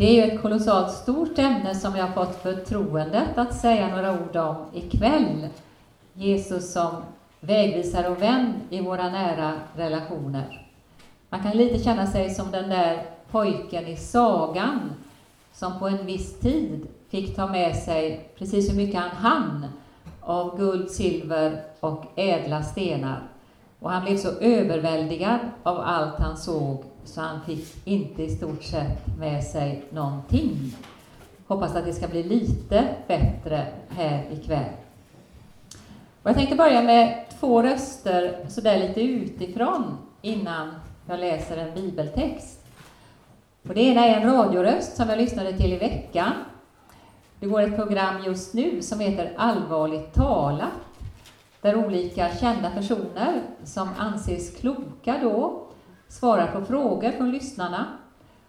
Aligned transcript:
Det 0.00 0.06
är 0.06 0.26
ju 0.26 0.32
ett 0.32 0.42
kolossalt 0.42 0.92
stort 0.92 1.38
ämne 1.38 1.74
som 1.74 1.96
jag 1.96 2.06
har 2.06 2.24
fått 2.24 2.42
förtroendet 2.42 3.38
att 3.38 3.54
säga 3.54 3.96
några 3.96 4.12
ord 4.12 4.36
om 4.36 4.56
ikväll. 4.72 5.48
Jesus 6.12 6.72
som 6.72 6.90
vägvisare 7.40 8.08
och 8.08 8.22
vän 8.22 8.54
i 8.70 8.80
våra 8.80 9.08
nära 9.08 9.52
relationer. 9.76 10.68
Man 11.28 11.42
kan 11.42 11.56
lite 11.56 11.84
känna 11.84 12.06
sig 12.06 12.30
som 12.30 12.50
den 12.50 12.68
där 12.68 13.02
pojken 13.30 13.86
i 13.86 13.96
sagan 13.96 14.80
som 15.52 15.78
på 15.78 15.88
en 15.88 16.06
viss 16.06 16.40
tid 16.40 16.86
fick 17.08 17.36
ta 17.36 17.46
med 17.46 17.76
sig 17.76 18.30
precis 18.38 18.70
hur 18.70 18.76
mycket 18.76 19.00
han 19.00 19.10
hann 19.10 19.66
av 20.20 20.58
guld, 20.58 20.90
silver 20.90 21.62
och 21.80 22.04
ädla 22.16 22.62
stenar. 22.62 23.22
Och 23.80 23.90
han 23.90 24.04
blev 24.04 24.16
så 24.16 24.30
överväldigad 24.30 25.38
av 25.62 25.80
allt 25.80 26.18
han 26.18 26.36
såg 26.36 26.84
så 27.04 27.20
han 27.20 27.44
fick 27.46 27.86
inte 27.86 28.22
i 28.22 28.36
stort 28.36 28.62
sett 28.62 29.18
med 29.18 29.44
sig 29.44 29.84
någonting. 29.90 30.76
Hoppas 31.46 31.76
att 31.76 31.84
det 31.84 31.92
ska 31.92 32.08
bli 32.08 32.22
lite 32.22 32.88
bättre 33.06 33.66
här 33.88 34.26
ikväll. 34.32 34.72
Och 36.22 36.30
jag 36.30 36.36
tänkte 36.36 36.56
börja 36.56 36.82
med 36.82 37.24
två 37.40 37.62
röster 37.62 38.46
sådär 38.48 38.78
lite 38.78 39.02
utifrån 39.02 39.98
innan 40.22 40.70
jag 41.06 41.20
läser 41.20 41.56
en 41.56 41.74
bibeltext. 41.74 42.66
Och 43.68 43.74
det 43.74 43.80
ena 43.80 44.06
är 44.06 44.20
en 44.20 44.32
radioröst 44.32 44.96
som 44.96 45.08
jag 45.08 45.18
lyssnade 45.18 45.52
till 45.52 45.72
i 45.72 45.78
veckan. 45.78 46.32
Det 47.40 47.46
går 47.46 47.62
ett 47.62 47.76
program 47.76 48.22
just 48.24 48.54
nu 48.54 48.82
som 48.82 49.00
heter 49.00 49.32
Allvarligt 49.36 50.14
talat, 50.14 50.68
där 51.60 51.86
olika 51.86 52.36
kända 52.36 52.70
personer 52.70 53.42
som 53.64 53.88
anses 53.98 54.56
kloka 54.56 55.18
då 55.22 55.66
svarar 56.10 56.52
på 56.52 56.64
frågor 56.64 57.10
från 57.10 57.30
lyssnarna. 57.30 57.86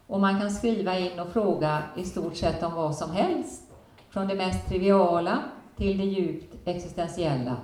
Och 0.07 0.19
man 0.19 0.39
kan 0.39 0.51
skriva 0.51 0.99
in 0.99 1.19
och 1.19 1.33
fråga 1.33 1.83
i 1.97 2.03
stort 2.03 2.35
sett 2.35 2.63
om 2.63 2.73
vad 2.73 2.95
som 2.95 3.11
helst, 3.11 3.61
från 4.09 4.27
det 4.27 4.35
mest 4.35 4.67
triviala 4.67 5.39
till 5.77 5.97
det 5.97 6.03
djupt 6.03 6.55
existentiella. 6.65 7.57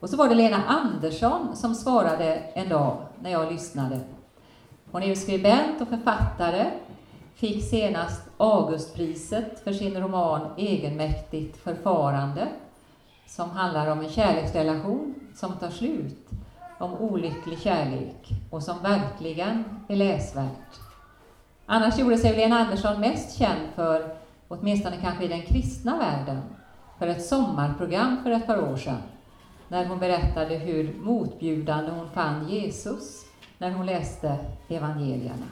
Och 0.00 0.10
så 0.10 0.16
var 0.16 0.28
det 0.28 0.34
Lena 0.34 0.64
Andersson 0.64 1.56
som 1.56 1.74
svarade 1.74 2.34
en 2.34 2.68
dag 2.68 2.96
när 3.22 3.30
jag 3.30 3.52
lyssnade. 3.52 4.00
Hon 4.90 5.02
är 5.02 5.06
ju 5.06 5.16
skribent 5.16 5.80
och 5.80 5.88
författare, 5.88 6.70
fick 7.34 7.64
senast 7.64 8.22
Augustpriset 8.36 9.60
för 9.64 9.72
sin 9.72 10.00
roman 10.00 10.40
Egenmäktigt 10.56 11.56
förfarande, 11.56 12.48
som 13.26 13.50
handlar 13.50 13.90
om 13.90 14.00
en 14.00 14.08
kärleksrelation 14.08 15.14
som 15.34 15.52
tar 15.52 15.70
slut, 15.70 16.28
om 16.78 16.94
olycklig 16.94 17.58
kärlek 17.58 18.28
och 18.50 18.62
som 18.62 18.82
verkligen 18.82 19.64
är 19.88 19.96
läsvärt. 19.96 20.80
Annars 21.66 21.98
gjorde 21.98 22.18
sig 22.18 22.36
Lena 22.36 22.58
Andersson 22.58 23.00
mest 23.00 23.38
känd 23.38 23.68
för, 23.74 24.16
åtminstone 24.48 24.96
kanske 25.02 25.24
i 25.24 25.28
den 25.28 25.42
kristna 25.42 25.98
världen, 25.98 26.42
för 26.98 27.06
ett 27.06 27.26
sommarprogram 27.26 28.22
för 28.22 28.30
ett 28.30 28.46
par 28.46 28.72
år 28.72 28.76
sedan 28.76 29.02
när 29.68 29.86
hon 29.86 29.98
berättade 29.98 30.54
hur 30.54 30.94
motbjudande 30.94 31.90
hon 31.90 32.10
fann 32.10 32.48
Jesus 32.48 33.24
när 33.58 33.70
hon 33.70 33.86
läste 33.86 34.38
evangelierna. 34.68 35.46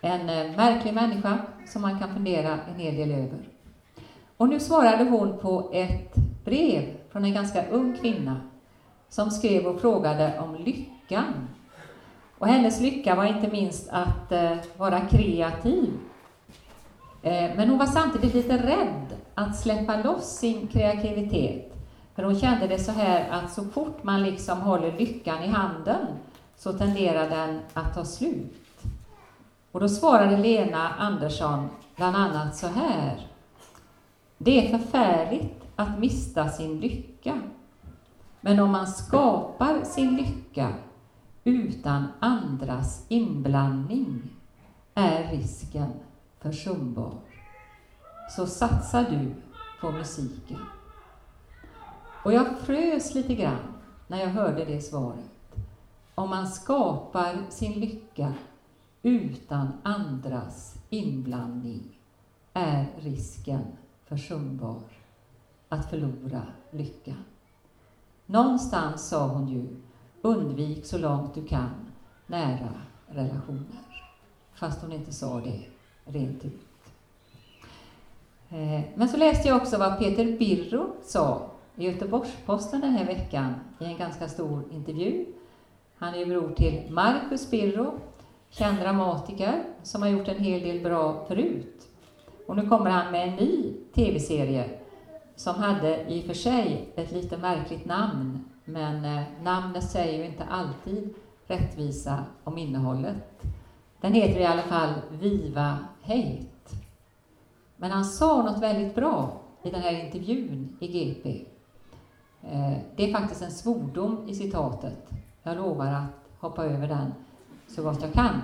En 0.00 0.20
eh, 0.20 0.56
märklig 0.56 0.94
människa 0.94 1.38
som 1.66 1.82
man 1.82 1.98
kan 1.98 2.14
fundera 2.14 2.58
en 2.68 2.74
hel 2.74 2.96
del 2.96 3.10
över. 3.10 3.48
Och 4.36 4.48
nu 4.48 4.60
svarade 4.60 5.04
hon 5.04 5.38
på 5.38 5.70
ett 5.72 6.14
brev 6.44 6.96
från 7.12 7.24
en 7.24 7.34
ganska 7.34 7.66
ung 7.66 7.96
kvinna 8.00 8.40
som 9.08 9.30
skrev 9.30 9.66
och 9.66 9.80
frågade 9.80 10.40
om 10.40 10.54
lyckan. 10.54 11.48
Och 12.38 12.46
hennes 12.46 12.80
lycka 12.80 13.14
var 13.14 13.24
inte 13.24 13.48
minst 13.48 13.88
att 13.90 14.32
eh, 14.32 14.56
vara 14.76 15.00
kreativ. 15.00 15.98
Eh, 17.22 17.50
men 17.56 17.68
hon 17.68 17.78
var 17.78 17.86
samtidigt 17.86 18.34
lite 18.34 18.56
rädd 18.56 19.16
att 19.34 19.56
släppa 19.56 20.02
loss 20.02 20.38
sin 20.38 20.66
kreativitet 20.66 21.68
för 22.18 22.24
hon 22.24 22.38
kände 22.38 22.66
det 22.66 22.78
så 22.78 22.92
här 22.92 23.30
att 23.30 23.52
så 23.52 23.64
fort 23.64 24.02
man 24.02 24.22
liksom 24.22 24.60
håller 24.60 24.92
lyckan 24.92 25.42
i 25.42 25.48
handen 25.48 26.06
så 26.56 26.72
tenderar 26.72 27.30
den 27.30 27.60
att 27.74 27.94
ta 27.94 28.04
slut. 28.04 28.82
Och 29.72 29.80
då 29.80 29.88
svarade 29.88 30.36
Lena 30.36 30.88
Andersson 30.88 31.68
bland 31.96 32.16
annat 32.16 32.56
så 32.56 32.66
här. 32.66 33.26
Det 34.38 34.66
är 34.66 34.78
förfärligt 34.78 35.64
att 35.76 35.98
mista 35.98 36.48
sin 36.48 36.80
lycka. 36.80 37.40
Men 38.40 38.60
om 38.60 38.70
man 38.70 38.86
skapar 38.86 39.84
sin 39.84 40.16
lycka 40.16 40.74
utan 41.44 42.06
andras 42.20 43.06
inblandning 43.08 44.22
är 44.94 45.30
risken 45.30 45.92
försumbar. 46.38 47.12
Så 48.36 48.46
satsar 48.46 49.04
du 49.10 49.34
på 49.80 49.90
musiken. 49.90 50.58
Och 52.24 52.32
jag 52.32 52.58
frös 52.58 53.14
lite 53.14 53.34
grann 53.34 53.74
när 54.06 54.20
jag 54.20 54.28
hörde 54.28 54.64
det 54.64 54.80
svaret. 54.80 55.30
Om 56.14 56.30
man 56.30 56.48
skapar 56.48 57.36
sin 57.48 57.80
lycka 57.80 58.34
utan 59.02 59.72
andras 59.82 60.74
inblandning 60.90 61.98
är 62.52 62.86
risken 62.98 63.60
försumbar 64.04 64.82
att 65.68 65.90
förlora 65.90 66.42
lyckan. 66.70 67.24
Någonstans 68.30 69.08
sa 69.08 69.26
hon 69.26 69.48
ju, 69.48 69.66
undvik 70.22 70.86
så 70.86 70.98
långt 70.98 71.34
du 71.34 71.44
kan 71.44 71.70
nära 72.26 72.68
relationer. 73.06 73.82
Fast 74.54 74.82
hon 74.82 74.92
inte 74.92 75.12
sa 75.12 75.40
det 75.40 75.60
rent 76.04 76.44
ut. 76.44 76.60
Eh, 78.48 78.80
men 78.94 79.08
så 79.08 79.16
läste 79.16 79.48
jag 79.48 79.56
också 79.56 79.78
vad 79.78 79.98
Peter 79.98 80.38
Birro 80.38 80.86
sa 81.02 81.50
i 81.76 81.84
Göteborgs-Posten 81.84 82.80
den 82.80 82.90
här 82.90 83.06
veckan 83.06 83.54
i 83.78 83.84
en 83.84 83.98
ganska 83.98 84.28
stor 84.28 84.62
intervju. 84.72 85.26
Han 85.98 86.14
är 86.14 86.26
bror 86.26 86.54
till 86.56 86.86
Marcus 86.90 87.50
Birro, 87.50 88.00
känd 88.50 88.78
dramatiker 88.78 89.64
som 89.82 90.02
har 90.02 90.08
gjort 90.08 90.28
en 90.28 90.44
hel 90.44 90.60
del 90.60 90.80
bra 90.80 91.24
förut. 91.28 91.88
Och 92.46 92.56
nu 92.56 92.68
kommer 92.68 92.90
han 92.90 93.12
med 93.12 93.28
en 93.28 93.36
ny 93.36 93.74
tv-serie 93.94 94.78
som 95.38 95.54
hade 95.54 96.12
i 96.12 96.20
och 96.20 96.24
för 96.24 96.34
sig 96.34 96.92
ett 96.96 97.12
lite 97.12 97.36
märkligt 97.36 97.84
namn, 97.84 98.44
men 98.64 99.04
eh, 99.04 99.22
namnet 99.42 99.90
säger 99.90 100.18
ju 100.18 100.24
inte 100.24 100.44
alltid 100.44 101.14
rättvisa 101.46 102.24
om 102.44 102.58
innehållet. 102.58 103.42
Den 104.00 104.12
heter 104.12 104.40
i 104.40 104.44
alla 104.44 104.62
fall 104.62 104.94
Viva 105.10 105.78
Hate. 106.02 106.76
Men 107.76 107.90
han 107.90 108.04
sa 108.04 108.42
något 108.42 108.62
väldigt 108.62 108.94
bra 108.94 109.40
i 109.62 109.70
den 109.70 109.80
här 109.80 110.04
intervjun 110.04 110.76
i 110.80 110.86
GP. 110.86 111.44
Eh, 112.42 112.78
det 112.96 113.10
är 113.10 113.12
faktiskt 113.12 113.42
en 113.42 113.50
svordom 113.50 114.28
i 114.28 114.34
citatet. 114.34 115.10
Jag 115.42 115.56
lovar 115.56 115.86
att 115.86 116.40
hoppa 116.40 116.64
över 116.64 116.88
den 116.88 117.14
så 117.66 117.82
gott 117.82 118.02
jag 118.02 118.12
kan. 118.12 118.42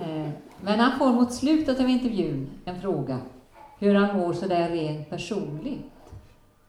Eh, 0.00 0.30
men 0.60 0.80
han 0.80 0.98
får 0.98 1.12
mot 1.12 1.32
slutet 1.32 1.80
av 1.80 1.88
intervjun 1.88 2.50
en 2.64 2.80
fråga 2.80 3.18
hur 3.82 3.94
han 3.94 4.16
mår 4.16 4.32
sådär 4.32 4.68
rent 4.68 5.10
personligt. 5.10 6.12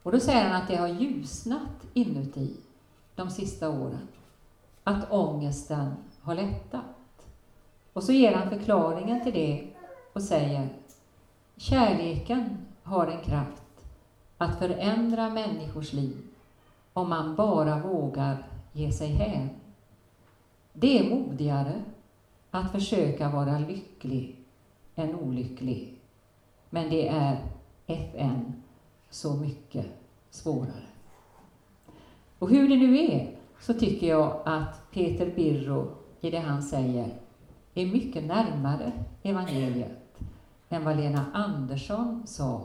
Och 0.03 0.11
då 0.11 0.19
säger 0.19 0.49
han 0.49 0.61
att 0.61 0.67
det 0.67 0.75
har 0.75 0.87
ljusnat 0.87 1.87
inuti 1.93 2.55
de 3.15 3.29
sista 3.29 3.69
åren. 3.69 4.07
Att 4.83 5.11
ångesten 5.11 5.93
har 6.21 6.35
lättat. 6.35 7.27
Och 7.93 8.03
så 8.03 8.11
ger 8.11 8.33
han 8.33 8.49
förklaringen 8.49 9.23
till 9.23 9.33
det 9.33 9.67
och 10.13 10.21
säger 10.21 10.69
Kärleken 11.57 12.57
har 12.83 13.07
en 13.07 13.21
kraft 13.23 13.63
att 14.37 14.59
förändra 14.59 15.29
människors 15.29 15.93
liv 15.93 16.17
om 16.93 17.09
man 17.09 17.35
bara 17.35 17.79
vågar 17.79 18.47
ge 18.71 18.91
sig 18.91 19.07
hän. 19.07 19.49
Det 20.73 20.99
är 20.99 21.15
modigare 21.15 21.81
att 22.51 22.71
försöka 22.71 23.29
vara 23.29 23.59
lycklig 23.59 24.35
än 24.95 25.15
olycklig. 25.15 25.92
Men 26.73 26.89
det 26.89 27.07
är 27.07 27.37
FN 27.87 28.53
så 29.09 29.33
mycket 29.35 29.85
svårare. 30.29 30.87
Och 32.39 32.49
hur 32.49 32.69
det 32.69 32.75
nu 32.75 32.97
är 32.97 33.35
så 33.59 33.73
tycker 33.73 34.07
jag 34.07 34.41
att 34.45 34.91
Peter 34.91 35.31
Birro 35.35 35.95
i 36.21 36.29
det 36.29 36.39
han 36.39 36.63
säger 36.63 37.13
är 37.73 37.85
mycket 37.85 38.23
närmare 38.23 38.91
evangeliet 39.23 40.19
än 40.69 40.83
vad 40.83 40.97
Lena 40.97 41.25
Andersson 41.33 42.23
sa 42.25 42.61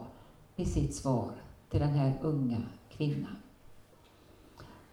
i 0.57 0.65
sitt 0.65 0.95
svar 0.95 1.31
till 1.71 1.81
den 1.81 1.93
här 1.93 2.13
unga 2.23 2.63
kvinnan. 2.91 3.37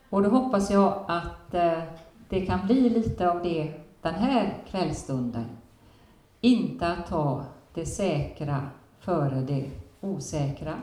Och 0.09 0.23
då 0.23 0.29
hoppas 0.29 0.71
jag 0.71 1.05
att 1.07 1.53
eh, 1.53 1.83
det 2.29 2.45
kan 2.45 2.65
bli 2.65 2.89
lite 2.89 3.31
av 3.31 3.43
det 3.43 3.73
den 4.01 4.13
här 4.13 4.57
kvällstunden. 4.67 5.45
Inte 6.41 6.87
att 6.87 7.07
ta 7.07 7.45
det 7.73 7.85
säkra 7.85 8.69
före 9.05 9.41
det 9.41 9.69
osäkra, 10.01 10.81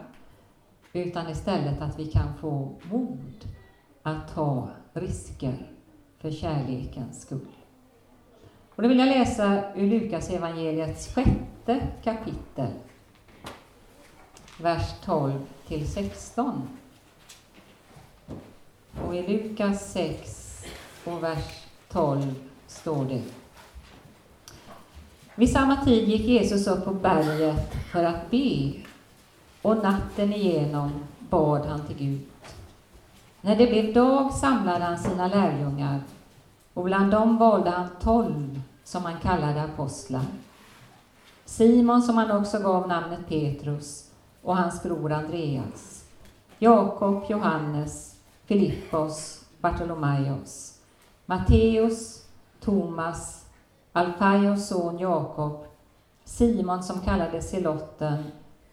utan 0.93 1.31
istället 1.31 1.81
att 1.83 1.99
vi 1.99 2.07
kan 2.07 2.35
få 2.41 2.75
mod 2.83 3.49
att 4.03 4.35
ta 4.35 4.69
risker 4.93 5.71
för 6.19 6.31
kärlekens 6.31 7.23
skull. 7.23 7.47
Och 8.75 8.83
då 8.83 8.89
vill 8.89 8.99
jag 8.99 9.09
läsa 9.09 9.75
ur 9.75 9.87
Lukas 9.87 10.31
evangeliets 10.31 11.15
sjätte 11.15 11.89
kapitel, 12.05 12.71
vers 14.61 15.01
12 15.05 15.47
till 15.69 15.89
16. 15.89 16.69
Och 19.07 19.17
i 19.17 19.23
Lukas 19.23 19.93
6 19.93 20.65
och 21.05 21.23
vers 21.23 21.67
12 21.89 22.35
står 22.67 23.05
det. 23.05 23.42
Vid 25.35 25.51
samma 25.51 25.77
tid 25.85 26.09
gick 26.09 26.21
Jesus 26.21 26.67
upp 26.67 26.85
på 26.85 26.91
berget 26.91 27.75
för 27.93 28.05
att 28.05 28.31
be, 28.31 28.73
och 29.63 29.77
natten 29.77 30.33
igenom 30.33 30.91
bad 31.19 31.67
han 31.67 31.87
till 31.87 31.97
Gud. 31.97 32.21
När 33.41 33.57
det 33.57 33.67
blev 33.67 33.95
dag 33.95 34.33
samlade 34.33 34.85
han 34.85 34.99
sina 34.99 35.29
lärjungar, 35.29 36.01
och 36.75 36.85
bland 36.85 37.11
dem 37.11 37.39
valde 37.39 37.71
han 37.71 37.89
tolv 38.01 38.61
som 38.85 39.05
han 39.05 39.21
kallade 39.21 39.63
apostlar. 39.63 40.25
Simon, 41.45 42.03
som 42.03 42.17
han 42.17 42.31
också 42.31 42.59
gav 42.59 42.89
namnet 42.89 43.29
Petrus, 43.29 44.11
och 44.43 44.57
hans 44.57 44.83
bror 44.83 45.13
Andreas, 45.13 46.05
Jakob, 46.59 47.25
Johannes, 47.29 48.15
Filippos, 48.45 49.45
Bartolomaios, 49.61 50.79
Matteus, 51.27 52.23
Thomas, 52.61 53.42
Alfaios 53.93 54.69
son 54.69 54.99
Jakob, 54.99 55.65
Simon 56.25 56.83
som 56.83 57.01
kallades 57.01 57.51
Selotten, 57.51 58.25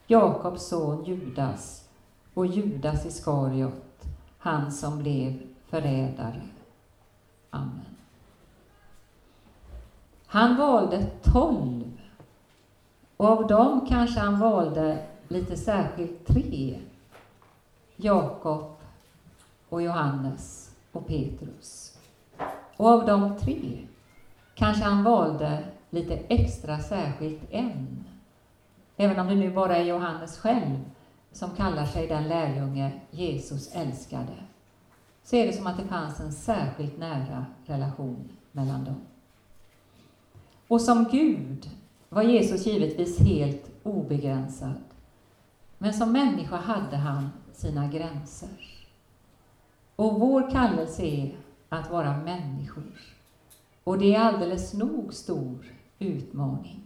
Jakobs 0.07 0.67
son 0.67 1.03
Judas 1.03 1.89
och 2.33 2.45
Judas 2.45 3.05
Iskariot, 3.05 4.05
han 4.37 4.71
som 4.71 4.97
blev 4.97 5.39
förrädare. 5.67 6.41
Amen. 7.49 7.85
Han 10.25 10.57
valde 10.57 11.05
tolv, 11.23 12.01
och 13.17 13.27
av 13.27 13.47
dem 13.47 13.85
kanske 13.89 14.19
han 14.19 14.39
valde 14.39 15.05
lite 15.27 15.57
särskilt 15.57 16.27
tre. 16.27 16.79
Jakob 17.95 18.75
och 19.69 19.81
Johannes 19.81 20.75
och 20.91 21.07
Petrus. 21.07 21.97
Och 22.77 22.87
av 22.87 23.05
de 23.05 23.37
tre 23.37 23.87
kanske 24.59 24.83
han 24.83 25.03
valde 25.03 25.63
lite 25.89 26.13
extra 26.13 26.79
särskilt 26.79 27.41
en. 27.51 28.05
Även 28.97 29.19
om 29.19 29.27
det 29.27 29.35
nu 29.35 29.53
bara 29.53 29.77
är 29.77 29.83
Johannes 29.83 30.37
själv 30.37 30.79
som 31.31 31.55
kallar 31.55 31.85
sig 31.85 32.07
den 32.07 32.27
lärjunge 32.27 32.91
Jesus 33.11 33.75
älskade, 33.75 34.33
så 35.23 35.35
är 35.35 35.47
det 35.47 35.53
som 35.53 35.67
att 35.67 35.77
det 35.77 35.87
fanns 35.87 36.19
en 36.19 36.31
särskilt 36.31 36.97
nära 36.97 37.45
relation 37.65 38.29
mellan 38.51 38.83
dem. 38.83 39.01
Och 40.67 40.81
som 40.81 41.03
Gud 41.11 41.69
var 42.09 42.23
Jesus 42.23 42.65
givetvis 42.65 43.19
helt 43.19 43.71
obegränsad. 43.83 44.83
Men 45.77 45.93
som 45.93 46.11
människa 46.11 46.55
hade 46.55 46.97
han 46.97 47.29
sina 47.53 47.87
gränser. 47.87 48.49
Och 49.95 50.19
vår 50.19 50.51
kallelse 50.51 51.03
är 51.03 51.35
att 51.69 51.91
vara 51.91 52.17
människor. 52.17 53.18
Och 53.89 53.97
det 53.97 54.15
är 54.15 54.19
alldeles 54.19 54.73
nog 54.73 55.13
stor 55.13 55.65
utmaning. 55.99 56.83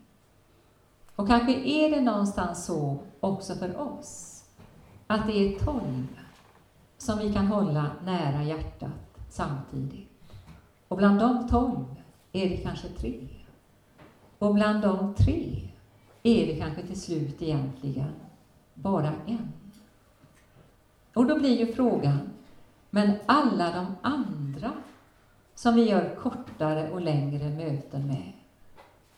Och 1.15 1.27
kanske 1.27 1.53
är 1.53 1.91
det 1.91 2.01
någonstans 2.01 2.65
så 2.65 2.97
också 3.19 3.55
för 3.55 3.81
oss, 3.81 4.43
att 5.07 5.27
det 5.27 5.33
är 5.33 5.59
tolv 5.59 6.19
som 6.97 7.19
vi 7.19 7.33
kan 7.33 7.47
hålla 7.47 7.91
nära 8.05 8.43
hjärtat 8.43 9.19
samtidigt. 9.29 10.09
Och 10.87 10.97
bland 10.97 11.19
de 11.19 11.47
tolv 11.47 11.95
är 12.31 12.49
det 12.49 12.57
kanske 12.57 12.87
tre. 12.87 13.27
Och 14.39 14.53
bland 14.53 14.81
de 14.81 15.13
tre 15.13 15.69
är 16.23 16.47
det 16.47 16.55
kanske 16.55 16.87
till 16.87 17.01
slut 17.01 17.41
egentligen 17.41 18.11
bara 18.73 19.13
en. 19.25 19.53
Och 21.13 21.25
då 21.25 21.39
blir 21.39 21.59
ju 21.59 21.73
frågan, 21.73 22.19
men 22.89 23.13
alla 23.25 23.71
de 23.71 23.85
andra 24.01 24.71
som 25.55 25.75
vi 25.75 25.89
gör 25.89 26.15
kortare 26.15 26.91
och 26.91 27.01
längre 27.01 27.49
möten 27.49 28.07
med, 28.07 28.33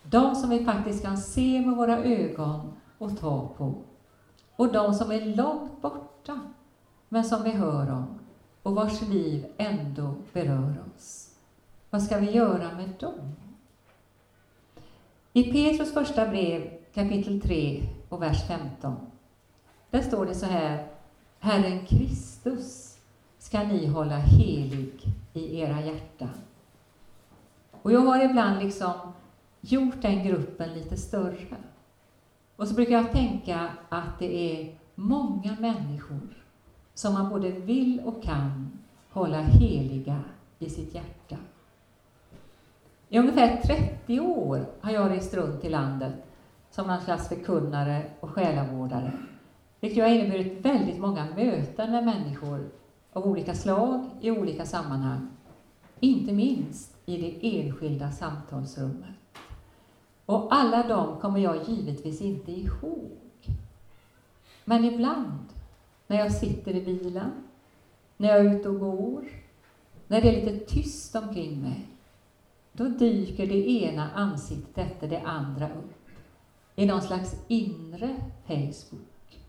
de 0.03 0.35
som 0.35 0.49
vi 0.49 0.65
faktiskt 0.65 1.03
kan 1.03 1.17
se 1.17 1.61
med 1.61 1.75
våra 1.75 2.03
ögon 2.03 2.73
och 2.97 3.19
ta 3.19 3.47
på, 3.57 3.75
och 4.55 4.73
de 4.73 4.93
som 4.93 5.11
är 5.11 5.35
långt 5.35 5.81
borta, 5.81 6.39
men 7.09 7.23
som 7.23 7.43
vi 7.43 7.51
hör 7.51 7.91
om 7.91 8.19
och 8.63 8.75
vars 8.75 9.01
liv 9.01 9.45
ändå 9.57 10.15
berör 10.33 10.83
oss. 10.95 11.29
Vad 11.89 12.03
ska 12.03 12.17
vi 12.17 12.31
göra 12.31 12.75
med 12.75 12.89
dem? 12.99 13.35
I 15.33 15.43
Petrus 15.43 15.93
första 15.93 16.27
brev, 16.27 16.71
kapitel 16.93 17.41
3 17.41 17.83
och 18.09 18.21
vers 18.21 18.47
15, 18.47 18.95
där 19.89 20.01
står 20.01 20.25
det 20.25 20.35
så 20.35 20.45
här, 20.45 20.87
Herren 21.39 21.85
Kristus 21.85 22.97
ska 23.39 23.63
ni 23.63 23.87
hålla 23.87 24.17
helig 24.17 25.15
i 25.35 25.59
era 25.59 25.81
hjärtan. 25.81 26.29
Och 27.81 27.91
jag 27.91 27.99
har 27.99 28.25
ibland 28.25 28.63
liksom 28.63 28.93
gjort 29.61 30.01
den 30.01 30.23
gruppen 30.23 30.73
lite 30.73 30.97
större. 30.97 31.57
Och 32.55 32.67
så 32.67 32.75
brukar 32.75 32.93
jag 32.93 33.11
tänka 33.11 33.69
att 33.89 34.19
det 34.19 34.35
är 34.35 34.75
många 34.95 35.55
människor 35.59 36.45
som 36.93 37.13
man 37.13 37.29
både 37.29 37.51
vill 37.51 38.01
och 38.05 38.23
kan 38.23 38.79
hålla 39.09 39.41
heliga 39.41 40.21
i 40.59 40.69
sitt 40.69 40.95
hjärta. 40.95 41.37
I 43.09 43.19
ungefär 43.19 43.57
30 43.57 44.19
år 44.19 44.65
har 44.81 44.91
jag 44.91 45.11
rest 45.11 45.33
runt 45.33 45.65
i 45.65 45.69
landet 45.69 46.13
som 46.71 46.87
någon 46.87 47.01
slags 47.01 47.29
förkunnare 47.29 48.03
och 48.19 48.29
själavårdare, 48.29 49.11
vilket 49.79 50.03
har 50.03 50.11
inneburit 50.11 50.65
väldigt 50.65 50.99
många 50.99 51.27
möten 51.35 51.91
med 51.91 52.05
människor 52.05 52.69
av 53.15 53.27
olika 53.27 53.55
slag 53.55 54.09
i 54.21 54.31
olika 54.31 54.65
sammanhang, 54.65 55.27
inte 55.99 56.33
minst 56.33 56.97
i 57.05 57.17
det 57.17 57.59
enskilda 57.59 58.11
samtalsrummet. 58.11 59.15
Och 60.25 60.47
alla 60.55 60.87
dem 60.87 61.19
kommer 61.21 61.39
jag 61.39 61.69
givetvis 61.69 62.21
inte 62.21 62.51
ihåg. 62.51 63.11
Men 64.65 64.85
ibland, 64.85 65.43
när 66.07 66.17
jag 66.17 66.33
sitter 66.33 66.75
i 66.75 66.81
bilen, 66.85 67.31
när 68.17 68.29
jag 68.29 68.39
är 68.39 68.55
ute 68.55 68.69
och 68.69 68.79
går, 68.79 69.25
när 70.07 70.21
det 70.21 70.29
är 70.29 70.45
lite 70.45 70.65
tyst 70.65 71.15
omkring 71.15 71.61
mig, 71.61 71.87
då 72.71 72.83
dyker 72.83 73.47
det 73.47 73.69
ena 73.69 74.11
ansiktet 74.11 74.77
efter 74.77 75.07
det 75.07 75.21
andra 75.21 75.69
upp 75.69 76.09
i 76.75 76.85
någon 76.85 77.01
slags 77.01 77.35
inre 77.47 78.15
Facebook. 78.47 79.39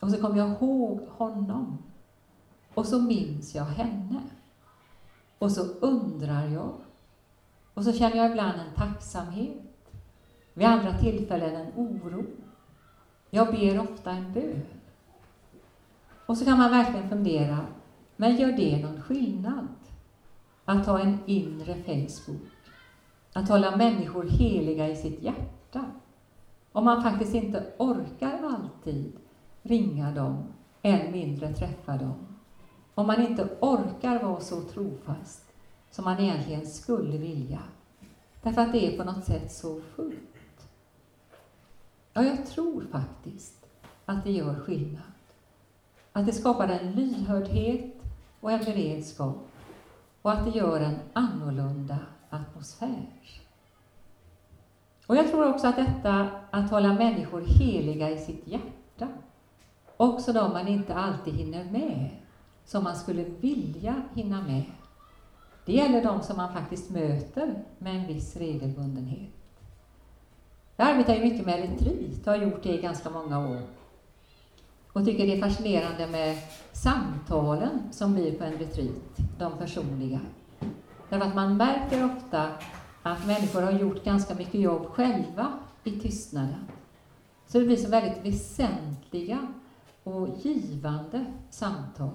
Och 0.00 0.10
så 0.10 0.20
kommer 0.20 0.38
jag 0.38 0.50
ihåg 0.50 1.00
honom. 1.08 1.78
Och 2.74 2.86
så 2.86 3.02
minns 3.02 3.54
jag 3.54 3.64
henne. 3.64 4.22
Och 5.38 5.52
så 5.52 5.62
undrar 5.62 6.48
jag. 6.48 6.74
Och 7.74 7.84
så 7.84 7.92
känner 7.92 8.16
jag 8.16 8.30
ibland 8.30 8.60
en 8.60 8.74
tacksamhet. 8.74 9.92
Vid 10.54 10.66
andra 10.66 10.98
tillfällen 10.98 11.56
en 11.56 11.72
oro. 11.76 12.24
Jag 13.30 13.50
ber 13.50 13.80
ofta 13.80 14.10
en 14.10 14.32
bön. 14.32 14.62
Och 16.26 16.38
så 16.38 16.44
kan 16.44 16.58
man 16.58 16.70
verkligen 16.70 17.08
fundera, 17.08 17.58
men 18.16 18.36
gör 18.36 18.52
det 18.52 18.82
någon 18.82 19.02
skillnad? 19.02 19.68
att 20.64 20.86
ha 20.86 20.98
en 20.98 21.18
inre 21.26 21.74
Facebook, 21.74 22.50
att 23.32 23.48
hålla 23.48 23.76
människor 23.76 24.24
heliga 24.28 24.88
i 24.88 24.96
sitt 24.96 25.22
hjärta. 25.22 25.84
Om 26.72 26.84
man 26.84 27.02
faktiskt 27.02 27.34
inte 27.34 27.72
orkar 27.78 28.40
alltid 28.42 29.12
ringa 29.62 30.10
dem, 30.10 30.44
än 30.82 31.12
mindre 31.12 31.52
träffa 31.52 31.96
dem. 31.96 32.31
Om 32.94 33.06
man 33.06 33.26
inte 33.26 33.48
orkar 33.60 34.22
vara 34.22 34.40
så 34.40 34.60
trofast 34.60 35.44
som 35.90 36.04
man 36.04 36.18
egentligen 36.18 36.66
skulle 36.66 37.18
vilja. 37.18 37.62
Därför 38.42 38.62
att 38.62 38.72
det 38.72 38.86
är 38.86 38.98
på 38.98 39.04
något 39.04 39.24
sätt 39.24 39.52
så 39.52 39.80
fullt. 39.80 40.68
Ja, 42.12 42.22
jag 42.22 42.46
tror 42.46 42.84
faktiskt 42.92 43.66
att 44.04 44.24
det 44.24 44.32
gör 44.32 44.54
skillnad. 44.54 45.02
Att 46.12 46.26
det 46.26 46.32
skapar 46.32 46.68
en 46.68 46.92
lyhördhet 46.92 48.02
och 48.40 48.52
en 48.52 48.64
beredskap 48.64 49.48
och 50.22 50.32
att 50.32 50.44
det 50.44 50.58
gör 50.58 50.80
en 50.80 50.98
annorlunda 51.12 51.98
atmosfär. 52.30 53.06
Och 55.06 55.16
jag 55.16 55.30
tror 55.30 55.48
också 55.50 55.66
att 55.66 55.76
detta 55.76 56.28
att 56.50 56.70
hålla 56.70 56.92
människor 56.92 57.40
heliga 57.40 58.10
i 58.10 58.18
sitt 58.18 58.46
hjärta, 58.46 59.08
också 59.96 60.32
de 60.32 60.52
man 60.52 60.68
inte 60.68 60.94
alltid 60.94 61.34
hinner 61.34 61.64
med, 61.64 62.10
som 62.64 62.84
man 62.84 62.96
skulle 62.96 63.24
vilja 63.24 64.02
hinna 64.14 64.42
med, 64.42 64.62
det 65.64 65.72
gäller 65.72 66.04
de 66.04 66.22
som 66.22 66.36
man 66.36 66.52
faktiskt 66.52 66.90
möter 66.90 67.64
med 67.78 67.96
en 67.96 68.06
viss 68.06 68.36
regelbundenhet. 68.36 69.30
Jag 70.76 70.88
arbetar 70.88 71.14
ju 71.14 71.20
mycket 71.20 71.46
med 71.46 71.60
retreat 71.60 72.26
och 72.26 72.32
har 72.32 72.36
gjort 72.36 72.62
det 72.62 72.78
i 72.78 72.82
ganska 72.82 73.10
många 73.10 73.48
år 73.48 73.62
och 74.92 75.04
tycker 75.04 75.26
det 75.26 75.34
är 75.34 75.40
fascinerande 75.40 76.06
med 76.06 76.38
samtalen 76.72 77.82
som 77.90 78.14
blir 78.14 78.38
på 78.38 78.44
en 78.44 78.58
retreat, 78.58 79.16
de 79.38 79.58
personliga. 79.58 80.20
Därför 81.08 81.26
att 81.26 81.34
man 81.34 81.56
märker 81.56 82.04
ofta 82.04 82.48
att 83.02 83.26
människor 83.26 83.62
har 83.62 83.72
gjort 83.72 84.04
ganska 84.04 84.34
mycket 84.34 84.60
jobb 84.60 84.86
själva 84.86 85.52
i 85.84 85.90
tystnaden. 85.90 86.68
Så 87.46 87.58
det 87.58 87.64
blir 87.64 87.76
så 87.76 87.88
väldigt 87.88 88.24
väsentliga 88.24 89.46
och 90.04 90.28
givande 90.42 91.24
samtal. 91.50 92.10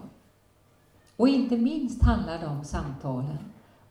Och 1.18 1.28
inte 1.28 1.58
minst 1.58 2.04
handlar 2.04 2.42
de 2.42 2.64
samtalen 2.64 3.38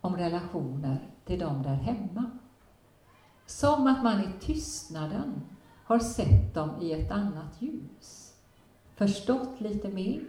om 0.00 0.16
relationer 0.16 0.98
till 1.24 1.38
dem 1.38 1.62
där 1.62 1.74
hemma. 1.74 2.30
Som 3.46 3.86
att 3.86 4.04
man 4.04 4.20
i 4.20 4.28
tystnaden 4.40 5.40
har 5.84 5.98
sett 5.98 6.54
dem 6.54 6.70
i 6.80 6.92
ett 6.92 7.10
annat 7.10 7.62
ljus, 7.62 8.34
förstått 8.96 9.60
lite 9.60 9.88
mer, 9.88 10.26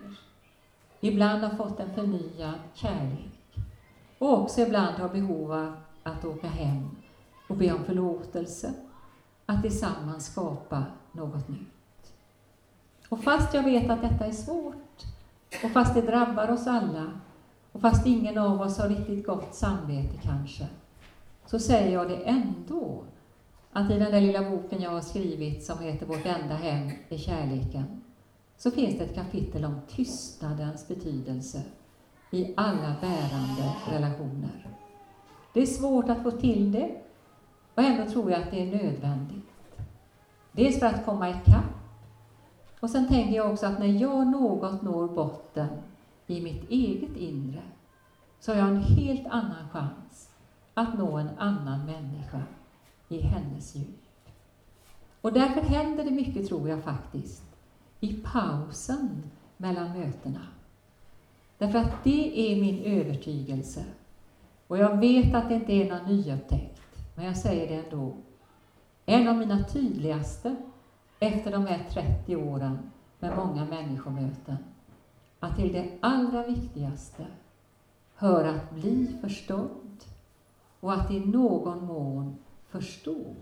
ibland 0.99 1.43
har 1.43 1.57
fått 1.57 1.79
en 1.79 1.93
förnyad 1.93 2.59
kärlek 2.73 3.57
och 4.19 4.41
också 4.41 4.61
ibland 4.61 4.95
har 4.95 5.09
behov 5.09 5.51
av 5.51 5.75
att 6.03 6.25
åka 6.25 6.47
hem 6.47 6.89
och 7.49 7.57
be 7.57 7.73
om 7.73 7.83
förlåtelse, 7.83 8.73
att 9.45 9.61
tillsammans 9.61 10.25
skapa 10.25 10.83
något 11.11 11.47
nytt. 11.47 12.13
Och 13.09 13.23
fast 13.23 13.53
jag 13.53 13.63
vet 13.63 13.89
att 13.89 14.01
detta 14.01 14.25
är 14.25 14.31
svårt, 14.31 15.03
och 15.63 15.71
fast 15.71 15.93
det 15.93 16.01
drabbar 16.01 16.49
oss 16.51 16.67
alla, 16.67 17.11
och 17.71 17.81
fast 17.81 18.05
ingen 18.05 18.37
av 18.37 18.61
oss 18.61 18.77
har 18.77 18.89
riktigt 18.89 19.25
gott 19.25 19.55
samvete 19.55 20.19
kanske, 20.23 20.67
så 21.45 21.59
säger 21.59 21.93
jag 21.93 22.09
det 22.09 22.15
ändå, 22.15 23.03
att 23.71 23.91
i 23.91 23.99
den 23.99 24.11
där 24.11 24.21
lilla 24.21 24.49
boken 24.49 24.81
jag 24.81 24.91
har 24.91 25.01
skrivit 25.01 25.65
som 25.65 25.79
heter 25.79 26.05
Vårt 26.05 26.25
enda 26.25 26.55
hem 26.55 26.91
är 27.09 27.17
kärleken, 27.17 28.01
så 28.57 28.71
finns 28.71 28.97
det 28.97 29.03
ett 29.03 29.15
kapitel 29.15 29.65
om 29.65 29.79
tystnadens 29.87 30.87
betydelse 30.87 31.61
i 32.31 32.53
alla 32.57 32.95
bärande 33.01 33.73
relationer. 33.91 34.67
Det 35.53 35.61
är 35.61 35.65
svårt 35.65 36.09
att 36.09 36.23
få 36.23 36.31
till 36.31 36.71
det, 36.71 36.91
och 37.75 37.83
ändå 37.83 38.11
tror 38.11 38.31
jag 38.31 38.41
att 38.41 38.51
det 38.51 38.61
är 38.61 38.65
nödvändigt. 38.65 39.45
Dels 40.51 40.79
för 40.79 40.85
att 40.85 41.05
komma 41.05 41.29
ikapp, 41.29 41.76
och 42.79 42.89
sen 42.89 43.07
tänker 43.07 43.35
jag 43.35 43.51
också 43.51 43.65
att 43.65 43.79
när 43.79 44.01
jag 44.01 44.27
något 44.27 44.81
når 44.81 45.07
botten 45.07 45.67
i 46.27 46.41
mitt 46.41 46.69
eget 46.69 47.17
inre, 47.17 47.61
så 48.39 48.51
har 48.51 48.59
jag 48.59 48.67
en 48.67 48.83
helt 48.83 49.27
annan 49.27 49.69
chans 49.71 50.29
att 50.73 50.97
nå 50.97 51.17
en 51.17 51.29
annan 51.37 51.85
människa 51.85 52.41
i 53.09 53.21
hennes 53.21 53.75
djup. 53.75 54.29
Och 55.21 55.33
därför 55.33 55.61
händer 55.61 56.03
det 56.03 56.11
mycket, 56.11 56.47
tror 56.47 56.69
jag 56.69 56.83
faktiskt, 56.83 57.43
i 57.99 58.13
pausen 58.13 59.23
mellan 59.57 59.99
mötena. 59.99 60.41
Därför 61.57 61.79
att 61.79 62.03
det 62.03 62.51
är 62.51 62.61
min 62.61 62.83
övertygelse. 62.83 63.83
Och 64.67 64.77
jag 64.77 64.97
vet 64.97 65.35
att 65.35 65.49
det 65.49 65.55
inte 65.55 65.73
är 65.73 65.89
någon 65.89 66.07
nyupptäckt, 66.07 66.81
men 67.15 67.25
jag 67.25 67.37
säger 67.37 67.67
det 67.67 67.85
ändå. 67.85 68.13
En 69.05 69.27
av 69.27 69.35
mina 69.35 69.63
tydligaste 69.63 70.55
efter 71.19 71.51
de 71.51 71.65
här 71.65 71.85
30 71.89 72.35
åren 72.35 72.91
med 73.19 73.37
många 73.37 73.65
människomöten, 73.65 74.57
att 75.39 75.55
till 75.55 75.73
det 75.73 75.89
allra 76.01 76.43
viktigaste 76.43 77.25
hör 78.15 78.45
att 78.45 78.71
bli 78.71 79.17
förstådd 79.21 80.05
och 80.79 80.93
att 80.93 81.11
i 81.11 81.19
någon 81.19 81.85
mån 81.85 82.35
förstå. 82.69 83.35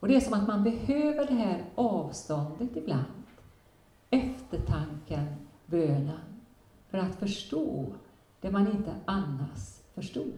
Och 0.00 0.08
det 0.08 0.16
är 0.16 0.20
som 0.20 0.34
att 0.34 0.48
man 0.48 0.64
behöver 0.64 1.26
det 1.26 1.34
här 1.34 1.64
avståndet 1.74 2.76
ibland, 2.76 3.24
eftertanken, 4.10 5.26
bönen, 5.66 6.20
för 6.90 6.98
att 6.98 7.14
förstå 7.14 7.86
det 8.40 8.50
man 8.50 8.70
inte 8.70 8.94
annars 9.04 9.78
förstod. 9.94 10.32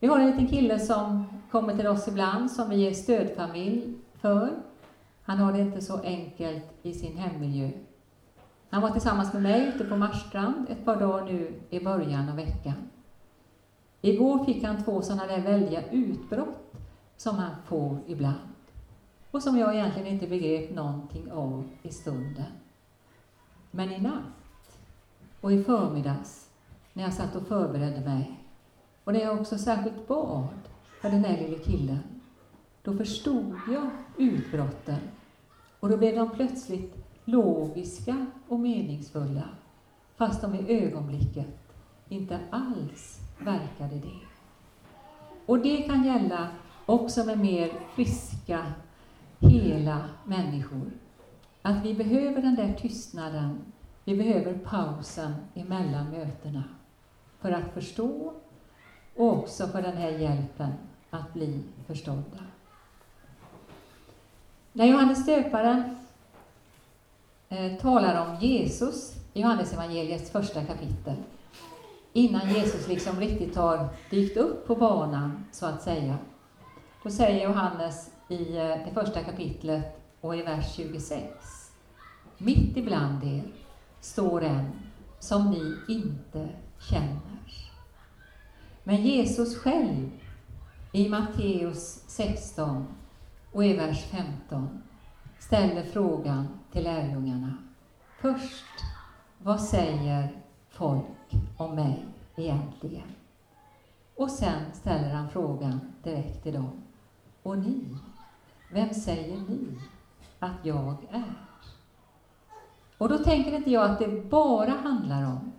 Vi 0.00 0.06
har 0.06 0.18
en 0.18 0.30
liten 0.30 0.48
kille 0.48 0.78
som 0.78 1.24
kommer 1.50 1.76
till 1.76 1.86
oss 1.86 2.08
ibland, 2.08 2.50
som 2.50 2.70
vi 2.70 2.88
är 2.88 2.92
stödfamilj 2.92 3.94
för. 4.20 4.56
Han 5.22 5.38
har 5.38 5.52
det 5.52 5.60
inte 5.60 5.80
så 5.80 6.00
enkelt 6.00 6.64
i 6.82 6.92
sin 6.92 7.16
hemmiljö. 7.16 7.70
Han 8.70 8.82
var 8.82 8.90
tillsammans 8.90 9.32
med 9.32 9.42
mig 9.42 9.68
ute 9.68 9.84
på 9.84 9.96
Marstrand 9.96 10.70
ett 10.70 10.84
par 10.84 10.96
dagar 10.96 11.24
nu 11.24 11.60
i 11.70 11.80
början 11.80 12.28
av 12.28 12.36
veckan. 12.36 12.90
Igår 14.00 14.44
fick 14.44 14.64
han 14.64 14.84
två 14.84 15.02
sådana 15.02 15.26
där 15.26 15.40
väldiga 15.40 15.90
utbrott 15.90 16.74
som 17.16 17.36
han 17.36 17.50
får 17.66 17.98
ibland 18.06 18.38
och 19.30 19.42
som 19.42 19.58
jag 19.58 19.74
egentligen 19.74 20.08
inte 20.08 20.26
begrep 20.26 20.74
någonting 20.74 21.32
av 21.32 21.68
i 21.82 21.88
stunden. 21.88 22.44
Men 23.70 23.92
i 23.92 24.00
natt 24.00 24.78
och 25.40 25.52
i 25.52 25.64
förmiddags 25.64 26.48
när 26.92 27.02
jag 27.02 27.12
satt 27.12 27.36
och 27.36 27.46
förberedde 27.46 28.00
mig 28.00 28.40
och 29.04 29.12
när 29.12 29.20
jag 29.20 29.40
också 29.40 29.58
särskilt 29.58 30.08
bad 30.08 30.48
för 31.00 31.10
den 31.10 31.22
där 31.22 31.36
lille 31.36 31.58
killen, 31.58 31.98
då 32.88 32.94
förstod 32.94 33.54
jag 33.72 33.90
utbrotten 34.16 34.98
och 35.80 35.88
då 35.88 35.96
blev 35.96 36.16
de 36.16 36.30
plötsligt 36.30 36.96
logiska 37.24 38.26
och 38.48 38.60
meningsfulla, 38.60 39.48
fast 40.16 40.42
de 40.42 40.54
i 40.54 40.84
ögonblicket 40.84 41.46
inte 42.08 42.40
alls 42.50 43.20
verkade 43.38 43.94
det. 43.94 44.20
Och 45.46 45.58
det 45.58 45.82
kan 45.82 46.04
gälla 46.04 46.48
också 46.86 47.24
med 47.24 47.38
mer 47.38 47.70
friska, 47.94 48.72
hela 49.38 50.08
människor. 50.24 50.90
Att 51.62 51.84
vi 51.84 51.94
behöver 51.94 52.42
den 52.42 52.54
där 52.54 52.72
tystnaden, 52.72 53.58
vi 54.04 54.16
behöver 54.16 54.54
pausen 54.54 55.34
emellan 55.54 56.10
mötena 56.10 56.64
för 57.40 57.52
att 57.52 57.74
förstå 57.74 58.32
och 59.16 59.38
också 59.38 59.66
för 59.66 59.82
den 59.82 59.96
här 59.96 60.10
hjälpen 60.10 60.72
att 61.10 61.32
bli 61.32 61.62
förstådda. 61.86 62.47
När 64.72 64.86
Johannes 64.86 65.26
döparen 65.26 65.96
eh, 67.48 67.76
talar 67.80 68.26
om 68.26 68.36
Jesus 68.40 69.14
i 69.32 69.40
Johannes 69.40 69.72
evangeliets 69.72 70.30
första 70.30 70.64
kapitel, 70.64 71.14
innan 72.12 72.48
Jesus 72.48 72.88
liksom 72.88 73.20
riktigt 73.20 73.56
har 73.56 73.88
dykt 74.10 74.36
upp 74.36 74.66
på 74.66 74.74
banan, 74.74 75.44
så 75.52 75.66
att 75.66 75.82
säga, 75.82 76.18
då 77.02 77.10
säger 77.10 77.44
Johannes 77.44 78.10
i 78.28 78.56
eh, 78.56 78.64
det 78.64 78.90
första 78.94 79.24
kapitlet 79.24 80.00
och 80.20 80.36
i 80.36 80.42
vers 80.42 80.74
26. 80.74 81.24
Mitt 82.38 82.76
ibland 82.76 83.24
er 83.24 83.42
står 84.00 84.42
en 84.42 84.70
som 85.18 85.50
ni 85.50 85.94
inte 85.94 86.48
känner. 86.90 87.38
Men 88.84 88.96
Jesus 88.96 89.58
själv 89.58 90.10
i 90.92 91.08
Matteus 91.08 92.02
16 92.06 92.86
och 93.52 93.64
i 93.64 93.76
vers 93.76 94.04
15 94.04 94.82
ställer 95.38 95.82
frågan 95.82 96.48
till 96.72 96.84
lärjungarna. 96.84 97.54
Först, 98.20 98.64
vad 99.38 99.60
säger 99.60 100.42
folk 100.68 101.06
om 101.56 101.74
mig 101.74 102.04
egentligen? 102.36 103.08
Och 104.16 104.30
sen 104.30 104.72
ställer 104.72 105.14
han 105.14 105.30
frågan 105.30 105.80
direkt 106.02 106.42
till 106.42 106.54
dem. 106.54 106.82
Och 107.42 107.58
ni, 107.58 107.96
vem 108.72 108.94
säger 108.94 109.36
ni 109.36 109.78
att 110.38 110.56
jag 110.62 110.96
är? 111.10 111.34
Och 112.98 113.08
då 113.08 113.18
tänker 113.18 113.56
inte 113.56 113.70
jag 113.70 113.90
att 113.90 113.98
det 113.98 114.30
bara 114.30 114.70
handlar 114.70 115.26
om 115.26 115.52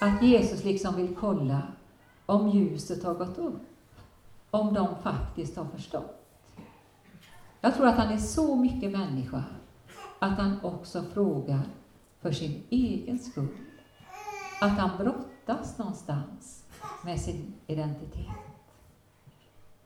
att 0.00 0.22
Jesus 0.22 0.64
liksom 0.64 0.96
vill 0.96 1.16
kolla 1.16 1.62
om 2.26 2.48
ljuset 2.48 3.04
har 3.04 3.14
gått 3.14 3.38
upp, 3.38 3.62
om 4.50 4.74
de 4.74 4.88
faktiskt 5.02 5.56
har 5.56 5.64
förstått. 5.64 6.17
Jag 7.60 7.74
tror 7.74 7.86
att 7.86 7.96
han 7.96 8.12
är 8.12 8.18
så 8.18 8.56
mycket 8.56 8.92
människa 8.92 9.44
att 10.18 10.38
han 10.38 10.60
också 10.62 11.02
frågar 11.02 11.60
för 12.20 12.32
sin 12.32 12.62
egen 12.70 13.18
skull. 13.18 13.56
Att 14.60 14.78
han 14.78 14.90
brottas 14.98 15.78
någonstans 15.78 16.64
med 17.04 17.20
sin 17.20 17.54
identitet. 17.66 18.26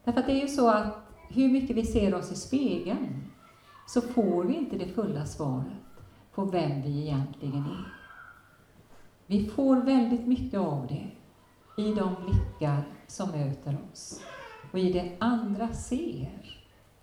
Därför 0.05 0.21
att 0.21 0.27
det 0.27 0.33
är 0.33 0.41
ju 0.41 0.49
så 0.49 0.69
att 0.69 0.97
hur 1.29 1.49
mycket 1.49 1.77
vi 1.77 1.87
ser 1.87 2.15
oss 2.15 2.33
i 2.33 2.37
spegeln 2.37 3.25
så 3.89 4.01
får 4.01 4.45
vi 4.45 4.55
inte 4.55 4.79
det 4.79 4.89
fulla 4.89 5.27
svaret 5.27 5.73
på 6.35 6.45
vem 6.45 6.83
vi 6.83 7.03
egentligen 7.03 7.65
är. 7.65 7.93
Vi 9.27 9.47
får 9.49 9.77
väldigt 9.77 10.27
mycket 10.27 10.61
av 10.61 10.87
det 10.87 11.11
i 11.83 11.95
de 11.95 12.15
blickar 12.25 12.83
som 13.07 13.31
möter 13.31 13.79
oss 13.93 14.21
och 14.73 14.79
i 14.79 14.93
det 14.93 15.17
andra 15.19 15.69
ser 15.69 16.62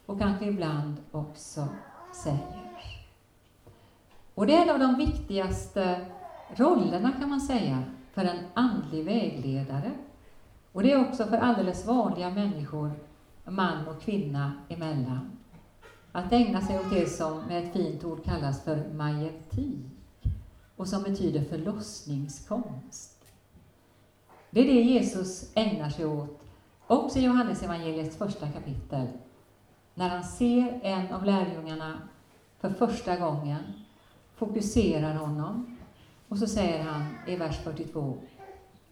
och 0.09 0.19
kanske 0.19 0.45
ibland 0.45 0.97
också 1.11 1.67
säger. 2.23 2.71
Och 4.35 4.47
det 4.47 4.55
är 4.55 4.61
en 4.61 4.69
av 4.69 4.79
de 4.79 4.95
viktigaste 4.95 6.05
rollerna 6.55 7.11
kan 7.11 7.29
man 7.29 7.41
säga 7.41 7.83
för 8.13 8.21
en 8.21 8.45
andlig 8.53 9.05
vägledare. 9.05 9.91
Och 10.71 10.83
det 10.83 10.91
är 10.91 11.09
också 11.09 11.25
för 11.25 11.37
alldeles 11.37 11.85
vanliga 11.85 12.29
människor, 12.29 12.91
man 13.45 13.87
och 13.87 14.01
kvinna 14.01 14.53
emellan, 14.69 15.31
att 16.11 16.33
ägna 16.33 16.61
sig 16.61 16.79
åt 16.79 16.89
det 16.89 17.09
som 17.09 17.41
med 17.47 17.63
ett 17.63 17.73
fint 17.73 18.03
ord 18.03 18.23
kallas 18.23 18.63
för 18.63 18.93
majeutik 18.93 19.85
och 20.75 20.87
som 20.87 21.03
betyder 21.03 21.43
förlossningskonst. 21.43 23.25
Det 24.49 24.59
är 24.59 24.73
det 24.73 24.81
Jesus 24.81 25.51
ägnar 25.55 25.89
sig 25.89 26.05
åt 26.05 26.41
också 26.87 27.19
i 27.19 27.23
Johannes 27.23 27.63
evangeliets 27.63 28.17
första 28.17 28.47
kapitel, 28.47 29.07
när 29.99 30.09
han 30.09 30.23
ser 30.23 30.79
en 30.83 31.13
av 31.13 31.25
lärjungarna 31.25 32.01
för 32.59 32.69
första 32.69 33.15
gången, 33.15 33.63
fokuserar 34.35 35.15
honom 35.15 35.77
och 36.27 36.37
så 36.37 36.47
säger 36.47 36.83
han 36.83 37.05
i 37.27 37.35
vers 37.35 37.57
42, 37.63 38.17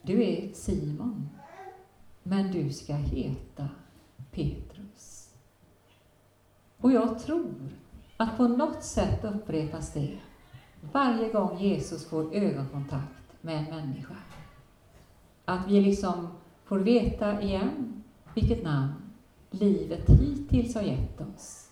du 0.02 0.24
är 0.24 0.54
Simon, 0.54 1.30
men 2.24 2.52
du 2.52 2.70
ska 2.70 2.94
heta 2.94 3.70
Petrus. 4.32 5.30
Och 6.78 6.92
jag 6.92 7.20
tror 7.20 7.70
att 8.18 8.38
på 8.38 8.48
något 8.48 8.84
sätt 8.84 9.24
upprepas 9.24 9.94
det 9.94 10.18
varje 10.92 11.32
gång 11.32 11.58
Jesus 11.60 12.10
får 12.10 12.36
ögonkontakt 12.36 13.42
med 13.42 13.58
en 13.58 13.76
människa. 13.76 14.16
Att 15.46 15.68
vi 15.68 15.82
liksom 15.82 16.28
får 16.66 16.80
veta 16.80 17.42
igen 17.42 18.04
vilket 18.34 18.64
namn 18.64 18.97
livet 19.52 20.10
hittills 20.10 20.76
har 20.76 20.82
gett 20.82 21.22
oss. 21.22 21.70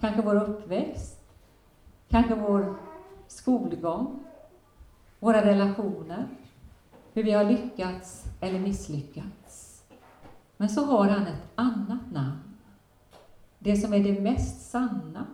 Kanske 0.00 0.22
vår 0.22 0.36
uppväxt, 0.36 1.20
kanske 2.08 2.34
vår 2.34 2.76
skolgång, 3.26 4.24
våra 5.20 5.44
relationer, 5.44 6.28
hur 7.12 7.22
vi 7.22 7.32
har 7.32 7.44
lyckats 7.44 8.24
eller 8.40 8.58
misslyckats. 8.58 9.82
Men 10.56 10.68
så 10.68 10.84
har 10.84 11.08
han 11.08 11.26
ett 11.26 11.48
annat 11.54 12.12
namn. 12.12 12.56
Det 13.58 13.76
som 13.76 13.92
är 13.92 14.00
det 14.00 14.20
mest 14.20 14.70
sanna. 14.70 15.26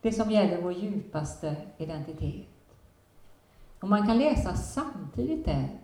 Det 0.00 0.12
som 0.12 0.30
gäller 0.30 0.62
vår 0.62 0.72
djupaste 0.72 1.56
identitet. 1.78 2.46
Och 3.80 3.88
man 3.88 4.06
kan 4.06 4.18
läsa 4.18 4.54
samtidigt 4.54 5.44
där, 5.44 5.80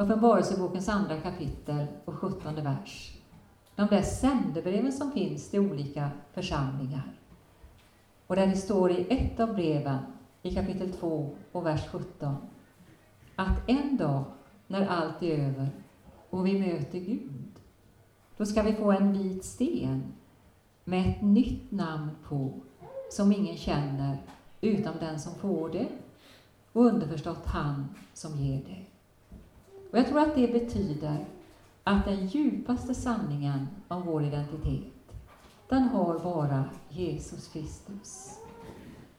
Uppenbarelsebokens 0.00 0.88
andra 0.88 1.20
kapitel 1.20 1.86
och 2.04 2.14
sjuttonde 2.14 2.62
vers. 2.62 3.19
De 3.80 3.86
där 3.86 4.02
sändebreven 4.02 4.92
som 4.92 5.12
finns 5.12 5.50
till 5.50 5.60
olika 5.60 6.10
församlingar. 6.32 7.12
Och 8.26 8.36
där 8.36 8.46
det 8.46 8.56
står 8.56 8.90
i 8.90 9.06
ett 9.10 9.40
av 9.40 9.54
breven, 9.54 9.98
i 10.42 10.54
kapitel 10.54 10.92
2 10.92 11.36
och 11.52 11.66
vers 11.66 11.88
17, 11.92 12.36
att 13.36 13.68
en 13.68 13.96
dag 13.96 14.24
när 14.66 14.86
allt 14.86 15.22
är 15.22 15.38
över 15.38 15.68
och 16.30 16.46
vi 16.46 16.58
möter 16.58 16.98
Gud, 16.98 17.60
då 18.36 18.46
ska 18.46 18.62
vi 18.62 18.72
få 18.72 18.92
en 18.92 19.12
vit 19.12 19.44
sten 19.44 20.12
med 20.84 21.10
ett 21.10 21.22
nytt 21.22 21.70
namn 21.70 22.10
på 22.28 22.52
som 23.10 23.32
ingen 23.32 23.56
känner 23.56 24.18
utom 24.60 24.94
den 25.00 25.20
som 25.20 25.34
får 25.34 25.68
det 25.68 25.88
och 26.72 26.84
underförstått 26.86 27.46
han 27.46 27.88
som 28.14 28.38
ger 28.38 28.62
det. 28.66 28.84
Och 29.90 29.98
jag 29.98 30.08
tror 30.08 30.20
att 30.20 30.34
det 30.34 30.52
betyder 30.52 31.26
att 31.84 32.04
den 32.04 32.26
djupaste 32.26 32.94
sanningen 32.94 33.68
om 33.88 34.02
vår 34.02 34.24
identitet, 34.24 35.12
den 35.68 35.82
har 35.82 36.18
bara 36.18 36.64
Jesus 36.88 37.48
Kristus. 37.48 38.38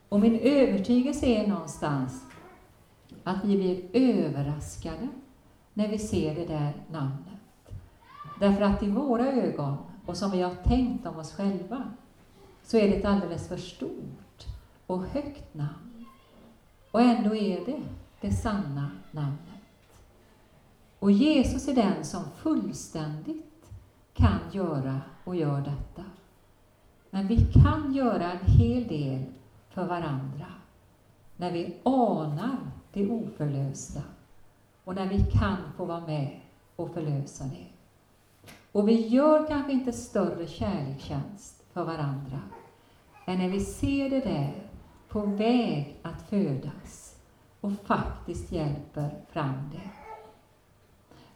Och 0.10 0.20
min 0.20 0.40
övertygelse 0.40 1.26
är 1.26 1.48
någonstans 1.48 2.26
att 3.24 3.46
vi 3.46 3.58
blir 3.58 3.86
överraskade 3.94 5.08
när 5.74 5.88
vi 5.88 5.98
ser 5.98 6.36
det 6.36 6.46
där 6.46 6.74
namnet. 6.92 7.40
Därför 8.40 8.62
att 8.62 8.84
i 8.84 8.90
våra 8.90 9.28
ögon, 9.28 9.78
och 10.06 10.18
som 10.18 10.32
vi 10.32 10.42
har 10.42 10.56
tänkt 10.56 11.06
om 11.06 11.18
oss 11.18 11.34
själva, 11.34 11.84
så 12.64 12.78
är 12.78 12.90
det 12.90 12.96
ett 12.96 13.06
alldeles 13.06 13.48
för 13.48 13.58
stort 13.58 14.48
och 14.88 15.04
högt 15.04 15.54
namn. 15.54 16.06
Och 16.92 17.02
ändå 17.02 17.36
är 17.36 17.66
det 17.66 17.82
det 18.22 18.32
sanna 18.32 18.92
namnet. 19.12 19.51
Och 21.02 21.12
Jesus 21.12 21.68
är 21.68 21.76
den 21.76 22.06
som 22.06 22.24
fullständigt 22.38 23.72
kan 24.14 24.40
göra 24.52 25.02
och 25.24 25.36
gör 25.36 25.62
detta. 25.62 26.04
Men 27.10 27.28
vi 27.28 27.46
kan 27.54 27.94
göra 27.94 28.32
en 28.32 28.46
hel 28.46 28.88
del 28.88 29.24
för 29.70 29.88
varandra 29.88 30.46
när 31.38 31.52
vi 31.52 31.76
anar 31.84 32.58
det 32.94 33.10
oförlösta 33.10 34.02
och 34.84 34.96
när 34.96 35.08
vi 35.08 35.26
kan 35.32 35.58
få 35.78 35.86
vara 35.86 36.08
med 36.08 36.40
och 36.76 36.94
förlösa 36.94 37.44
det. 37.44 37.68
Och 38.72 38.88
vi 38.88 39.08
gör 39.08 39.48
kanske 39.48 39.72
inte 39.72 39.94
större 39.94 40.48
kärlekstjänst 40.48 41.64
för 41.74 41.84
varandra 41.84 42.40
än 43.26 43.38
när 43.38 43.50
vi 43.50 43.60
ser 43.60 44.10
det 44.10 44.20
där 44.20 44.68
på 45.10 45.20
väg 45.20 45.96
att 46.02 46.30
födas 46.30 47.16
och 47.62 47.72
faktiskt 47.86 48.52
hjälper 48.52 49.10
fram 49.32 49.70
det. 49.72 50.01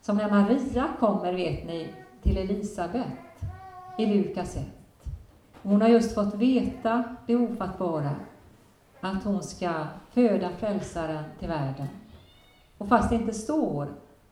Som 0.06 0.18
när 0.18 0.30
Maria 0.30 0.88
kommer, 1.00 1.34
vet 1.34 1.68
ni, 1.68 1.94
till 2.22 2.38
Elisabet 2.38 3.08
i 3.98 4.06
Lukas 4.06 4.56
1. 4.56 4.64
Hon 5.62 5.82
har 5.82 5.90
just 5.90 6.16
fått 6.16 6.34
veta 6.34 7.04
det 7.28 7.36
ofattbara, 7.36 8.16
att 9.00 9.24
hon 9.24 9.44
ska 9.44 9.88
föda 10.12 10.50
frälsaren 10.50 11.24
till 11.40 11.48
världen. 11.48 11.88
Och 12.78 12.88
fast 12.88 13.10
det 13.10 13.16
inte 13.16 13.34
står, 13.34 13.88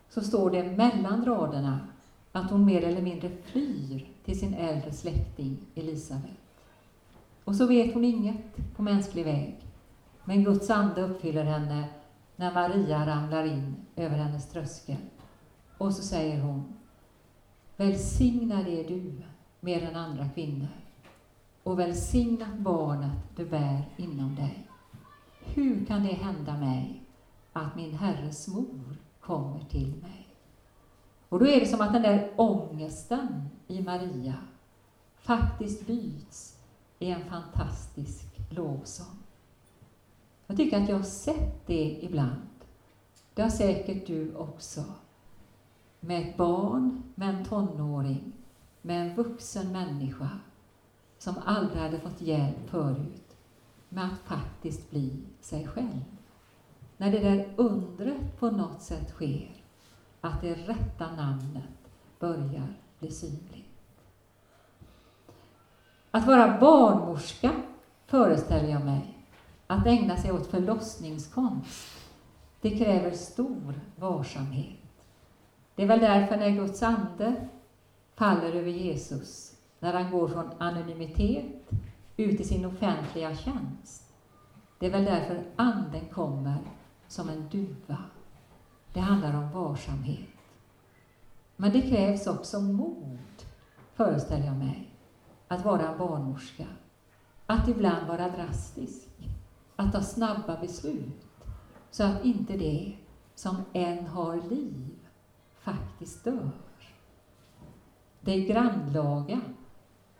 så 0.09 0.21
står 0.21 0.51
det 0.51 0.63
mellan 0.63 1.25
raderna 1.25 1.79
att 2.31 2.51
hon 2.51 2.65
mer 2.65 2.83
eller 2.83 3.01
mindre 3.01 3.29
flyr 3.29 4.07
till 4.25 4.39
sin 4.39 4.53
äldre 4.53 4.91
släkting 4.91 5.57
Elisabet. 5.75 6.31
Och 7.43 7.55
så 7.55 7.67
vet 7.67 7.93
hon 7.93 8.03
inget 8.03 8.75
på 8.75 8.81
mänsklig 8.81 9.25
väg, 9.25 9.55
men 10.23 10.43
Guds 10.43 10.69
ande 10.69 11.01
uppfyller 11.01 11.43
henne 11.43 11.83
när 12.35 12.53
Maria 12.53 13.07
ramlar 13.07 13.43
in 13.43 13.75
över 13.95 14.17
hennes 14.17 14.49
tröskel. 14.49 14.97
Och 15.77 15.93
så 15.93 16.03
säger 16.03 16.41
hon, 16.41 16.73
Välsignad 17.77 18.67
är 18.67 18.87
du 18.87 19.21
mer 19.59 19.83
än 19.83 19.95
andra 19.95 20.29
kvinnor 20.29 20.67
och 21.63 21.79
välsignat 21.79 22.57
barnet 22.57 23.17
du 23.35 23.45
bär 23.45 23.89
inom 23.97 24.35
dig. 24.35 24.67
Hur 25.39 25.85
kan 25.85 26.03
det 26.03 26.13
hända 26.13 26.57
mig 26.57 27.03
att 27.53 27.75
min 27.75 27.93
Herres 27.93 28.47
mor 28.47 28.97
kommer 29.19 29.65
till 29.69 29.95
mig? 30.01 30.27
Och 31.29 31.39
då 31.39 31.47
är 31.47 31.59
det 31.59 31.65
som 31.65 31.81
att 31.81 31.93
den 31.93 32.01
där 32.01 32.31
ångesten 32.35 33.49
i 33.67 33.81
Maria 33.81 34.35
faktiskt 35.15 35.87
byts 35.87 36.59
i 36.99 37.11
en 37.11 37.25
fantastisk 37.29 38.25
lovsång. 38.49 39.17
Jag 40.47 40.57
tycker 40.57 40.81
att 40.81 40.89
jag 40.89 40.95
har 40.95 41.03
sett 41.03 41.67
det 41.67 41.99
ibland. 42.01 42.49
Det 43.33 43.41
har 43.41 43.49
säkert 43.49 44.07
du 44.07 44.35
också. 44.35 44.83
Med 46.05 46.29
ett 46.29 46.37
barn, 46.37 47.03
med 47.15 47.29
en 47.29 47.45
tonåring, 47.45 48.33
med 48.81 49.01
en 49.01 49.15
vuxen 49.15 49.71
människa 49.71 50.29
som 51.17 51.35
aldrig 51.45 51.81
hade 51.81 51.99
fått 51.99 52.21
hjälp 52.21 52.69
förut 52.69 53.37
med 53.89 54.05
att 54.05 54.19
faktiskt 54.19 54.89
bli 54.91 55.23
sig 55.41 55.67
själv. 55.67 56.03
När 56.97 57.11
det 57.11 57.19
där 57.19 57.53
undret 57.55 58.39
på 58.39 58.51
något 58.51 58.81
sätt 58.81 59.09
sker, 59.09 59.51
att 60.21 60.41
det 60.41 60.55
rätta 60.55 61.15
namnet 61.15 61.89
börjar 62.19 62.73
bli 62.99 63.11
synligt. 63.11 63.69
Att 66.11 66.27
vara 66.27 66.59
barnmorska, 66.59 67.51
föreställer 68.05 68.69
jag 68.69 68.85
mig, 68.85 69.17
att 69.67 69.85
ägna 69.85 70.17
sig 70.17 70.31
åt 70.31 70.47
förlossningskonst, 70.47 71.99
det 72.61 72.77
kräver 72.77 73.11
stor 73.11 73.81
varsamhet. 73.95 74.82
Det 75.75 75.83
är 75.83 75.87
väl 75.87 75.99
därför 75.99 76.37
när 76.37 76.49
Guds 76.49 76.83
ande 76.83 77.47
faller 78.15 78.53
över 78.53 78.71
Jesus, 78.71 79.57
när 79.79 79.93
han 79.93 80.11
går 80.11 80.27
från 80.27 80.51
anonymitet 80.57 81.45
ut 82.17 82.39
i 82.39 82.43
sin 82.43 82.65
offentliga 82.65 83.35
tjänst. 83.35 84.13
Det 84.79 84.85
är 84.85 84.91
väl 84.91 85.05
därför 85.05 85.43
Anden 85.55 86.09
kommer 86.09 86.57
som 87.07 87.29
en 87.29 87.49
duva. 87.49 87.97
Det 88.93 88.99
handlar 88.99 89.37
om 89.37 89.51
varsamhet. 89.51 90.29
Men 91.55 91.71
det 91.71 91.81
krävs 91.81 92.27
också 92.27 92.61
mod, 92.61 93.19
föreställer 93.93 94.45
jag 94.45 94.57
mig, 94.57 94.89
att 95.47 95.65
vara 95.65 95.91
en 95.91 95.97
barnmorska. 95.97 96.65
Att 97.45 97.67
ibland 97.67 98.07
vara 98.07 98.29
drastisk, 98.29 99.09
att 99.75 99.93
ta 99.93 100.01
snabba 100.01 100.59
beslut, 100.61 101.27
så 101.91 102.03
att 102.03 102.25
inte 102.25 102.53
det 102.53 102.97
som 103.35 103.55
än 103.73 104.07
har 104.07 104.35
liv 104.49 105.02
faktiskt 105.63 106.23
dör. 106.23 106.49
Det 108.21 108.31
är 108.31 108.47
grannlaga 108.47 109.41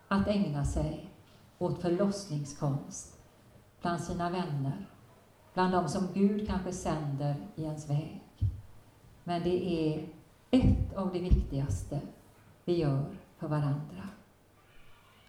att 0.08 0.28
ägna 0.28 0.64
sig 0.64 1.10
åt 1.58 1.80
förlossningskonst 1.80 3.18
bland 3.80 4.00
sina 4.00 4.30
vänner, 4.30 4.86
bland 5.54 5.72
de 5.72 5.88
som 5.88 6.08
Gud 6.14 6.48
kanske 6.48 6.72
sänder 6.72 7.36
i 7.54 7.62
ens 7.62 7.90
väg. 7.90 8.22
Men 9.24 9.42
det 9.42 9.72
är 9.72 10.08
ett 10.50 10.96
av 10.96 11.12
de 11.12 11.18
viktigaste 11.18 12.00
vi 12.64 12.76
gör 12.76 13.04
för 13.38 13.48
varandra. 13.48 14.08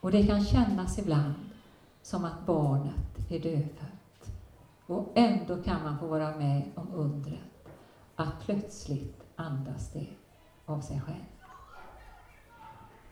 Och 0.01 0.11
det 0.11 0.27
kan 0.27 0.43
kännas 0.43 0.99
ibland 0.99 1.35
som 2.01 2.25
att 2.25 2.45
barnet 2.45 3.31
är 3.31 3.39
dödfött. 3.39 4.31
Och 4.85 5.11
ändå 5.15 5.63
kan 5.63 5.83
man 5.83 5.99
få 5.99 6.07
vara 6.07 6.37
med 6.37 6.71
om 6.75 6.93
undret 6.93 7.69
att 8.15 8.39
plötsligt 8.45 9.24
andas 9.35 9.91
det 9.93 10.07
av 10.65 10.81
sig 10.81 11.01
själv. 11.01 11.25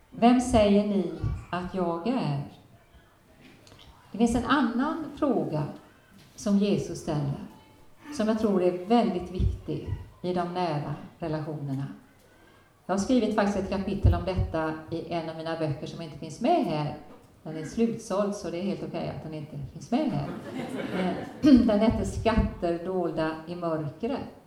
Vem 0.09 0.41
säger 0.41 0.88
ni 0.88 1.13
att 1.51 1.75
jag 1.75 2.07
är? 2.07 2.43
Det 4.12 4.17
finns 4.17 4.36
en 4.36 4.45
annan 4.45 5.05
fråga 5.15 5.63
som 6.36 6.57
Jesus 6.57 6.99
ställer, 6.99 7.47
som 8.17 8.27
jag 8.27 8.39
tror 8.39 8.63
är 8.63 8.86
väldigt 8.86 9.31
viktig 9.31 9.95
i 10.21 10.33
de 10.33 10.53
nära 10.53 10.95
relationerna. 11.19 11.88
Jag 12.86 12.93
har 12.93 12.99
skrivit 12.99 13.36
faktiskt 13.36 13.57
ett 13.57 13.69
kapitel 13.69 14.13
om 14.13 14.25
detta 14.25 14.73
i 14.91 15.13
en 15.13 15.29
av 15.29 15.38
mina 15.38 15.59
böcker 15.59 15.88
som 15.88 16.01
inte 16.01 16.17
finns 16.17 16.41
med 16.41 16.65
här. 16.65 16.97
Den 17.43 17.57
är 17.57 17.65
slutsåld, 17.65 18.36
så 18.36 18.49
det 18.49 18.57
är 18.57 18.63
helt 18.63 18.83
okej 18.83 18.99
okay 18.99 19.09
att 19.09 19.23
den 19.23 19.33
inte 19.33 19.57
finns 19.73 19.91
med 19.91 20.12
här. 20.12 20.27
Den 21.41 21.79
heter 21.79 22.05
Skatter 22.05 22.86
dolda 22.86 23.36
i 23.47 23.55
mörkret. 23.55 24.42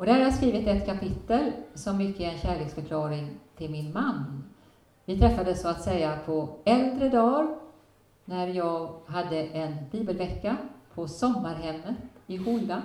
Och 0.00 0.06
där 0.06 0.12
har 0.12 0.20
jag 0.20 0.34
skrivit 0.34 0.68
ett 0.68 0.86
kapitel 0.86 1.52
som 1.74 1.96
mycket 1.96 2.20
är 2.20 2.32
en 2.32 2.38
kärleksförklaring 2.38 3.38
till 3.56 3.70
min 3.70 3.92
man. 3.92 4.44
Vi 5.04 5.18
träffades 5.18 5.62
så 5.62 5.68
att 5.68 5.82
säga 5.82 6.18
på 6.26 6.58
äldre 6.64 7.08
dagar 7.08 7.56
när 8.24 8.46
jag 8.46 8.94
hade 9.06 9.36
en 9.36 9.76
bibelvecka 9.90 10.56
på 10.94 11.08
sommarhemmet 11.08 11.96
i 12.26 12.36
Hola 12.36 12.82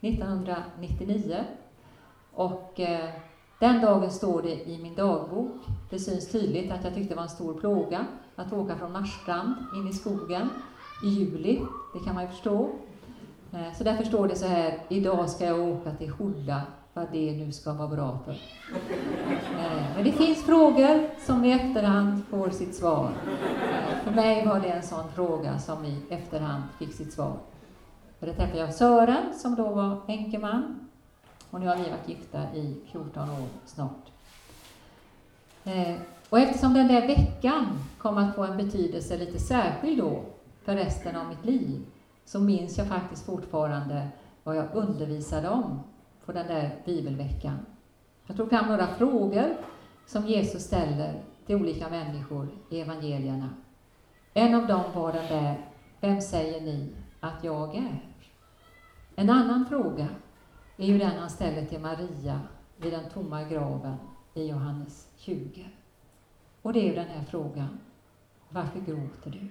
1999. 0.00 1.44
Och 2.32 2.80
eh, 2.80 3.10
den 3.60 3.80
dagen 3.80 4.10
står 4.10 4.42
det 4.42 4.68
i 4.68 4.82
min 4.82 4.94
dagbok. 4.94 5.56
Det 5.90 5.98
syns 5.98 6.32
tydligt 6.32 6.72
att 6.72 6.84
jag 6.84 6.94
tyckte 6.94 7.14
det 7.14 7.16
var 7.16 7.22
en 7.22 7.28
stor 7.28 7.54
plåga 7.54 8.06
att 8.36 8.52
åka 8.52 8.76
från 8.76 8.92
Marstrand 8.92 9.54
in 9.76 9.88
i 9.88 9.92
skogen 9.92 10.48
i 11.04 11.08
juli. 11.08 11.60
Det 11.94 12.04
kan 12.04 12.14
man 12.14 12.24
ju 12.24 12.30
förstå. 12.30 12.70
Eh, 13.54 13.72
så 13.78 13.84
därför 13.84 14.04
står 14.04 14.28
det 14.28 14.36
så 14.36 14.46
här, 14.46 14.78
idag 14.88 15.30
ska 15.30 15.44
jag 15.44 15.60
åka 15.60 15.90
till 15.90 16.10
Holla, 16.10 16.62
vad 16.94 17.06
det 17.12 17.32
nu 17.32 17.52
ska 17.52 17.72
vara 17.72 17.88
bra 17.88 18.18
för. 18.24 18.32
Eh, 19.58 19.94
men 19.94 20.04
det 20.04 20.12
finns 20.12 20.44
frågor 20.44 21.10
som 21.26 21.44
i 21.44 21.52
efterhand 21.52 22.22
får 22.30 22.50
sitt 22.50 22.74
svar. 22.74 23.10
Eh, 23.72 24.04
för 24.04 24.10
mig 24.10 24.46
var 24.46 24.60
det 24.60 24.68
en 24.68 24.82
sån 24.82 25.12
fråga 25.14 25.58
som 25.58 25.84
i 25.84 26.02
efterhand 26.10 26.62
fick 26.78 26.94
sitt 26.94 27.12
svar. 27.12 27.36
För 28.18 28.26
det 28.26 28.32
träffade 28.32 28.58
jag 28.58 28.74
Sören, 28.74 29.34
som 29.34 29.54
då 29.54 29.68
var 29.68 30.00
änkeman. 30.08 30.88
Och 31.50 31.60
nu 31.60 31.66
har 31.66 31.76
vi 31.76 31.82
varit 31.82 32.08
gifta 32.08 32.42
i 32.54 32.76
14 32.92 33.30
år 33.30 33.48
snart. 33.66 34.06
Och 36.30 36.38
eftersom 36.38 36.74
den 36.74 36.88
där 36.88 37.06
veckan 37.06 37.66
kom 37.98 38.18
att 38.18 38.34
få 38.34 38.44
en 38.44 38.56
betydelse 38.56 39.16
lite 39.16 39.38
särskild 39.38 39.98
då, 39.98 40.22
för 40.64 40.74
resten 40.74 41.16
av 41.16 41.28
mitt 41.28 41.44
liv, 41.44 41.80
så 42.24 42.40
minns 42.40 42.78
jag 42.78 42.86
faktiskt 42.86 43.26
fortfarande 43.26 44.08
vad 44.42 44.56
jag 44.56 44.66
undervisade 44.74 45.48
om 45.48 45.80
på 46.24 46.32
den 46.32 46.46
där 46.46 46.82
bibelveckan. 46.84 47.58
Jag 48.26 48.36
tog 48.36 48.50
fram 48.50 48.68
några 48.68 48.86
frågor 48.86 49.56
som 50.06 50.26
Jesus 50.26 50.62
ställer 50.62 51.22
till 51.46 51.56
olika 51.56 51.88
människor 51.88 52.48
i 52.70 52.80
evangelierna. 52.80 53.50
En 54.34 54.54
av 54.54 54.66
dem 54.66 54.82
var 54.94 55.12
den 55.12 55.26
där, 55.26 55.70
vem 56.00 56.20
säger 56.20 56.60
ni 56.60 56.92
att 57.20 57.44
jag 57.44 57.76
är? 57.76 58.08
En 59.16 59.30
annan 59.30 59.66
fråga 59.66 60.08
är 60.76 60.86
ju 60.86 60.98
den 60.98 61.18
han 61.18 61.30
ställer 61.30 61.66
till 61.66 61.80
Maria 61.80 62.40
vid 62.76 62.92
den 62.92 63.10
tomma 63.10 63.42
graven 63.42 63.96
i 64.34 64.46
Johannes 64.46 65.08
20. 65.16 65.68
Och 66.62 66.72
det 66.72 66.80
är 66.80 66.84
ju 66.84 66.94
den 66.94 67.08
här 67.08 67.24
frågan, 67.24 67.78
varför 68.48 68.80
gråter 68.80 69.30
du? 69.30 69.48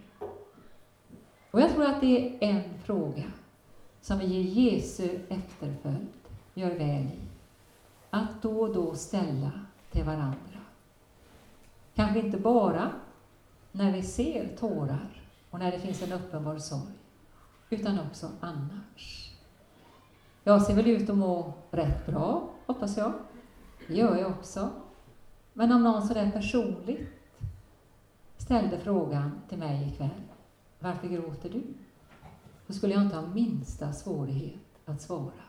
Och 1.53 1.61
jag 1.61 1.73
tror 1.73 1.85
att 1.85 2.01
det 2.01 2.27
är 2.27 2.49
en 2.49 2.63
fråga 2.83 3.23
som 4.01 4.19
vi 4.19 4.25
i 4.25 4.41
Jesu 4.41 5.19
efterföljd 5.29 6.07
gör 6.53 6.71
väl 6.71 7.03
i 7.03 7.19
att 8.09 8.41
då 8.41 8.61
och 8.61 8.73
då 8.73 8.95
ställa 8.95 9.51
till 9.91 10.03
varandra. 10.03 10.59
Kanske 11.95 12.19
inte 12.19 12.37
bara 12.37 12.91
när 13.71 13.91
vi 13.91 14.03
ser 14.03 14.57
tårar 14.57 15.27
och 15.49 15.59
när 15.59 15.71
det 15.71 15.79
finns 15.79 16.01
en 16.01 16.11
uppenbar 16.11 16.57
sorg, 16.57 16.93
utan 17.69 17.99
också 17.99 18.29
annars. 18.39 19.33
Jag 20.43 20.61
ser 20.61 20.75
väl 20.75 20.87
ut 20.87 21.09
att 21.09 21.17
må 21.17 21.53
rätt 21.71 22.05
bra, 22.05 22.49
hoppas 22.65 22.97
jag. 22.97 23.13
Det 23.87 23.93
gör 23.93 24.15
jag 24.15 24.31
också. 24.31 24.69
Men 25.53 25.71
om 25.71 25.83
någon 25.83 26.07
sådär 26.07 26.31
personligt 26.31 27.09
ställde 28.37 28.79
frågan 28.79 29.41
till 29.49 29.57
mig 29.57 29.87
ikväll, 29.93 30.09
varför 30.83 31.07
gråter 31.07 31.49
du? 31.49 31.63
Då 32.67 32.73
skulle 32.73 32.93
jag 32.93 33.03
inte 33.03 33.15
ha 33.15 33.27
minsta 33.27 33.93
svårighet 33.93 34.79
att 34.85 35.01
svara. 35.01 35.43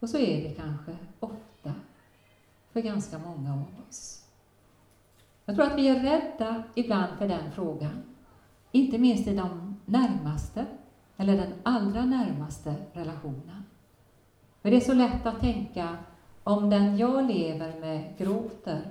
Och 0.00 0.08
så 0.08 0.18
är 0.18 0.48
det 0.48 0.54
kanske 0.54 0.96
ofta 1.20 1.72
för 2.72 2.80
ganska 2.80 3.18
många 3.18 3.52
av 3.54 3.64
oss. 3.88 4.24
Jag 5.44 5.56
tror 5.56 5.66
att 5.66 5.78
vi 5.78 5.88
är 5.88 6.02
rädda 6.02 6.62
ibland 6.74 7.18
för 7.18 7.28
den 7.28 7.52
frågan, 7.52 8.02
inte 8.72 8.98
minst 8.98 9.28
i 9.28 9.36
de 9.36 9.76
närmaste, 9.84 10.66
eller 11.16 11.36
den 11.36 11.52
allra 11.62 12.04
närmaste 12.04 12.74
relationen. 12.92 13.64
För 14.62 14.70
det 14.70 14.76
är 14.76 14.80
så 14.80 14.94
lätt 14.94 15.26
att 15.26 15.40
tänka, 15.40 15.96
om 16.42 16.70
den 16.70 16.98
jag 16.98 17.26
lever 17.26 17.80
med 17.80 18.18
gråter, 18.18 18.90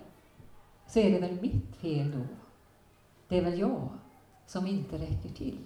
så 0.87 0.99
är 0.99 1.11
det 1.11 1.19
väl 1.19 1.41
mitt 1.41 1.75
fel 1.75 2.11
då. 2.11 2.27
Det 3.27 3.37
är 3.37 3.43
väl 3.43 3.59
jag 3.59 3.89
som 4.47 4.67
inte 4.67 4.97
räcker 4.97 5.29
till. 5.29 5.57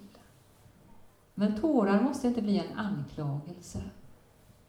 Men 1.34 1.62
tårar 1.62 2.02
måste 2.02 2.28
inte 2.28 2.42
bli 2.42 2.60
en 2.60 2.78
anklagelse. 2.78 3.82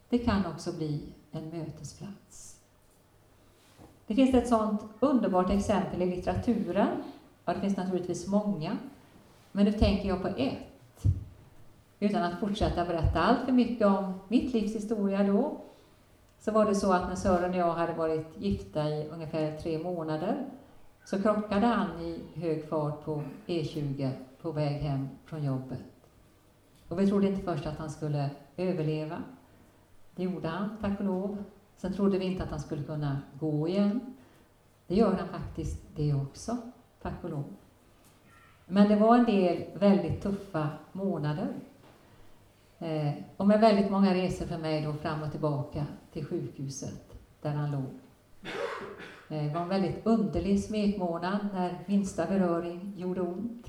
Det 0.08 0.18
kan 0.18 0.46
också 0.46 0.72
bli 0.72 1.02
en 1.30 1.48
mötesplats. 1.48 2.56
Det 4.06 4.14
finns 4.14 4.34
ett 4.34 4.48
sådant 4.48 4.82
underbart 5.00 5.50
exempel 5.50 6.02
i 6.02 6.16
litteraturen. 6.16 7.02
Ja, 7.44 7.54
det 7.54 7.60
finns 7.60 7.76
naturligtvis 7.76 8.26
många, 8.26 8.78
men 9.52 9.64
nu 9.64 9.72
tänker 9.72 10.08
jag 10.08 10.22
på 10.22 10.28
ett. 10.28 11.04
Utan 12.00 12.22
att 12.22 12.40
fortsätta 12.40 12.84
berätta 12.84 13.20
allt 13.20 13.44
för 13.44 13.52
mycket 13.52 13.86
om 13.86 14.20
mitt 14.28 14.54
livs 14.54 14.74
historia 14.74 15.22
då, 15.22 15.60
så 16.40 16.50
var 16.50 16.64
det 16.64 16.74
så 16.74 16.92
att 16.92 17.08
när 17.08 17.16
Sören 17.16 17.50
och 17.50 17.56
jag 17.56 17.72
hade 17.72 17.92
varit 17.92 18.26
gifta 18.38 18.88
i 18.88 19.08
ungefär 19.08 19.58
tre 19.58 19.78
månader 19.78 20.46
så 21.04 21.22
krockade 21.22 21.66
han 21.66 22.00
i 22.00 22.22
hög 22.34 22.68
fart 22.68 23.04
på 23.04 23.22
E20 23.46 24.10
på 24.42 24.52
väg 24.52 24.82
hem 24.82 25.08
från 25.24 25.44
jobbet. 25.44 25.84
Och 26.88 27.00
vi 27.00 27.06
trodde 27.06 27.28
inte 27.28 27.42
först 27.42 27.66
att 27.66 27.78
han 27.78 27.90
skulle 27.90 28.30
överleva. 28.56 29.22
Det 30.14 30.22
gjorde 30.22 30.48
han, 30.48 30.76
tack 30.80 30.98
och 30.98 31.04
lov. 31.04 31.44
Sen 31.76 31.92
trodde 31.92 32.18
vi 32.18 32.24
inte 32.24 32.42
att 32.42 32.50
han 32.50 32.60
skulle 32.60 32.82
kunna 32.82 33.18
gå 33.40 33.68
igen. 33.68 34.14
Det 34.86 34.94
gör 34.94 35.12
han 35.12 35.28
faktiskt 35.28 35.82
det 35.96 36.14
också, 36.14 36.56
tack 37.02 37.24
och 37.24 37.30
lov. 37.30 37.44
Men 38.66 38.88
det 38.88 38.96
var 38.96 39.16
en 39.16 39.24
del 39.24 39.64
väldigt 39.78 40.22
tuffa 40.22 40.68
månader. 40.92 41.48
Eh, 42.78 43.12
och 43.36 43.46
med 43.46 43.60
väldigt 43.60 43.90
många 43.90 44.14
resor 44.14 44.46
för 44.46 44.58
mig 44.58 44.82
då 44.82 44.92
fram 44.92 45.22
och 45.22 45.30
tillbaka 45.30 45.86
till 46.12 46.26
sjukhuset 46.26 47.14
där 47.42 47.50
han 47.50 47.70
låg. 47.70 48.00
Eh, 49.30 49.44
det 49.44 49.54
var 49.54 49.62
en 49.62 49.68
väldigt 49.68 50.06
underlig 50.06 50.64
smekmånad 50.64 51.38
när 51.54 51.78
minsta 51.86 52.26
beröring 52.26 52.92
gjorde 52.96 53.20
ont. 53.20 53.66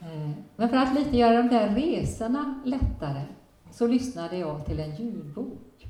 Eh, 0.00 0.30
men 0.56 0.68
för 0.68 0.76
att 0.76 0.94
lite 0.94 1.16
göra 1.16 1.42
de 1.42 1.48
där 1.48 1.68
resorna 1.68 2.60
lättare 2.64 3.22
så 3.70 3.86
lyssnade 3.86 4.36
jag 4.36 4.66
till 4.66 4.80
en 4.80 4.96
ljudbok. 4.96 5.86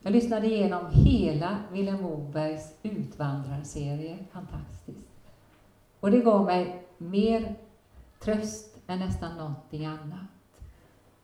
Jag 0.00 0.12
lyssnade 0.12 0.46
igenom 0.46 0.86
hela 0.90 1.58
Vilhelm 1.72 2.02
Mobergs 2.02 2.74
utvandrarserie, 2.82 4.18
fantastiskt. 4.32 5.08
Och 6.00 6.10
det 6.10 6.20
gav 6.20 6.44
mig 6.44 6.86
mer 6.98 7.54
tröst 8.20 8.78
än 8.86 8.98
nästan 8.98 9.36
någonting 9.36 9.86
annat. 9.86 10.26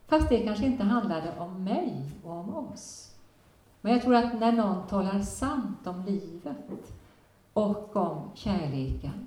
Fast 0.06 0.28
det 0.28 0.38
kanske 0.38 0.66
inte 0.66 0.82
handlade 0.84 1.32
om 1.38 1.64
mig 1.64 2.02
och 2.24 2.32
om 2.32 2.54
oss. 2.54 3.07
Men 3.80 3.92
jag 3.92 4.02
tror 4.02 4.14
att 4.14 4.40
när 4.40 4.52
någon 4.52 4.86
talar 4.86 5.20
sant 5.20 5.86
om 5.86 6.04
livet 6.06 6.92
och 7.52 7.96
om 7.96 8.30
kärleken 8.34 9.26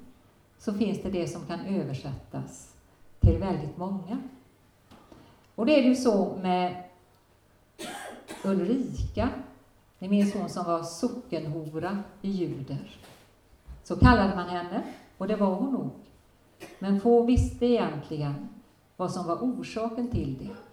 så 0.57 0.73
finns 0.73 1.01
det 1.01 1.09
det 1.09 1.27
som 1.27 1.45
kan 1.45 1.59
översättas 1.59 2.75
till 3.19 3.37
väldigt 3.37 3.77
många. 3.77 4.17
Och 5.55 5.65
det 5.65 5.79
är 5.79 5.83
ju 5.83 5.95
så 5.95 6.37
med 6.41 6.83
Ulrika, 8.43 9.29
ni 9.99 10.09
minns 10.09 10.33
hon 10.33 10.49
som 10.49 10.65
var 10.65 10.83
sockenhora 10.83 12.03
i 12.21 12.29
Juder. 12.29 12.97
Så 13.83 13.95
kallade 13.95 14.35
man 14.35 14.49
henne, 14.49 14.83
och 15.17 15.27
det 15.27 15.35
var 15.35 15.55
hon 15.55 15.73
nog. 15.73 15.91
Men 16.79 17.01
få 17.01 17.23
visste 17.23 17.65
egentligen 17.65 18.49
vad 18.97 19.11
som 19.11 19.27
var 19.27 19.35
orsaken 19.35 20.07
till 20.07 20.37
det. 20.37 20.70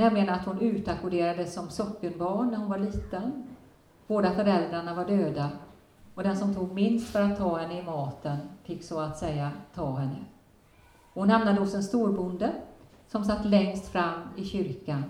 Nämligen 0.00 0.28
att 0.28 0.46
hon 0.46 0.60
utackorderades 0.60 1.54
som 1.54 1.70
sockenbarn 1.70 2.50
när 2.50 2.58
hon 2.58 2.68
var 2.68 2.78
liten. 2.78 3.46
Båda 4.06 4.34
föräldrarna 4.34 4.94
var 4.94 5.04
döda 5.04 5.50
och 6.14 6.22
den 6.22 6.36
som 6.36 6.54
tog 6.54 6.72
minst 6.72 7.12
för 7.12 7.22
att 7.22 7.38
ta 7.38 7.58
henne 7.58 7.78
i 7.78 7.82
maten 7.82 8.38
fick 8.64 8.84
så 8.84 9.00
att 9.00 9.18
säga 9.18 9.50
ta 9.74 9.94
henne. 9.94 10.24
Hon 11.14 11.30
hamnade 11.30 11.60
hos 11.60 11.74
en 11.74 11.82
storbonde 11.82 12.52
som 13.08 13.24
satt 13.24 13.44
längst 13.44 13.88
fram 13.88 14.20
i 14.36 14.44
kyrkan. 14.44 15.04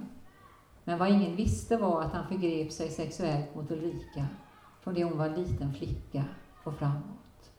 Men 0.84 0.98
vad 0.98 1.08
ingen 1.08 1.36
visste 1.36 1.76
var 1.76 2.02
att 2.02 2.12
han 2.12 2.26
förgrep 2.26 2.72
sig 2.72 2.88
sexuellt 2.88 3.54
mot 3.54 3.70
Ulrika 3.70 4.26
från 4.80 4.94
det 4.94 5.04
hon 5.04 5.18
var 5.18 5.28
liten 5.28 5.74
flicka 5.74 6.24
och 6.64 6.74
framåt. 6.74 7.50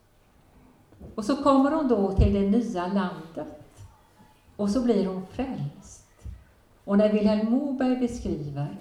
Och 1.15 1.25
så 1.25 1.35
kommer 1.35 1.71
hon 1.71 1.87
då 1.87 2.11
till 2.11 2.33
det 2.33 2.49
nya 2.49 2.87
landet. 2.87 3.87
Och 4.55 4.69
så 4.69 4.83
blir 4.83 5.07
hon 5.07 5.25
frälst. 5.25 6.00
Och 6.83 6.97
när 6.97 7.13
Vilhelm 7.13 7.51
Moberg 7.51 7.95
beskriver 7.95 8.77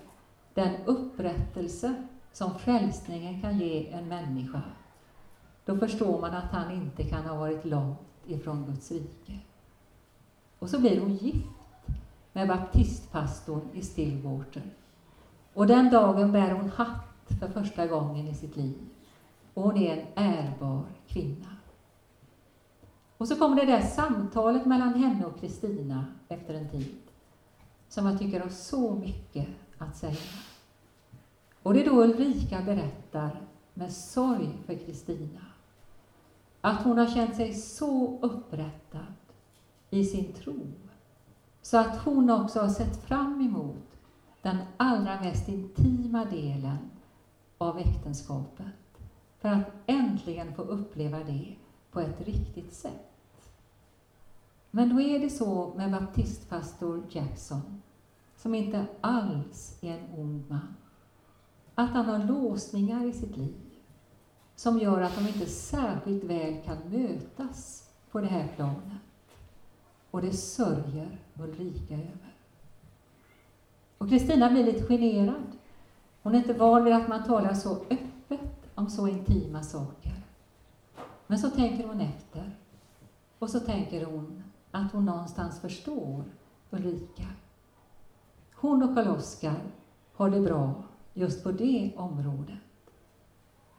den 0.55 0.77
upprättelse 0.85 1.95
som 2.33 2.59
frälsningen 2.59 3.41
kan 3.41 3.59
ge 3.59 3.93
en 3.93 4.09
människa, 4.09 4.63
då 5.65 5.77
förstår 5.77 6.21
man 6.21 6.35
att 6.35 6.53
han 6.53 6.73
inte 6.73 7.05
kan 7.05 7.25
ha 7.25 7.37
varit 7.37 7.65
långt 7.65 7.99
ifrån 8.27 8.65
Guds 8.65 8.91
rike. 8.91 9.39
Och 10.59 10.71
så 10.71 10.81
blir 10.81 11.01
hon 11.01 11.17
gift 11.17 11.49
med 12.33 12.49
baptistpastorn 12.49 13.69
i 13.75 13.83
Stillwater. 13.83 14.63
Och 15.55 15.67
den 15.67 15.91
dagen 15.91 16.33
bär 16.33 16.51
hon 16.51 16.71
hatt 16.71 17.31
för 17.41 17.49
första 17.49 17.87
gången 17.87 18.27
i 18.27 18.35
sitt 18.35 18.57
liv. 18.57 18.79
Och 19.55 19.63
hon 19.63 19.77
är 19.77 19.97
en 19.97 20.07
ärbar 20.15 20.83
kvinna. 21.09 21.47
Och 23.17 23.29
så 23.29 23.37
kommer 23.37 23.57
det 23.57 23.73
där 23.73 23.81
samtalet 23.81 24.67
mellan 24.67 24.95
henne 24.95 25.27
och 25.27 25.41
Kristina 25.41 26.05
efter 26.29 26.55
en 26.55 26.69
tid, 26.69 26.97
som 27.91 28.07
jag 28.07 28.19
tycker 28.19 28.41
har 28.41 28.49
så 28.49 28.95
mycket 28.95 29.49
att 29.79 29.97
säga. 29.97 30.17
Och 31.63 31.75
det 31.75 31.85
är 31.85 31.91
då 31.91 32.05
Ulrika 32.05 32.63
berättar 32.63 33.41
med 33.75 33.93
sorg 33.93 34.59
för 34.67 34.75
Kristina 34.75 35.41
att 36.61 36.83
hon 36.83 36.99
har 36.99 37.07
känt 37.07 37.37
sig 37.37 37.55
så 37.55 38.19
upprättad 38.23 39.15
i 39.91 40.05
sin 40.05 40.33
tro 40.33 40.61
så 41.63 41.79
att 41.79 41.99
hon 41.99 42.31
också 42.31 42.61
har 42.61 42.69
sett 42.69 42.97
fram 42.97 43.41
emot 43.41 43.99
den 44.43 44.57
allra 44.77 45.21
mest 45.21 45.49
intima 45.49 46.25
delen 46.25 46.79
av 47.59 47.79
äktenskapet 47.79 48.67
för 49.41 49.49
att 49.49 49.71
äntligen 49.87 50.55
få 50.55 50.63
uppleva 50.63 51.19
det 51.19 51.55
på 51.91 52.01
ett 52.01 52.27
riktigt 52.27 52.75
sätt. 52.75 53.10
Men 54.71 54.89
då 54.89 55.01
är 55.01 55.19
det 55.19 55.31
så 55.31 55.73
med 55.77 55.91
baptistpastor 55.91 57.03
Jackson, 57.11 57.83
som 58.37 58.55
inte 58.55 58.87
alls 59.01 59.79
är 59.81 59.99
en 59.99 60.19
ond 60.19 60.45
man, 60.49 60.75
att 61.75 61.91
han 61.91 62.07
har 62.07 62.19
låsningar 62.19 63.05
i 63.05 63.13
sitt 63.13 63.37
liv 63.37 63.71
som 64.61 64.79
gör 64.79 65.01
att 65.01 65.15
de 65.17 65.27
inte 65.27 65.47
särskilt 65.47 66.25
väl 66.25 66.63
kan 66.65 66.77
mötas 66.89 67.91
på 68.11 68.21
det 68.21 68.27
här 68.27 68.49
planet. 68.57 69.01
Och 70.11 70.23
det 70.23 70.33
sörjer 70.33 71.19
Ulrika 71.39 71.95
över. 71.95 72.35
Och 73.99 74.09
Kristina 74.09 74.51
blir 74.51 74.65
lite 74.65 74.87
generad. 74.87 75.43
Hon 76.23 76.35
är 76.35 76.39
inte 76.39 76.53
van 76.53 76.85
vid 76.85 76.95
att 76.95 77.09
man 77.09 77.25
talar 77.25 77.55
så 77.55 77.73
öppet 77.73 78.71
om 78.75 78.91
så 78.91 79.09
intima 79.09 79.63
saker. 79.63 80.13
Men 81.27 81.39
så 81.39 81.51
tänker 81.51 81.89
hon 81.89 82.01
efter. 82.01 82.57
Och 83.39 83.51
så 83.51 83.61
tänker 83.61 84.05
hon 84.05 84.43
att 84.71 84.93
hon 84.93 85.05
någonstans 85.05 85.61
förstår 85.61 86.25
Ulrika. 86.71 87.27
Hon 88.55 88.83
och 88.83 88.95
Karl-Oskar 88.95 89.61
har 90.15 90.31
det 90.31 90.41
bra 90.41 90.83
just 91.15 91.45
på 91.45 91.53
det 91.53 91.93
området. 91.97 92.59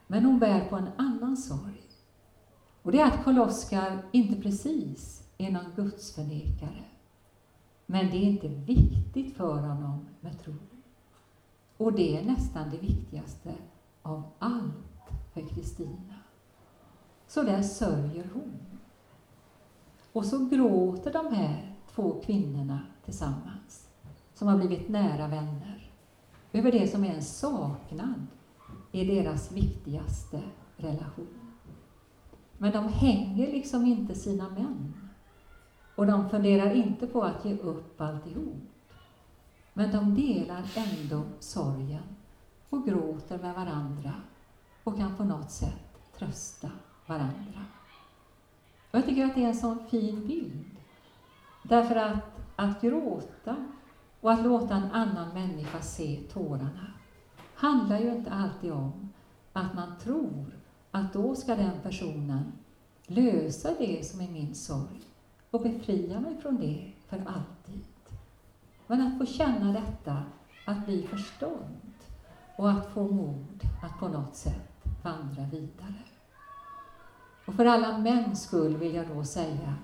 Men 0.07 0.25
hon 0.25 0.39
bär 0.39 0.69
på 0.69 0.75
en 0.75 0.89
annan 0.97 1.37
sorg. 1.37 1.81
Och 2.81 2.91
det 2.91 2.99
är 2.99 3.05
att 3.05 3.23
Karl-Oskar 3.23 4.01
inte 4.11 4.41
precis 4.41 5.27
är 5.37 5.51
någon 5.51 5.75
gudsförnekare. 5.75 6.83
Men 7.85 8.09
det 8.09 8.17
är 8.17 8.23
inte 8.23 8.47
viktigt 8.47 9.37
för 9.37 9.61
honom 9.61 10.07
med 10.19 10.39
tro. 10.43 10.53
Och 11.77 11.93
det 11.93 12.17
är 12.17 12.25
nästan 12.25 12.69
det 12.69 12.77
viktigaste 12.77 13.53
av 14.01 14.23
allt 14.39 15.11
för 15.33 15.47
Kristina. 15.47 16.15
Så 17.27 17.43
där 17.43 17.61
sörjer 17.61 18.29
hon. 18.33 18.70
Och 20.13 20.25
så 20.25 20.45
gråter 20.45 21.13
de 21.13 21.35
här 21.35 21.75
två 21.95 22.21
kvinnorna 22.25 22.79
tillsammans, 23.05 23.87
som 24.33 24.47
har 24.47 24.57
blivit 24.57 24.89
nära 24.89 25.27
vänner, 25.27 25.91
över 26.53 26.71
det 26.71 26.87
som 26.87 27.03
är 27.03 27.13
en 27.13 27.23
saknad 27.23 28.27
i 28.91 29.05
deras 29.05 29.51
viktigaste 29.51 30.41
relation. 30.77 31.41
Men 32.57 32.71
de 32.71 32.87
hänger 32.87 33.47
liksom 33.51 33.85
inte 33.85 34.15
sina 34.15 34.49
män. 34.49 34.93
Och 35.95 36.07
de 36.07 36.29
funderar 36.29 36.73
inte 36.73 37.07
på 37.07 37.23
att 37.23 37.45
ge 37.45 37.57
upp 37.57 38.01
alltihop. 38.01 38.55
Men 39.73 39.91
de 39.91 40.15
delar 40.15 40.63
ändå 40.75 41.23
sorgen 41.39 42.03
och 42.69 42.85
gråter 42.85 43.37
med 43.37 43.55
varandra 43.55 44.13
och 44.83 44.97
kan 44.97 45.15
på 45.15 45.23
något 45.23 45.51
sätt 45.51 46.11
trösta 46.17 46.69
varandra. 47.07 47.65
Och 48.91 48.97
jag 48.99 49.05
tycker 49.05 49.25
att 49.25 49.35
det 49.35 49.43
är 49.43 49.47
en 49.47 49.55
sån 49.55 49.79
fin 49.89 50.27
bild. 50.27 50.65
Därför 51.63 51.95
att, 51.95 52.39
att 52.55 52.81
gråta 52.81 53.55
och 54.21 54.31
att 54.31 54.43
låta 54.43 54.75
en 54.75 54.91
annan 54.91 55.33
människa 55.33 55.81
se 55.81 56.19
tårarna 56.33 56.93
handlar 57.55 57.99
ju 57.99 58.15
inte 58.15 58.31
alltid 58.31 58.71
om 58.71 59.09
att 59.53 59.73
man 59.73 59.97
tror 60.03 60.45
att 60.91 61.13
då 61.13 61.35
ska 61.35 61.55
den 61.55 61.79
personen 61.83 62.51
lösa 63.07 63.69
det 63.79 64.05
som 64.05 64.21
är 64.21 64.27
min 64.27 64.55
sorg 64.55 65.01
och 65.51 65.61
befria 65.61 66.19
mig 66.19 66.37
från 66.41 66.57
det 66.57 66.91
för 67.09 67.17
alltid. 67.17 67.85
Men 68.87 69.01
att 69.01 69.17
få 69.17 69.25
känna 69.25 69.73
detta, 69.73 70.23
att 70.65 70.85
bli 70.85 71.07
förstådd 71.07 71.77
och 72.55 72.71
att 72.71 72.93
få 72.93 73.07
mod 73.07 73.63
att 73.83 73.99
på 73.99 74.07
något 74.07 74.35
sätt 74.35 74.85
vandra 75.03 75.43
vidare. 75.51 76.10
Och 77.45 77.53
för 77.53 77.65
alla 77.65 77.97
mäns 77.97 78.43
skull 78.43 78.77
vill 78.77 78.95
jag 78.95 79.07
då 79.07 79.23
säga 79.23 79.75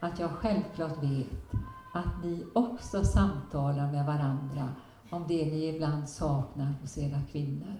att 0.00 0.18
jag 0.20 0.30
självklart 0.30 1.02
vet 1.02 1.52
att 1.94 2.24
ni 2.24 2.44
också 2.52 3.04
samtalar 3.04 3.92
med 3.92 4.06
varandra 4.06 4.68
om 5.10 5.24
det 5.28 5.46
ni 5.46 5.68
ibland 5.68 6.08
saknar 6.08 6.72
hos 6.80 6.98
era 6.98 7.20
kvinnor, 7.32 7.74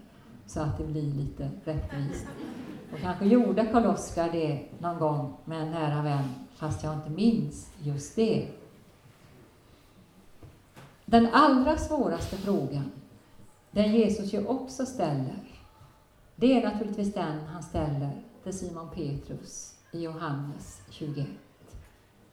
så 0.45 0.59
att 0.59 0.77
det 0.77 0.83
blir 0.83 1.13
lite 1.13 1.51
rättvist. 1.63 2.27
Och 2.93 2.99
kanske 2.99 3.25
gjorde 3.25 3.65
Karl-Oskar 3.65 4.29
det 4.31 4.67
någon 4.79 4.99
gång 4.99 5.33
med 5.45 5.61
en 5.61 5.71
nära 5.71 6.01
vän, 6.01 6.29
fast 6.55 6.83
jag 6.83 6.93
inte 6.93 7.09
minns 7.09 7.71
just 7.79 8.15
det. 8.15 8.47
Den 11.05 11.27
allra 11.33 11.77
svåraste 11.77 12.37
frågan, 12.37 12.91
den 13.71 13.91
Jesus 13.91 14.33
ju 14.33 14.45
också 14.45 14.85
ställer, 14.85 15.43
det 16.35 16.61
är 16.61 16.71
naturligtvis 16.71 17.13
den 17.13 17.39
han 17.47 17.63
ställer 17.63 18.23
till 18.43 18.59
Simon 18.59 18.89
Petrus 18.89 19.79
i 19.91 20.03
Johannes 20.03 20.81
21, 20.89 21.27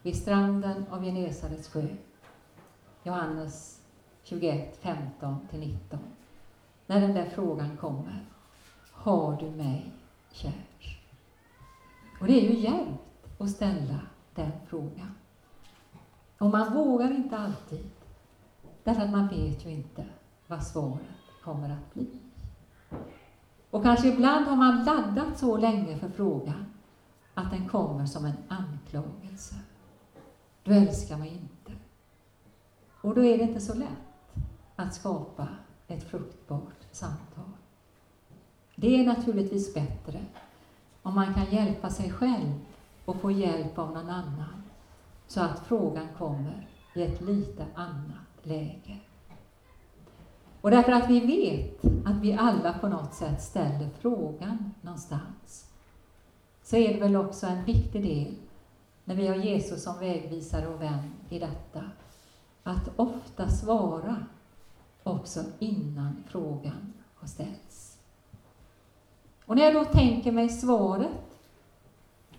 vid 0.02 0.16
stranden 0.16 0.84
av 0.90 1.04
Genesarets 1.04 1.68
sjö. 1.68 1.86
Johannes 3.02 3.80
21, 4.22 4.78
15-19. 4.82 5.98
När 6.86 7.00
den 7.00 7.14
där 7.14 7.30
frågan 7.34 7.76
kommer. 7.76 8.26
Har 8.92 9.36
du 9.36 9.50
mig 9.50 9.92
kär? 10.32 10.64
Och 12.20 12.26
det 12.26 12.46
är 12.46 12.50
ju 12.50 12.58
djärvt 12.58 13.00
att 13.38 13.50
ställa 13.50 14.00
den 14.34 14.52
frågan. 14.66 15.14
Och 16.38 16.50
man 16.50 16.74
vågar 16.74 17.10
inte 17.10 17.38
alltid, 17.38 17.90
därför 18.84 19.02
att 19.02 19.10
man 19.10 19.28
vet 19.28 19.66
ju 19.66 19.70
inte 19.70 20.06
vad 20.46 20.66
svaret 20.66 21.00
kommer 21.44 21.70
att 21.70 21.94
bli. 21.94 22.19
Och 23.70 23.82
kanske 23.82 24.08
ibland 24.08 24.46
har 24.46 24.56
man 24.56 24.84
laddat 24.84 25.38
så 25.38 25.56
länge 25.56 25.98
för 25.98 26.08
frågan 26.08 26.66
att 27.34 27.50
den 27.50 27.68
kommer 27.68 28.06
som 28.06 28.24
en 28.24 28.36
anklagelse. 28.48 29.54
Du 30.62 30.74
älskar 30.74 31.16
mig 31.16 31.28
inte. 31.28 31.72
Och 33.00 33.14
då 33.14 33.24
är 33.24 33.38
det 33.38 33.44
inte 33.44 33.60
så 33.60 33.74
lätt 33.74 34.44
att 34.76 34.94
skapa 34.94 35.48
ett 35.86 36.10
fruktbart 36.10 36.86
samtal. 36.92 37.50
Det 38.76 39.00
är 39.00 39.06
naturligtvis 39.06 39.74
bättre 39.74 40.20
om 41.02 41.14
man 41.14 41.34
kan 41.34 41.50
hjälpa 41.50 41.90
sig 41.90 42.12
själv 42.12 42.60
och 43.04 43.20
få 43.20 43.30
hjälp 43.30 43.78
av 43.78 43.92
någon 43.92 44.08
annan, 44.08 44.62
så 45.26 45.40
att 45.40 45.66
frågan 45.66 46.08
kommer 46.18 46.68
i 46.94 47.02
ett 47.02 47.20
lite 47.20 47.66
annat 47.74 48.42
läge. 48.42 49.00
Och 50.60 50.70
därför 50.70 50.92
att 50.92 51.10
vi 51.10 51.20
vet 51.20 51.84
att 52.06 52.16
vi 52.16 52.32
alla 52.32 52.72
på 52.72 52.88
något 52.88 53.14
sätt 53.14 53.42
ställer 53.42 53.88
frågan 54.00 54.74
någonstans, 54.80 55.70
så 56.62 56.76
är 56.76 56.94
det 56.94 57.00
väl 57.00 57.16
också 57.16 57.46
en 57.46 57.64
viktig 57.64 58.02
del, 58.02 58.34
när 59.04 59.14
vi 59.14 59.26
har 59.26 59.34
Jesus 59.34 59.82
som 59.84 59.98
vägvisare 59.98 60.68
och 60.68 60.82
vän 60.82 61.12
i 61.28 61.38
detta, 61.38 61.82
att 62.62 62.90
ofta 62.96 63.48
svara 63.48 64.16
också 65.02 65.40
innan 65.58 66.24
frågan 66.28 66.92
har 67.14 67.28
ställts. 67.28 67.98
Och 69.46 69.56
när 69.56 69.62
jag 69.62 69.74
då 69.74 69.84
tänker 69.84 70.32
mig 70.32 70.48
svaret, 70.48 71.40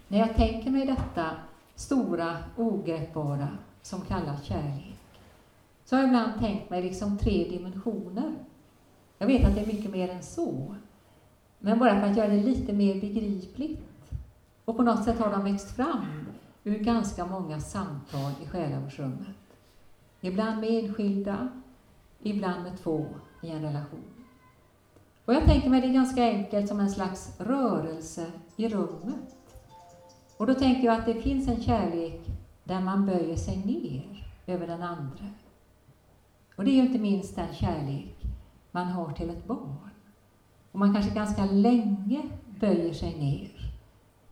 när 0.08 0.20
jag 0.20 0.36
tänker 0.36 0.72
mig 0.72 0.86
detta 0.86 1.32
stora, 1.76 2.38
ogreppbara 2.58 3.48
som 3.82 4.02
kallas 4.02 4.44
kärlek, 4.44 5.01
så 5.92 5.98
har 5.98 6.02
jag 6.02 6.10
ibland 6.10 6.40
tänkt 6.40 6.70
mig 6.70 6.82
liksom 6.84 7.18
tre 7.18 7.50
dimensioner. 7.50 8.36
Jag 9.18 9.28
vet 9.28 9.46
att 9.46 9.56
det 9.56 9.62
är 9.62 9.66
mycket 9.66 9.92
mer 9.92 10.10
än 10.10 10.24
så, 10.24 10.76
men 11.60 11.80
bara 11.80 12.02
för 12.02 12.08
att 12.08 12.18
göra 12.18 12.28
det 12.28 12.44
lite 12.44 12.74
mer 12.74 13.02
begripligt, 13.02 14.12
Och 14.66 14.78
på 14.78 14.84
något 14.84 15.04
sätt 15.04 15.20
har 15.20 15.32
de 15.32 15.44
växt 15.44 15.76
fram 15.76 16.26
ur 16.64 16.80
ganska 16.80 17.26
många 17.26 17.60
samtal 17.60 18.32
i 18.44 18.48
själavårdsrummet. 18.48 19.28
Ibland 20.22 20.62
med 20.62 20.84
enskilda, 20.84 21.50
ibland 22.20 22.64
med 22.64 22.78
två 22.80 23.06
i 23.42 23.50
en 23.50 23.62
relation. 23.62 24.26
Och 25.26 25.34
jag 25.34 25.46
tänker 25.46 25.70
mig 25.70 25.82
det 25.82 25.88
ganska 25.88 26.24
enkelt 26.24 26.68
som 26.68 26.80
en 26.80 26.92
slags 26.92 27.40
rörelse 27.40 28.32
i 28.56 28.70
rummet. 28.70 29.56
Och 30.38 30.48
då 30.48 30.54
tänker 30.54 30.84
jag 30.84 31.00
att 31.00 31.06
det 31.06 31.22
finns 31.22 31.48
en 31.48 31.62
kärlek 31.62 32.22
där 32.64 32.82
man 32.82 33.06
böjer 33.06 33.36
sig 33.36 33.58
ner 33.58 34.28
över 34.48 34.68
den 34.68 34.84
andra. 34.84 35.26
Och 36.62 36.66
det 36.66 36.72
är 36.72 36.76
ju 36.76 36.88
inte 36.88 37.00
minst 37.00 37.36
den 37.36 37.54
kärlek 37.54 38.16
man 38.72 38.88
har 38.88 39.12
till 39.12 39.30
ett 39.30 39.48
barn. 39.48 39.90
Och 40.72 40.80
man 40.80 40.94
kanske 40.94 41.14
ganska 41.14 41.46
länge 41.46 42.24
böjer 42.60 42.94
sig 42.94 43.20
ner 43.20 43.74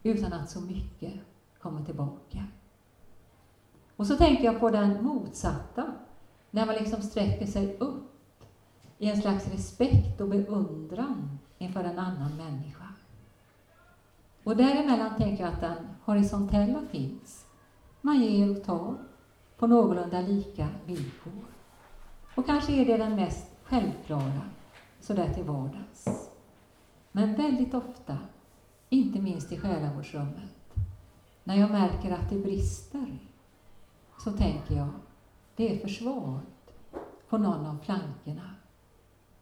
utan 0.03 0.33
att 0.33 0.49
så 0.49 0.61
mycket 0.61 1.13
kommer 1.61 1.85
tillbaka. 1.85 2.43
Och 3.95 4.07
så 4.07 4.15
tänker 4.15 4.43
jag 4.43 4.59
på 4.59 4.69
den 4.69 5.03
motsatta, 5.03 5.93
när 6.51 6.65
man 6.65 6.75
liksom 6.75 7.01
sträcker 7.01 7.45
sig 7.45 7.77
upp 7.79 8.43
i 8.97 9.09
en 9.09 9.21
slags 9.21 9.47
respekt 9.47 10.21
och 10.21 10.29
beundran 10.29 11.39
inför 11.57 11.83
en 11.83 11.99
annan 11.99 12.37
människa. 12.37 12.87
Och 14.43 14.57
däremellan 14.57 15.17
tänker 15.17 15.43
jag 15.43 15.53
att 15.53 15.61
den 15.61 15.87
horisontella 16.05 16.81
finns. 16.91 17.45
Man 18.01 18.21
ger 18.21 18.57
och 18.57 18.63
tar 18.63 18.97
på 19.57 19.67
någorlunda 19.67 20.21
lika 20.21 20.67
villkor. 20.85 21.48
Och 22.35 22.45
kanske 22.45 22.73
är 22.73 22.85
det 22.85 22.97
den 22.97 23.15
mest 23.15 23.47
självklara, 23.63 24.41
sådär 24.99 25.33
till 25.33 25.43
vardags. 25.43 26.29
Men 27.11 27.35
väldigt 27.35 27.73
ofta, 27.73 28.17
inte 28.89 29.19
minst 29.19 29.51
i 29.51 29.59
själavårdsrummet, 29.59 30.75
när 31.43 31.55
jag 31.55 31.71
märker 31.71 32.11
att 32.11 32.29
det 32.29 32.37
brister, 32.39 33.19
så 34.23 34.31
tänker 34.31 34.75
jag, 34.75 34.89
det 35.55 35.75
är 35.75 35.79
för 35.79 35.87
svagt 35.87 36.73
på 37.29 37.37
någon 37.37 37.65
av 37.65 37.77
flankerna. 37.85 38.55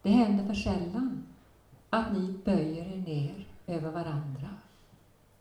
Det 0.01 0.09
händer 0.09 0.45
för 0.45 0.53
sällan 0.53 1.23
att 1.89 2.13
ni 2.13 2.39
böjer 2.45 2.85
er 2.85 2.97
ner 2.97 3.47
över 3.67 3.91
varandra 3.91 4.49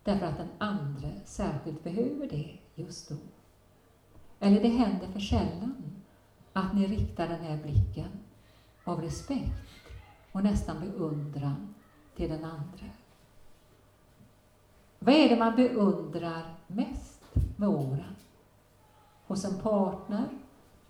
därför 0.07 0.27
att 0.27 0.37
den 0.37 0.49
andre 0.59 1.13
särskilt 1.25 1.85
behöver 1.85 2.29
det 2.29 2.59
just 2.75 3.09
då. 3.09 3.17
Eller 4.41 4.63
det 4.63 4.69
händer 4.69 5.07
för 5.07 5.21
sällan 5.21 6.03
att 6.57 6.75
ni 6.75 6.87
riktar 6.87 7.29
den 7.29 7.41
här 7.41 7.57
blicken 7.57 8.09
av 8.85 9.01
respekt 9.01 9.89
och 10.33 10.45
nästan 10.45 10.81
beundran 10.81 11.75
till 12.17 12.31
den 12.31 12.45
andra. 12.45 12.87
Vad 14.99 15.15
är 15.15 15.29
det 15.29 15.37
man 15.37 15.57
beundrar 15.57 16.55
mest 16.67 17.25
med 17.57 17.69
åren? 17.69 18.17
Hos 19.27 19.45
en 19.45 19.61
partner, 19.61 20.29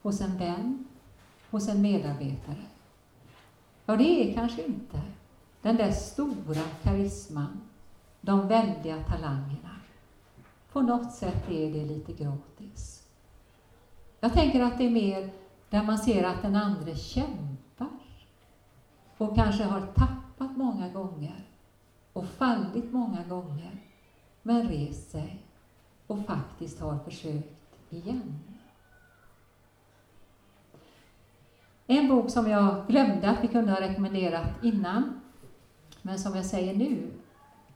hos 0.02 0.20
en 0.20 0.38
vän, 0.38 0.84
hos 1.50 1.68
en 1.68 1.82
medarbetare? 1.82 2.64
Ja, 3.86 3.96
det 3.96 4.30
är 4.30 4.34
kanske 4.34 4.62
inte 4.62 5.02
den 5.62 5.76
där 5.76 5.92
stora 5.92 6.62
karisman, 6.82 7.60
de 8.20 8.48
väldiga 8.48 9.04
talangerna. 9.04 9.76
På 10.72 10.82
något 10.82 11.12
sätt 11.12 11.50
är 11.50 11.72
det 11.72 11.84
lite 11.84 12.12
gratis. 12.12 13.02
Jag 14.20 14.32
tänker 14.32 14.62
att 14.62 14.78
det 14.78 14.86
är 14.86 14.90
mer 14.90 15.30
där 15.70 15.82
man 15.82 15.98
ser 15.98 16.24
att 16.24 16.42
den 16.42 16.56
andra 16.56 16.94
kämpar. 16.94 17.88
Och 19.18 19.36
kanske 19.36 19.64
har 19.64 19.80
tappat 19.80 20.56
många 20.56 20.88
gånger. 20.88 21.44
Och 22.12 22.26
fallit 22.26 22.92
många 22.92 23.24
gånger, 23.24 23.82
men 24.42 24.68
rest 24.68 25.10
sig. 25.10 25.42
Och 26.06 26.26
faktiskt 26.26 26.80
har 26.80 26.98
försökt 26.98 27.76
igen. 27.90 28.38
En 31.86 32.08
bok 32.08 32.30
som 32.30 32.50
jag 32.50 32.86
glömde 32.88 33.30
att 33.30 33.44
vi 33.44 33.48
kunde 33.48 33.72
ha 33.72 33.80
rekommenderat 33.80 34.48
innan, 34.62 35.20
men 36.02 36.18
som 36.18 36.36
jag 36.36 36.44
säger 36.44 36.74
nu, 36.74 37.10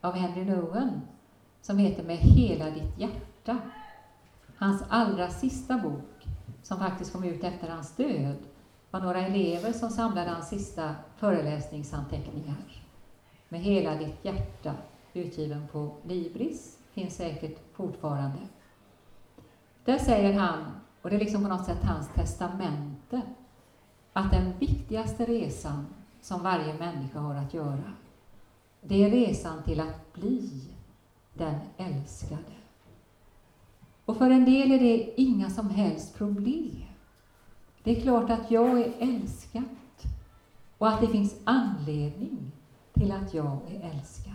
av 0.01 0.13
Henry 0.13 0.45
Nowen, 0.45 1.01
som 1.61 1.77
heter 1.77 2.03
Med 2.03 2.17
hela 2.17 2.65
ditt 2.65 2.99
hjärta. 2.99 3.59
Hans 4.57 4.83
allra 4.89 5.29
sista 5.29 5.77
bok, 5.77 6.10
som 6.63 6.79
faktiskt 6.79 7.13
kom 7.13 7.23
ut 7.23 7.43
efter 7.43 7.69
hans 7.69 7.95
död, 7.95 8.37
var 8.91 8.99
några 8.99 9.19
elever 9.19 9.73
som 9.73 9.89
samlade 9.89 10.29
hans 10.29 10.49
sista 10.49 10.95
föreläsningsanteckningar. 11.17 12.85
Med 13.49 13.59
hela 13.59 13.95
ditt 13.95 14.25
hjärta, 14.25 14.73
utgiven 15.13 15.67
på 15.71 15.95
Libris, 16.03 16.77
finns 16.93 17.15
säkert 17.15 17.59
fortfarande. 17.73 18.39
Där 19.85 19.97
säger 19.97 20.33
han, 20.33 20.63
och 21.01 21.09
det 21.09 21.15
är 21.15 21.19
liksom 21.19 21.43
på 21.43 21.49
något 21.49 21.65
sätt 21.65 21.83
hans 21.83 22.09
testamente, 22.15 23.21
att 24.13 24.31
den 24.31 24.53
viktigaste 24.59 25.25
resan 25.25 25.85
som 26.21 26.43
varje 26.43 26.73
människa 26.73 27.19
har 27.19 27.35
att 27.35 27.53
göra, 27.53 27.93
det 28.81 29.03
är 29.03 29.09
resan 29.09 29.63
till 29.63 29.79
att 29.79 30.13
bli 30.13 30.67
den 31.33 31.59
älskade. 31.77 32.60
Och 34.05 34.17
för 34.17 34.29
en 34.29 34.45
del 34.45 34.71
är 34.71 34.79
det 34.79 35.21
inga 35.21 35.49
som 35.49 35.69
helst 35.69 36.17
problem. 36.17 36.83
Det 37.83 37.97
är 37.97 38.01
klart 38.01 38.29
att 38.29 38.51
jag 38.51 38.81
är 38.81 38.93
älskad 38.99 39.63
och 40.77 40.87
att 40.87 41.01
det 41.01 41.07
finns 41.07 41.35
anledning 41.43 42.51
till 42.93 43.11
att 43.11 43.33
jag 43.33 43.57
är 43.69 43.91
älskad. 43.91 44.33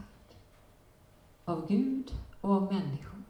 Av 1.44 1.68
Gud 1.68 2.12
och 2.40 2.50
av 2.50 2.72
människor. 2.72 3.22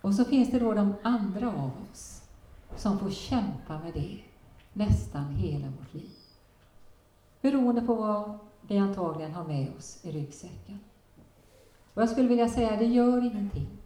Och 0.00 0.14
så 0.14 0.24
finns 0.24 0.50
det 0.50 0.58
då 0.58 0.74
de 0.74 0.94
andra 1.02 1.48
av 1.48 1.70
oss 1.90 2.22
som 2.76 2.98
får 2.98 3.10
kämpa 3.10 3.78
med 3.78 3.94
det 3.94 4.20
nästan 4.72 5.34
hela 5.34 5.66
vårt 5.78 5.94
liv. 5.94 6.10
Beroende 7.40 7.82
på 7.82 7.94
vad 7.94 8.38
vi 8.60 8.78
antagligen 8.78 9.34
har 9.34 9.44
med 9.44 9.68
oss 9.78 10.04
i 10.04 10.12
ryggsäcken. 10.12 10.80
Och 11.94 12.02
jag 12.02 12.08
skulle 12.10 12.28
vilja 12.28 12.48
säga, 12.48 12.76
det 12.76 12.86
gör 12.86 13.24
ingenting 13.24 13.79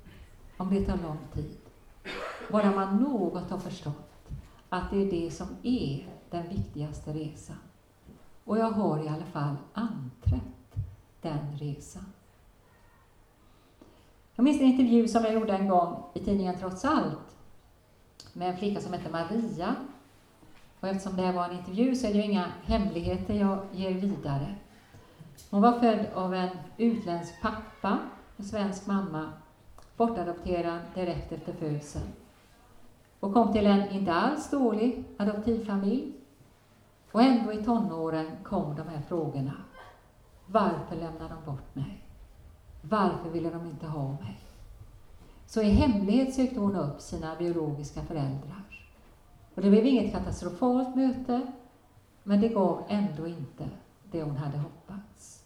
om 0.64 0.70
det 0.74 0.84
tar 0.84 0.96
lång 0.96 1.18
tid. 1.34 1.56
Bara 2.50 2.70
man 2.70 2.96
något 2.96 3.50
har 3.50 3.58
förstått 3.58 4.28
att 4.68 4.90
det 4.90 4.96
är 4.96 5.10
det 5.10 5.30
som 5.30 5.46
är 5.62 6.08
den 6.30 6.48
viktigaste 6.48 7.12
resan. 7.12 7.56
Och 8.44 8.58
jag 8.58 8.70
har 8.70 9.04
i 9.04 9.08
alla 9.08 9.24
fall 9.24 9.56
anträtt 9.72 10.76
den 11.20 11.58
resan. 11.58 12.04
Jag 14.34 14.44
minns 14.44 14.60
en 14.60 14.66
intervju 14.66 15.08
som 15.08 15.24
jag 15.24 15.34
gjorde 15.34 15.52
en 15.52 15.68
gång 15.68 16.04
i 16.14 16.20
tidningen 16.20 16.58
Trots 16.58 16.84
allt 16.84 17.36
med 18.32 18.50
en 18.50 18.56
flicka 18.56 18.80
som 18.80 18.92
hette 18.92 19.10
Maria 19.10 19.74
och 20.80 20.88
eftersom 20.88 21.16
det 21.16 21.22
här 21.22 21.32
var 21.32 21.44
en 21.48 21.58
intervju 21.58 21.94
så 21.94 22.06
är 22.06 22.12
det 22.12 22.18
ju 22.18 22.24
inga 22.24 22.52
hemligheter 22.62 23.34
jag 23.34 23.58
ger 23.72 23.90
vidare. 23.90 24.54
Hon 25.50 25.62
var 25.62 25.80
född 25.80 26.06
av 26.14 26.34
en 26.34 26.48
utländsk 26.76 27.42
pappa, 27.42 27.98
en 28.36 28.44
svensk 28.44 28.86
mamma, 28.86 29.32
bortadopterad 29.96 30.80
direkt 30.94 31.32
efter 31.32 31.52
födseln. 31.52 32.12
Och 33.20 33.34
kom 33.34 33.52
till 33.52 33.66
en 33.66 33.90
inte 33.90 34.12
alls 34.12 34.50
dålig 34.50 35.04
adoptivfamilj. 35.16 36.12
Och 37.12 37.22
ändå 37.22 37.52
i 37.52 37.64
tonåren 37.64 38.26
kom 38.42 38.76
de 38.76 38.88
här 38.88 39.02
frågorna. 39.08 39.54
Varför 40.46 40.96
lämnade 40.96 41.34
de 41.34 41.52
bort 41.52 41.74
mig? 41.74 42.04
Varför 42.82 43.30
ville 43.30 43.50
de 43.50 43.66
inte 43.66 43.86
ha 43.86 44.08
mig? 44.08 44.40
Så 45.46 45.62
i 45.62 45.70
hemlighet 45.70 46.34
sökte 46.34 46.60
hon 46.60 46.76
upp 46.76 47.00
sina 47.00 47.36
biologiska 47.36 48.02
föräldrar. 48.02 48.88
Och 49.54 49.62
det 49.62 49.70
blev 49.70 49.86
inget 49.86 50.12
katastrofalt 50.12 50.96
möte, 50.96 51.52
men 52.22 52.40
det 52.40 52.48
gav 52.48 52.82
ändå 52.88 53.26
inte 53.26 53.68
det 54.10 54.22
hon 54.22 54.36
hade 54.36 54.58
hoppats. 54.58 55.44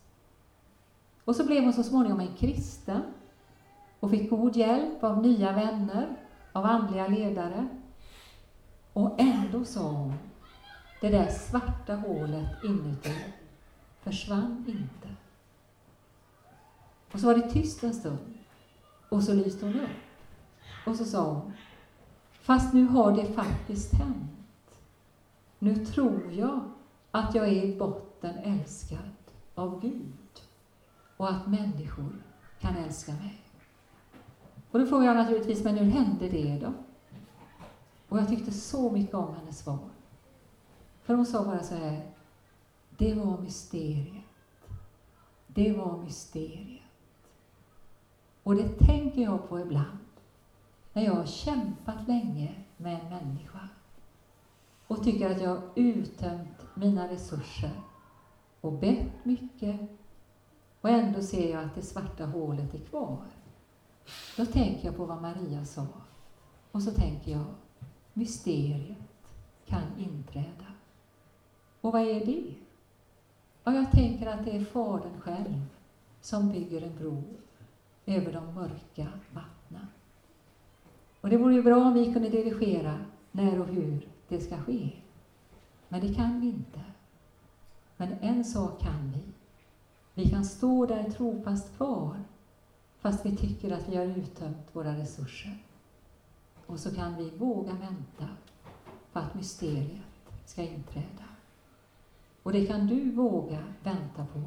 Och 1.25 1.37
så 1.37 1.47
blev 1.47 1.65
hon 1.65 1.73
så 1.73 1.83
småningom 1.83 2.21
en 2.21 2.37
kristen 2.37 3.03
och 4.01 4.11
fick 4.11 4.31
god 4.31 4.57
hjälp 4.57 5.05
av 5.05 5.23
nya 5.23 5.53
vänner, 5.53 6.17
av 6.53 6.65
andliga 6.65 7.09
ledare. 7.09 7.69
Och 8.93 9.21
ändå 9.21 9.65
sa 9.65 9.81
hon, 9.81 10.15
det 11.01 11.09
där 11.09 11.29
svarta 11.29 11.95
hålet 11.95 12.65
inuti 12.65 13.15
försvann 14.03 14.65
inte. 14.69 15.15
Och 17.13 17.21
så 17.21 17.27
var 17.27 17.35
det 17.35 17.51
tyst 17.51 17.85
en 17.85 17.95
stund. 17.95 18.35
Och 19.09 19.23
så 19.23 19.35
lyste 19.35 19.67
hon 19.67 19.81
upp. 19.81 19.91
Och 20.87 20.97
så 20.97 21.05
sa 21.05 21.23
hon, 21.23 21.53
Fast 22.49 22.75
nu 22.75 22.85
har 22.87 23.13
det 23.13 23.27
faktiskt 23.27 23.93
hänt. 23.95 24.79
Nu 25.59 25.87
tror 25.87 26.33
jag 26.33 26.61
att 27.11 27.35
jag 27.35 27.49
är 27.49 27.65
i 27.65 27.79
botten 27.79 28.39
älskad 28.39 28.99
av 29.55 29.81
Gud 29.81 30.43
och 31.17 31.31
att 31.31 31.47
människor 31.47 32.23
kan 32.61 32.77
älska 32.77 33.13
mig. 33.13 33.48
Och 34.71 34.79
då 34.79 34.87
frågade 34.87 35.07
jag 35.07 35.17
naturligtvis, 35.17 35.65
men 35.65 35.77
hur 35.77 35.91
hände 35.91 36.29
det 36.29 36.59
då? 36.59 36.73
Och 38.09 38.19
jag 38.19 38.29
tyckte 38.29 38.51
så 38.53 38.91
mycket 38.91 39.15
om 39.15 39.35
hennes 39.35 39.59
svar. 39.59 39.79
För 41.03 41.15
hon 41.15 41.27
sa 41.27 41.45
bara 41.45 41.63
så 41.63 41.75
här, 41.75 42.11
det 42.99 43.15
var 43.15 43.39
mysteriet. 43.39 44.25
Det 45.47 45.73
var 45.73 45.99
mysteriet. 45.99 46.83
Och 48.43 48.55
det 48.55 48.69
tänker 48.69 49.23
jag 49.23 49.49
på 49.49 49.61
ibland, 49.61 49.99
när 50.93 51.03
jag 51.03 51.15
har 51.15 51.27
kämpat 51.27 52.09
länge 52.09 52.55
med 52.77 53.01
en 53.01 53.09
människa 53.09 53.69
och 54.87 55.05
tycker 55.05 55.31
att 55.31 55.43
jag 55.43 55.51
har 55.51 55.63
uttömt 55.75 56.67
mina 56.75 57.09
resurser 57.09 57.71
och 58.61 58.73
bett 58.73 59.25
mycket 59.25 59.81
och 60.81 60.91
ändå 60.91 61.23
ser 61.23 61.51
jag 61.51 61.65
att 61.65 61.75
det 61.75 61.83
svarta 61.83 62.27
hålet 62.27 62.75
är 62.75 62.79
kvar. 62.79 63.19
Då 64.37 64.47
tänker 64.47 64.87
jag 64.87 64.97
på 64.97 65.05
vad 65.05 65.23
Maria 65.23 65.65
sa 65.65 65.87
och 66.73 66.83
så 66.83 66.91
tänker 66.91 67.33
jag, 67.33 67.45
mysteriet 68.13 68.99
kan 69.67 69.83
inträda. 69.99 70.67
Och 71.81 71.93
vad 71.93 72.03
är 72.03 72.27
det? 72.27 72.55
Och 73.65 73.73
jag 73.73 73.93
tänker 73.93 74.27
att 74.27 74.45
det 74.45 74.57
är 74.57 74.65
Fadern 74.65 75.21
själv 75.21 75.67
som 76.21 76.53
bygger 76.53 76.83
en 76.83 76.97
bro 76.99 77.23
över 78.07 78.33
de 78.33 78.55
mörka 78.55 79.09
vattnen. 79.33 79.87
Och 81.21 81.31
det 81.31 81.37
vore 81.37 81.55
ju 81.55 81.63
bra 81.63 81.85
om 81.85 81.95
vi 81.95 82.13
kunde 82.13 82.29
dirigera 82.29 82.99
när 83.33 83.61
och 83.61 83.67
hur 83.67 84.09
det 84.29 84.41
ska 84.41 84.57
ske. 84.57 84.91
Men 85.89 86.01
det 86.01 86.15
kan 86.15 86.41
vi 86.41 86.47
inte. 86.47 86.81
Men 87.97 88.13
en 88.21 88.45
sak 88.45 88.81
kan 88.81 89.13
vi. 89.13 89.21
Vi 90.15 90.31
kan 90.31 90.45
stå 90.45 90.87
där 90.87 91.11
trofast 91.11 91.77
kvar 91.77 92.17
fast 93.11 93.27
vi 93.27 93.37
tycker 93.37 93.71
att 93.71 93.89
vi 93.89 93.97
har 93.97 94.05
uttömt 94.05 94.67
våra 94.73 94.97
resurser. 94.97 95.59
Och 96.67 96.81
så 96.81 96.95
kan 96.95 97.17
vi 97.17 97.31
våga 97.31 97.73
vänta 97.73 98.29
på 99.13 99.19
att 99.19 99.35
mysteriet 99.35 100.03
ska 100.45 100.63
inträda. 100.63 101.25
Och 102.43 102.53
det 102.53 102.67
kan 102.67 102.87
du 102.87 103.11
våga 103.11 103.65
vänta 103.83 104.27
på 104.33 104.43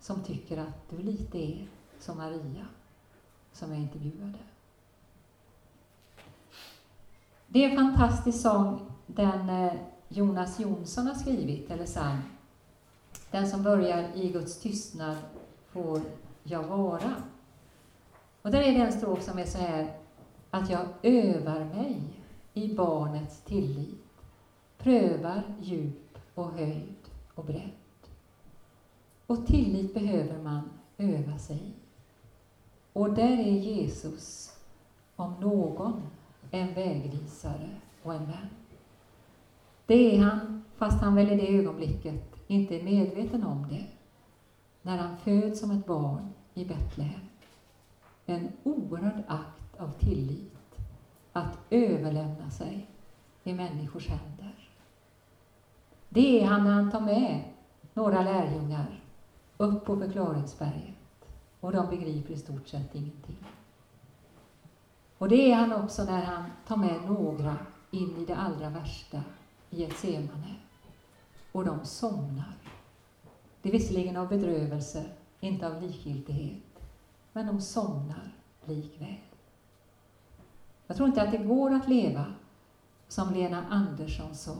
som 0.00 0.22
tycker 0.22 0.58
att 0.58 0.90
du 0.90 0.98
lite 0.98 1.38
är 1.38 1.68
som 1.98 2.16
Maria, 2.16 2.66
som 3.52 3.70
jag 3.72 3.80
intervjuade. 3.80 4.38
Det 7.48 7.64
är 7.64 7.70
en 7.70 7.76
fantastisk 7.76 8.42
sång 8.42 8.80
den 9.06 9.48
eh, 9.48 9.72
Jonas 10.08 10.60
Jonsson 10.60 11.06
har 11.06 11.14
skrivit, 11.14 11.70
eller 11.70 11.86
sang. 11.86 12.18
Den 13.30 13.50
som 13.50 13.62
börjar 13.62 14.16
i 14.16 14.32
Guds 14.32 14.60
tystnad 14.60 15.16
får 15.70 16.00
jag 16.42 16.62
vara. 16.62 17.14
Och 18.42 18.50
där 18.50 18.60
är 18.60 18.72
det 18.72 18.84
en 18.84 18.92
strof 18.92 19.22
som 19.22 19.38
är 19.38 19.44
så 19.44 19.58
här, 19.58 19.92
att 20.50 20.70
jag 20.70 20.86
övar 21.02 21.64
mig 21.64 22.00
i 22.54 22.74
barnets 22.74 23.40
tillit, 23.40 24.04
prövar 24.78 25.42
djup 25.60 26.18
och 26.34 26.52
höjd 26.52 26.96
och 27.34 27.44
bredd. 27.44 27.70
Och 29.26 29.46
tillit 29.46 29.94
behöver 29.94 30.42
man 30.42 30.70
öva 30.98 31.38
sig 31.38 31.56
i. 31.56 31.72
Och 32.92 33.14
där 33.14 33.38
är 33.38 33.58
Jesus, 33.58 34.56
om 35.16 35.34
någon, 35.40 36.02
en 36.50 36.74
vägvisare 36.74 37.70
och 38.02 38.14
en 38.14 38.26
vän. 38.26 38.48
Det 39.86 40.16
är 40.16 40.22
han, 40.22 40.64
fast 40.76 41.00
han 41.00 41.14
väl 41.14 41.32
i 41.32 41.36
det 41.36 41.58
ögonblicket 41.58 42.36
inte 42.46 42.80
är 42.80 42.82
medveten 42.82 43.44
om 43.44 43.66
det, 43.68 43.84
när 44.82 44.96
han 44.96 45.16
föds 45.16 45.60
som 45.60 45.70
ett 45.70 45.86
barn 45.86 46.32
i 46.54 46.64
Betlehem. 46.64 47.31
En 48.26 48.52
oerhörd 48.64 49.22
akt 49.28 49.80
av 49.80 49.92
tillit, 49.98 50.52
att 51.32 51.58
överlämna 51.70 52.50
sig 52.50 52.86
i 53.44 53.52
människors 53.52 54.08
händer. 54.08 54.68
Det 56.08 56.42
är 56.42 56.46
han 56.46 56.64
när 56.64 56.72
han 56.72 56.90
tar 56.90 57.00
med 57.00 57.44
några 57.94 58.22
lärjungar 58.22 59.00
upp 59.56 59.84
på 59.84 59.96
förklaringsberget 59.96 60.94
och 61.60 61.72
de 61.72 61.90
begriper 61.90 62.34
i 62.34 62.36
stort 62.36 62.68
sett 62.68 62.94
ingenting. 62.94 63.44
Och 65.18 65.28
det 65.28 65.52
är 65.52 65.56
han 65.56 65.72
också 65.72 66.04
när 66.04 66.22
han 66.22 66.44
tar 66.66 66.76
med 66.76 67.02
några 67.02 67.56
in 67.90 68.16
i 68.16 68.24
det 68.24 68.36
allra 68.36 68.70
värsta 68.70 69.22
i 69.70 69.80
Getsemane, 69.80 70.54
och 71.52 71.64
de 71.64 71.84
somnar. 71.84 72.54
Det 73.62 73.68
är 73.68 73.72
visserligen 73.72 74.16
av 74.16 74.28
bedrövelse, 74.28 75.04
inte 75.40 75.66
av 75.66 75.82
likgiltighet, 75.82 76.71
men 77.32 77.46
de 77.46 77.60
somnar 77.60 78.32
likväl. 78.64 79.16
Jag 80.86 80.96
tror 80.96 81.08
inte 81.08 81.22
att 81.22 81.32
det 81.32 81.38
går 81.38 81.70
att 81.70 81.88
leva 81.88 82.24
som 83.08 83.34
Lena 83.34 83.66
Andersson 83.70 84.34
sa, 84.34 84.56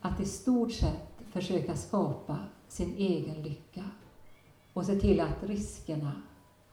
att 0.00 0.20
i 0.20 0.24
stort 0.24 0.72
sett 0.72 1.22
försöka 1.32 1.76
skapa 1.76 2.38
sin 2.68 2.94
egen 2.96 3.42
lycka 3.42 3.84
och 4.72 4.86
se 4.86 5.00
till 5.00 5.20
att 5.20 5.42
riskerna 5.42 6.12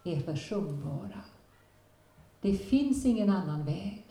är 0.04 0.20
försumbara. 0.20 1.22
Det 2.42 2.58
finns 2.58 3.06
ingen 3.06 3.30
annan 3.30 3.66
väg 3.66 4.06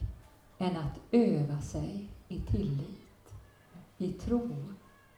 än 0.59 0.77
att 0.77 1.01
öva 1.11 1.61
sig 1.61 2.09
i 2.29 2.41
tillit, 2.41 3.35
i 3.99 4.13
tro 4.13 4.51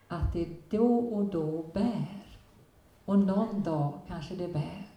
att 0.09 0.33
det 0.33 0.71
då 0.71 0.99
och 0.99 1.25
då 1.25 1.63
bär. 1.63 2.39
Och 3.05 3.19
någon 3.19 3.63
dag 3.63 3.99
kanske 4.09 4.35
det 4.37 4.49
bär 4.49 4.94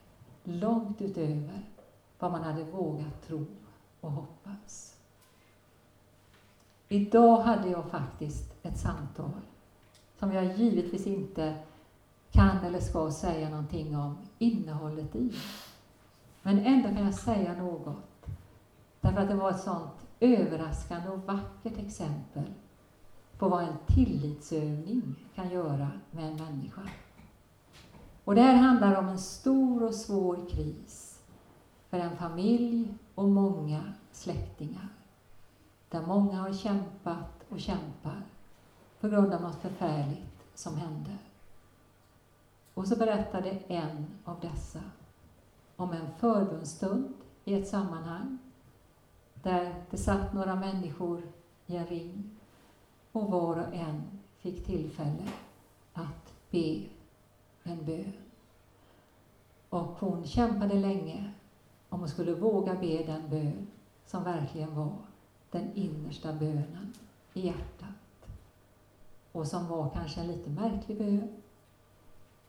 långt 0.48 1.02
utöver 1.02 1.62
vad 2.20 2.32
man 2.32 2.44
hade 2.44 2.64
vågat 2.64 3.28
tro 3.28 3.46
och 4.02 4.12
hoppas. 4.12 4.96
Idag 6.88 7.38
hade 7.38 7.70
jag 7.70 7.86
faktiskt 7.86 8.54
ett 8.64 8.78
samtal 8.78 9.42
som 10.20 10.34
jag 10.34 10.58
givetvis 10.58 11.08
inte 11.08 11.56
kan 12.32 12.58
eller 12.58 12.80
ska 12.80 13.12
säga 13.12 13.50
någonting 13.50 13.98
om 13.98 14.18
innehållet 14.38 15.16
i. 15.16 15.34
Men 16.42 16.60
ändå 16.60 16.90
kan 16.90 17.06
jag 17.06 17.14
säga 17.14 17.54
något. 17.54 18.26
Därför 19.02 19.22
att 19.22 19.30
det 19.30 19.36
var 19.36 19.52
ett 19.52 19.62
sånt 19.62 20.08
överraskande 20.20 21.10
och 21.10 21.20
vackert 21.20 21.78
exempel 21.78 22.44
på 23.38 23.50
vad 23.50 23.64
en 23.64 23.78
tillitsövning 23.88 25.16
kan 25.36 25.50
göra 25.50 25.92
med 26.12 26.32
en 26.32 26.36
människa. 26.36 26.82
Och 28.28 28.36
det 28.36 28.42
här 28.42 28.56
handlar 28.56 28.96
om 28.96 29.08
en 29.08 29.20
stor 29.20 29.84
och 29.84 29.94
svår 29.94 30.50
kris 30.50 31.20
för 31.90 32.00
en 32.00 32.18
familj 32.18 32.94
och 33.16 33.30
många 33.30 33.94
släktingar. 34.12 34.88
Där 35.90 36.06
många 36.06 36.42
har 36.42 36.54
kämpat 36.54 37.46
och 37.50 37.60
kämpar 37.60 38.22
på 39.00 39.08
grund 39.08 39.34
av 39.34 39.42
något 39.42 39.62
förfärligt 39.62 40.48
som 40.56 40.76
hände. 40.76 41.18
Och 42.74 42.88
så 42.88 42.96
berättade 42.96 43.50
en 43.68 44.06
av 44.24 44.40
dessa 44.40 44.82
om 45.76 45.92
en 45.92 46.08
förbundsstund 46.20 47.14
i 47.46 47.54
ett 47.54 47.68
sammanhang 47.68 48.38
där 49.34 49.84
det 49.90 49.98
satt 49.98 50.34
några 50.34 50.56
människor 50.56 51.22
i 51.66 51.76
en 51.76 51.88
ring 51.88 52.38
och 53.12 53.32
var 53.32 53.58
och 53.58 53.74
en 53.74 54.04
fick 54.38 54.66
tillfälle 54.66 55.28
att 55.94 56.34
be 56.52 56.97
en 57.68 57.86
bön. 57.86 58.14
Och 59.70 59.88
hon 60.00 60.26
kämpade 60.26 60.74
länge 60.74 61.32
om 61.90 62.00
hon 62.00 62.10
skulle 62.10 62.34
våga 62.34 62.76
be 62.76 63.04
den 63.04 63.30
bön 63.30 63.68
som 64.06 64.24
verkligen 64.24 64.76
var 64.76 64.98
den 65.52 65.76
innersta 65.76 66.34
bönen 66.34 66.94
i 67.34 67.46
hjärtat. 67.46 68.30
Och 69.32 69.48
som 69.48 69.68
var 69.68 69.90
kanske 69.90 70.22
en 70.22 70.28
lite 70.28 70.50
märklig 70.50 70.98
bön. 70.98 71.30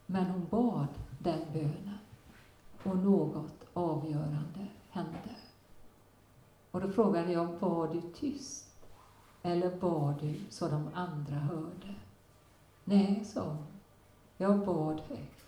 Men 0.06 0.26
hon 0.26 0.46
bad 0.50 0.88
den 1.18 1.40
bönen 1.52 1.98
och 2.82 2.96
något 2.96 3.64
avgörande 3.74 4.66
hände. 4.90 5.36
Och 6.70 6.80
då 6.80 6.88
frågade 6.88 7.32
jag, 7.32 7.46
var 7.46 7.88
du 7.88 8.00
tyst? 8.00 8.64
Eller 9.42 9.76
bad 9.76 10.14
du 10.20 10.40
så 10.50 10.68
de 10.68 10.90
andra 10.94 11.34
hörde? 11.34 11.94
Nej, 12.84 13.24
sa 13.24 13.44
hon. 13.44 13.77
Jag 14.40 14.66
bad 14.66 15.00
högt. 15.00 15.46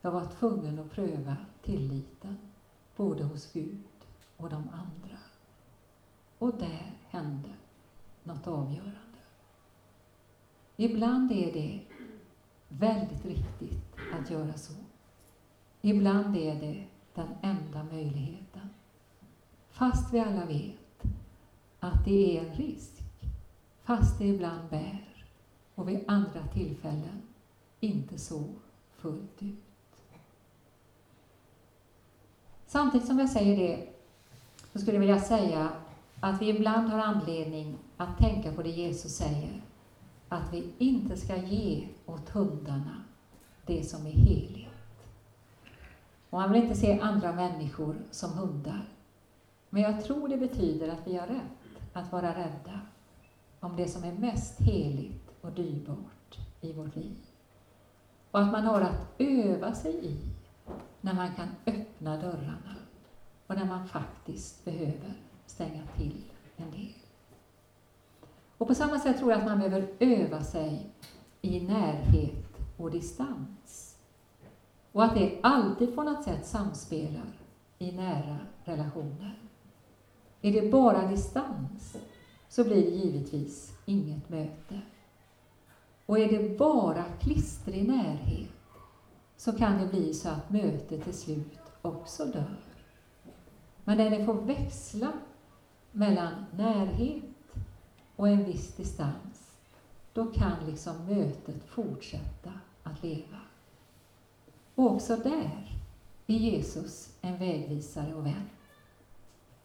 Jag 0.00 0.10
var 0.10 0.24
tvungen 0.24 0.78
att 0.78 0.90
pröva 0.90 1.36
tilliten, 1.62 2.38
både 2.96 3.24
hos 3.24 3.52
Gud 3.52 3.82
och 4.36 4.50
de 4.50 4.56
andra. 4.56 5.18
Och 6.38 6.58
där 6.58 6.92
hände 7.08 7.48
något 8.22 8.46
avgörande. 8.46 9.18
Ibland 10.76 11.32
är 11.32 11.52
det 11.52 11.80
väldigt 12.68 13.24
riktigt 13.24 13.96
att 14.12 14.30
göra 14.30 14.54
så. 14.54 14.74
Ibland 15.80 16.36
är 16.36 16.60
det 16.60 16.86
den 17.14 17.28
enda 17.42 17.84
möjligheten. 17.84 18.68
Fast 19.70 20.14
vi 20.14 20.20
alla 20.20 20.46
vet 20.46 21.02
att 21.80 22.04
det 22.04 22.38
är 22.38 22.44
en 22.44 22.54
risk, 22.54 23.02
fast 23.82 24.18
det 24.18 24.26
ibland 24.26 24.70
bär 24.70 25.26
och 25.74 25.88
vid 25.88 26.04
andra 26.06 26.46
tillfällen 26.46 27.22
inte 27.86 28.18
så 28.18 28.44
fullt 28.96 29.42
ut. 29.42 29.54
Samtidigt 32.66 33.06
som 33.06 33.18
jag 33.18 33.30
säger 33.30 33.56
det 33.56 33.88
så 34.72 34.78
skulle 34.78 34.96
jag 34.96 35.00
vilja 35.00 35.20
säga 35.20 35.68
att 36.20 36.42
vi 36.42 36.48
ibland 36.48 36.88
har 36.88 36.98
anledning 36.98 37.78
att 37.96 38.18
tänka 38.18 38.52
på 38.52 38.62
det 38.62 38.70
Jesus 38.70 39.12
säger, 39.12 39.62
att 40.28 40.52
vi 40.52 40.72
inte 40.78 41.16
ska 41.16 41.36
ge 41.36 41.88
åt 42.06 42.28
hundarna 42.28 43.04
det 43.66 43.84
som 43.84 44.06
är 44.06 44.10
heligt. 44.10 44.68
Och 46.30 46.40
han 46.40 46.52
vill 46.52 46.62
inte 46.62 46.74
se 46.76 47.00
andra 47.00 47.32
människor 47.32 47.96
som 48.10 48.32
hundar. 48.32 48.88
Men 49.70 49.82
jag 49.82 50.04
tror 50.04 50.28
det 50.28 50.36
betyder 50.36 50.88
att 50.88 51.06
vi 51.06 51.16
har 51.16 51.26
rätt 51.26 51.78
att 51.92 52.12
vara 52.12 52.34
rädda 52.34 52.80
om 53.60 53.76
det 53.76 53.88
som 53.88 54.04
är 54.04 54.12
mest 54.12 54.60
heligt 54.60 55.30
och 55.40 55.52
dyrbart 55.52 56.38
i 56.60 56.72
vårt 56.72 56.96
liv. 56.96 57.16
Och 58.34 58.40
att 58.40 58.52
man 58.52 58.64
har 58.64 58.80
att 58.80 59.14
öva 59.18 59.74
sig 59.74 60.06
i 60.06 60.16
när 61.00 61.14
man 61.14 61.34
kan 61.34 61.48
öppna 61.66 62.16
dörrarna 62.16 62.76
och 63.46 63.56
när 63.56 63.64
man 63.64 63.88
faktiskt 63.88 64.64
behöver 64.64 65.14
stänga 65.46 65.82
till 65.96 66.24
en 66.56 66.70
del. 66.70 66.94
Och 68.58 68.66
på 68.66 68.74
samma 68.74 68.98
sätt 68.98 69.18
tror 69.18 69.30
jag 69.30 69.40
att 69.40 69.46
man 69.46 69.58
behöver 69.58 69.88
öva 69.98 70.42
sig 70.42 70.90
i 71.42 71.60
närhet 71.60 72.58
och 72.76 72.90
distans. 72.90 73.96
Och 74.92 75.04
att 75.04 75.14
det 75.14 75.38
alltid 75.42 75.94
på 75.94 76.02
något 76.02 76.24
sätt 76.24 76.46
samspelar 76.46 77.38
i 77.78 77.92
nära 77.92 78.38
relationer. 78.64 79.38
Är 80.42 80.52
det 80.52 80.70
bara 80.70 81.08
distans 81.08 81.96
så 82.48 82.64
blir 82.64 82.84
det 82.84 82.96
givetvis 82.96 83.78
inget 83.84 84.28
möte. 84.28 84.80
Och 86.06 86.18
är 86.18 86.28
det 86.28 86.58
bara 86.58 87.04
klistrig 87.20 87.88
närhet 87.88 88.50
så 89.36 89.52
kan 89.52 89.78
det 89.78 89.86
bli 89.86 90.14
så 90.14 90.28
att 90.28 90.50
mötet 90.50 91.04
till 91.04 91.14
slut 91.14 91.58
också 91.82 92.24
dör. 92.24 92.56
Men 93.84 93.98
när 93.98 94.10
det 94.10 94.24
får 94.24 94.34
växla 94.34 95.12
mellan 95.92 96.44
närhet 96.50 97.24
och 98.16 98.28
en 98.28 98.44
viss 98.44 98.76
distans, 98.76 99.50
då 100.12 100.26
kan 100.26 100.66
liksom 100.66 101.06
mötet 101.06 101.64
fortsätta 101.64 102.52
att 102.82 103.02
leva. 103.02 103.38
Och 104.74 104.92
också 104.92 105.16
där 105.16 105.80
är 106.26 106.34
Jesus 106.34 107.10
en 107.20 107.38
vägvisare 107.38 108.14
och 108.14 108.26
vän. 108.26 108.50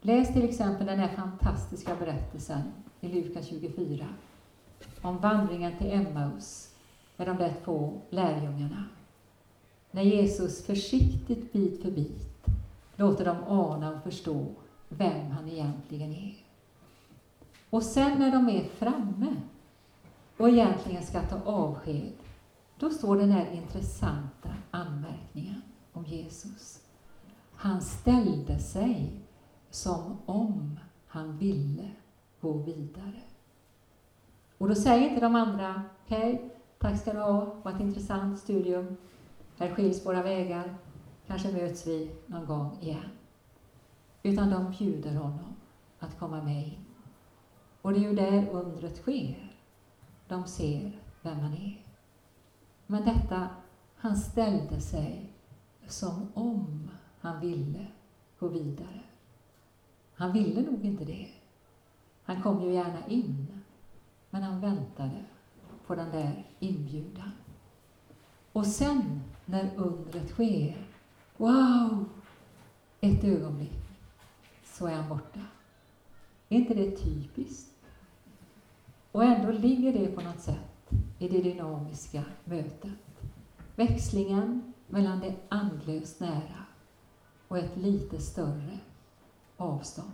Läs 0.02 0.34
till 0.34 0.50
exempel 0.50 0.88
den 0.88 1.00
här 1.00 1.16
fantastiska 1.16 1.96
berättelsen 1.96 2.62
i 3.00 3.08
Lukas 3.08 3.48
24 3.48 4.06
om 5.02 5.18
vandringen 5.18 5.78
till 5.78 5.92
Emmaus 5.92 6.76
med 7.18 7.28
de 7.28 7.38
där 7.38 7.54
två 7.64 8.02
lärjungarna. 8.10 8.86
När 9.92 10.02
Jesus 10.02 10.66
försiktigt 10.66 11.54
bit 11.54 11.82
för 11.82 11.92
bit 11.92 12.46
låter 12.96 13.26
dem 13.26 13.44
ana 13.48 13.94
och 13.94 14.04
förstå 14.04 14.46
vem 14.90 15.32
han 15.32 15.50
egentligen 15.50 16.12
är. 16.12 16.36
Och 17.70 17.84
sen 17.84 18.20
när 18.20 18.32
de 18.32 18.50
är 18.50 18.64
framme 18.64 19.36
och 20.38 20.50
egentligen 20.50 21.04
ska 21.04 21.22
ta 21.22 21.42
avsked, 21.52 22.14
då 22.80 22.90
står 22.90 23.18
den 23.18 23.32
här 23.32 23.52
intressanta 23.52 24.50
anmärkningen 24.72 25.62
om 25.94 26.06
Jesus. 26.06 26.80
Han 27.56 27.82
ställde 27.82 28.60
sig 28.60 29.22
som 29.70 30.18
om 30.26 30.80
han 31.08 31.38
ville 31.38 31.92
gå 32.42 32.54
vidare. 32.54 33.22
Och 34.60 34.68
då 34.68 34.76
säger 34.76 35.10
inte 35.10 35.22
de 35.22 35.36
andra, 35.36 35.84
okej, 36.06 36.34
okay, 36.34 36.50
tack 36.80 37.02
ska 37.02 37.14
du 37.14 37.20
ha, 37.20 37.56
vad 37.64 37.76
ett 37.76 37.82
intressant 37.82 38.40
studium. 38.40 38.98
Här 39.58 39.76
skiljs 39.76 40.06
våra 40.06 40.24
vägar, 40.24 40.76
kanske 41.28 41.52
möts 41.52 41.88
vi 41.88 42.12
någon 42.26 42.46
gång 42.46 42.78
igen. 42.82 43.10
Utan 44.24 44.50
de 44.50 44.72
bjuder 44.72 45.16
honom 45.16 45.56
att 46.00 46.20
komma 46.20 46.44
med 46.44 46.68
in. 46.68 46.86
Och 47.82 47.94
det 47.94 48.00
är 48.00 48.10
ju 48.10 48.16
där 48.16 48.50
undret 48.50 48.98
sker. 48.98 49.52
De 50.28 50.46
ser 50.46 51.00
vem 51.22 51.40
han 51.40 51.54
är. 51.54 51.86
Men 52.88 53.06
detta, 53.06 53.48
han 53.96 54.16
ställde 54.16 54.82
sig 54.82 55.34
som 55.88 56.28
om 56.34 56.90
han 57.20 57.40
ville 57.40 57.88
gå 58.40 58.48
vidare. 58.48 59.02
Han 60.14 60.34
ville 60.34 60.62
nog 60.62 60.86
inte 60.86 61.06
det. 61.06 61.28
Han 62.24 62.42
kom 62.42 62.62
ju 62.62 62.74
gärna 62.74 63.08
in, 63.08 63.59
men 64.30 64.44
han 64.44 64.62
väntade 64.62 65.24
på 65.88 65.96
den 65.96 66.12
där 66.12 66.48
inbjudan. 66.60 67.32
Och 68.52 68.68
sen, 68.68 69.22
när 69.46 69.76
undret 69.76 70.30
sker, 70.30 70.88
wow, 71.38 72.06
ett 73.02 73.24
ögonblick, 73.24 73.80
så 74.64 74.88
är 74.88 74.96
han 74.96 75.10
borta. 75.10 75.40
Är 76.50 76.58
inte 76.58 76.74
det 76.74 76.92
typiskt? 76.92 77.76
Och 79.12 79.24
ändå 79.24 79.52
ligger 79.52 79.94
det 79.94 80.08
på 80.08 80.22
något 80.22 80.40
sätt 80.40 80.92
i 81.20 81.28
det 81.28 81.42
dynamiska 81.42 82.24
mötet. 82.44 82.92
Växlingen 83.76 84.74
mellan 84.88 85.20
det 85.20 85.36
andlöst 85.50 86.20
nära 86.20 86.66
och 87.48 87.58
ett 87.58 87.78
lite 87.78 88.20
större 88.20 88.80
avstånd. 89.58 90.12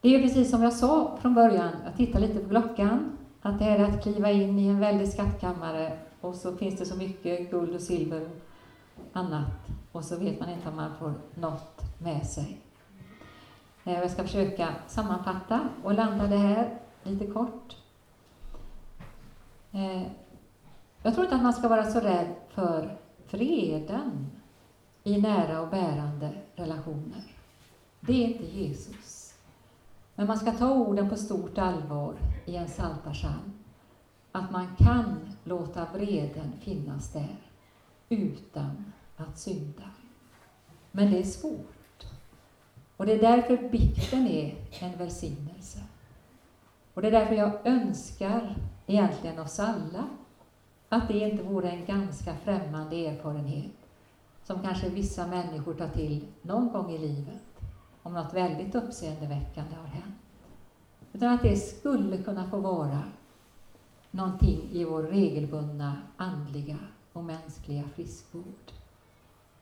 Det 0.00 0.14
är 0.14 0.22
precis 0.22 0.50
som 0.50 0.62
jag 0.62 0.72
sa 0.72 1.18
från 1.20 1.34
början, 1.34 1.70
jag 1.84 1.96
tittar 1.96 2.20
lite 2.20 2.38
på 2.38 2.48
klockan, 2.48 3.18
att 3.42 3.58
det 3.58 3.64
är 3.64 3.84
att 3.84 4.02
kliva 4.02 4.30
in 4.30 4.58
i 4.58 4.66
en 4.66 4.80
väldig 4.80 5.08
skattkammare 5.08 5.98
och 6.20 6.34
så 6.34 6.56
finns 6.56 6.78
det 6.78 6.86
så 6.86 6.96
mycket 6.96 7.50
guld 7.50 7.74
och 7.74 7.80
silver 7.80 8.28
och 8.96 9.16
annat 9.16 9.68
och 9.92 10.04
så 10.04 10.16
vet 10.16 10.40
man 10.40 10.50
inte 10.50 10.68
om 10.68 10.76
man 10.76 10.96
får 10.98 11.14
något 11.34 11.82
med 11.98 12.26
sig. 12.26 12.60
Eh, 13.84 13.92
jag 13.92 14.10
ska 14.10 14.22
försöka 14.22 14.74
sammanfatta 14.86 15.68
och 15.84 15.94
landa 15.94 16.26
det 16.26 16.36
här 16.36 16.78
lite 17.02 17.26
kort. 17.26 17.76
Eh, 19.72 20.02
jag 21.02 21.14
tror 21.14 21.24
inte 21.24 21.36
att 21.36 21.42
man 21.42 21.52
ska 21.52 21.68
vara 21.68 21.90
så 21.90 22.00
rädd 22.00 22.34
för 22.48 22.96
freden 23.26 24.26
i 25.04 25.20
nära 25.20 25.60
och 25.60 25.68
bärande 25.68 26.30
relationer. 26.54 27.22
Det 28.00 28.12
är 28.12 28.28
inte 28.28 28.44
Jesus. 28.44 29.17
Men 30.18 30.26
man 30.26 30.38
ska 30.38 30.52
ta 30.52 30.74
orden 30.74 31.08
på 31.08 31.16
stort 31.16 31.58
allvar 31.58 32.14
i 32.44 32.56
en 32.56 32.66
psaltarpsalm. 32.66 33.52
Att 34.32 34.50
man 34.50 34.76
kan 34.76 35.34
låta 35.44 35.86
vreden 35.94 36.52
finnas 36.60 37.12
där 37.12 37.36
utan 38.08 38.92
att 39.16 39.38
synda. 39.38 39.82
Men 40.92 41.10
det 41.10 41.18
är 41.18 41.24
svårt. 41.24 42.06
Och 42.96 43.06
det 43.06 43.12
är 43.12 43.20
därför 43.20 43.68
bikten 43.68 44.26
är 44.26 44.56
en 44.80 44.98
välsignelse. 44.98 45.78
Och 46.94 47.02
det 47.02 47.08
är 47.08 47.12
därför 47.12 47.34
jag 47.34 47.66
önskar 47.66 48.56
egentligen 48.86 49.38
oss 49.38 49.60
alla 49.60 50.08
att 50.88 51.08
det 51.08 51.18
inte 51.18 51.42
vore 51.42 51.70
en 51.70 51.84
ganska 51.84 52.34
främmande 52.34 53.06
erfarenhet 53.06 53.76
som 54.44 54.62
kanske 54.62 54.88
vissa 54.88 55.26
människor 55.26 55.74
tar 55.74 55.88
till 55.88 56.26
någon 56.42 56.72
gång 56.72 56.90
i 56.90 56.98
livet 56.98 57.47
om 58.08 58.14
något 58.14 58.34
väldigt 58.34 58.74
uppseendeväckande 58.74 59.76
har 59.76 59.86
hänt. 59.86 60.14
Utan 61.12 61.34
att 61.34 61.42
det 61.42 61.56
skulle 61.56 62.22
kunna 62.22 62.50
få 62.50 62.60
vara 62.60 63.02
någonting 64.10 64.68
i 64.72 64.84
vår 64.84 65.02
regelbundna 65.02 65.96
andliga 66.16 66.78
och 67.12 67.24
mänskliga 67.24 67.84
friskvård. 67.94 68.72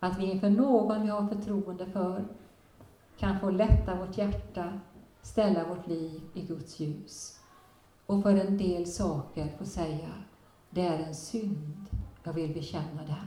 Att 0.01 0.19
vi 0.19 0.25
inför 0.25 0.51
någon 0.51 1.03
vi 1.03 1.09
har 1.09 1.27
förtroende 1.27 1.87
för 1.87 2.25
kan 3.19 3.41
få 3.41 3.51
lätta 3.51 3.95
vårt 3.95 4.19
hjärta, 4.19 4.81
ställa 5.23 5.69
vårt 5.69 5.87
liv 5.87 6.21
i 6.35 6.43
Guds 6.43 6.81
ljus 6.81 7.41
och 8.07 8.23
för 8.23 8.35
en 8.35 8.59
del 8.59 8.87
saker 8.87 9.53
få 9.59 9.65
säga, 9.65 10.09
det 10.71 10.87
är 10.87 10.99
en 10.99 11.15
synd, 11.15 11.87
jag 12.23 12.33
vill 12.33 12.55
bekänna 12.55 13.03
den. 13.07 13.27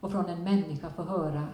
Och 0.00 0.12
från 0.12 0.26
en 0.26 0.44
människa 0.44 0.90
få 0.90 1.02
höra, 1.02 1.48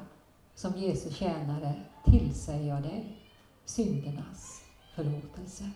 som 0.55 0.73
Jesu 0.77 1.11
tjänare 1.11 1.75
tillsäger 2.05 2.69
jag 2.69 2.83
dig 2.83 3.19
syndernas 3.65 4.65
förlåtelse. 4.95 5.71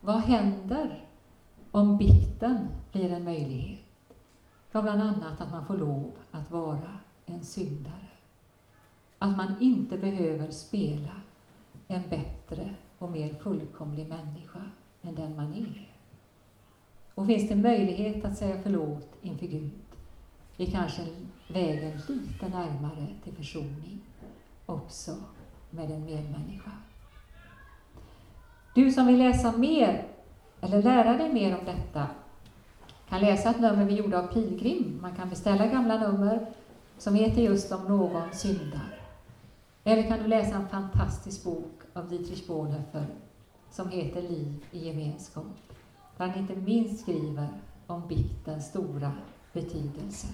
Vad 0.00 0.20
händer 0.20 1.04
om 1.70 1.96
bikten 1.96 2.68
blir 2.92 3.12
en 3.12 3.24
möjlighet? 3.24 3.80
Ja, 4.72 4.82
bland 4.82 5.02
annat 5.02 5.40
att 5.40 5.50
man 5.50 5.66
får 5.66 5.76
lov 5.76 6.12
att 6.30 6.50
vara 6.50 6.98
en 7.26 7.44
syndare. 7.44 8.08
Att 9.18 9.36
man 9.36 9.54
inte 9.60 9.98
behöver 9.98 10.50
spela 10.50 11.20
en 11.88 12.02
bättre 12.10 12.74
och 12.98 13.10
mer 13.10 13.34
fullkomlig 13.34 14.08
människa 14.08 14.62
än 15.02 15.14
den 15.14 15.36
man 15.36 15.52
är. 15.52 15.94
Och 17.14 17.26
finns 17.26 17.48
det 17.48 17.56
möjlighet 17.56 18.24
att 18.24 18.38
säga 18.38 18.60
förlåt 18.62 19.08
inför 19.22 19.46
Gud 19.46 19.70
är 20.58 20.70
kanske 20.70 21.02
vägen 21.48 22.00
lite 22.08 22.48
närmare 22.48 23.06
till 23.24 23.32
försoning 23.32 24.00
också 24.66 25.16
med 25.70 25.90
en 25.90 26.04
medmänniska. 26.04 26.70
Du 28.74 28.92
som 28.92 29.06
vill 29.06 29.18
läsa 29.18 29.56
mer 29.56 30.06
eller 30.60 30.82
lära 30.82 31.16
dig 31.16 31.32
mer 31.32 31.58
om 31.58 31.64
detta 31.64 32.06
kan 33.08 33.20
läsa 33.20 33.50
ett 33.50 33.60
nummer 33.60 33.84
vi 33.84 33.94
gjorde 33.94 34.18
av 34.18 34.26
Pilgrim. 34.26 34.98
Man 35.02 35.16
kan 35.16 35.28
beställa 35.28 35.66
gamla 35.66 35.98
nummer 35.98 36.46
som 36.98 37.14
heter 37.14 37.42
just 37.42 37.72
Om 37.72 37.84
någon 37.84 38.32
syndar. 38.32 39.00
Eller 39.84 40.02
kan 40.02 40.18
du 40.18 40.26
läsa 40.26 40.56
en 40.56 40.68
fantastisk 40.68 41.44
bok 41.44 41.80
av 41.92 42.08
Dietrich 42.08 42.46
Bonhoeffer 42.46 43.06
som 43.70 43.88
heter 43.88 44.22
Liv 44.22 44.64
i 44.72 44.86
gemenskap. 44.88 45.72
Där 46.16 46.26
han 46.26 46.38
inte 46.38 46.56
minst 46.56 47.02
skriver 47.02 47.48
om 47.86 48.08
biktens 48.08 48.66
stora 48.66 49.12
betydelse. 49.52 50.26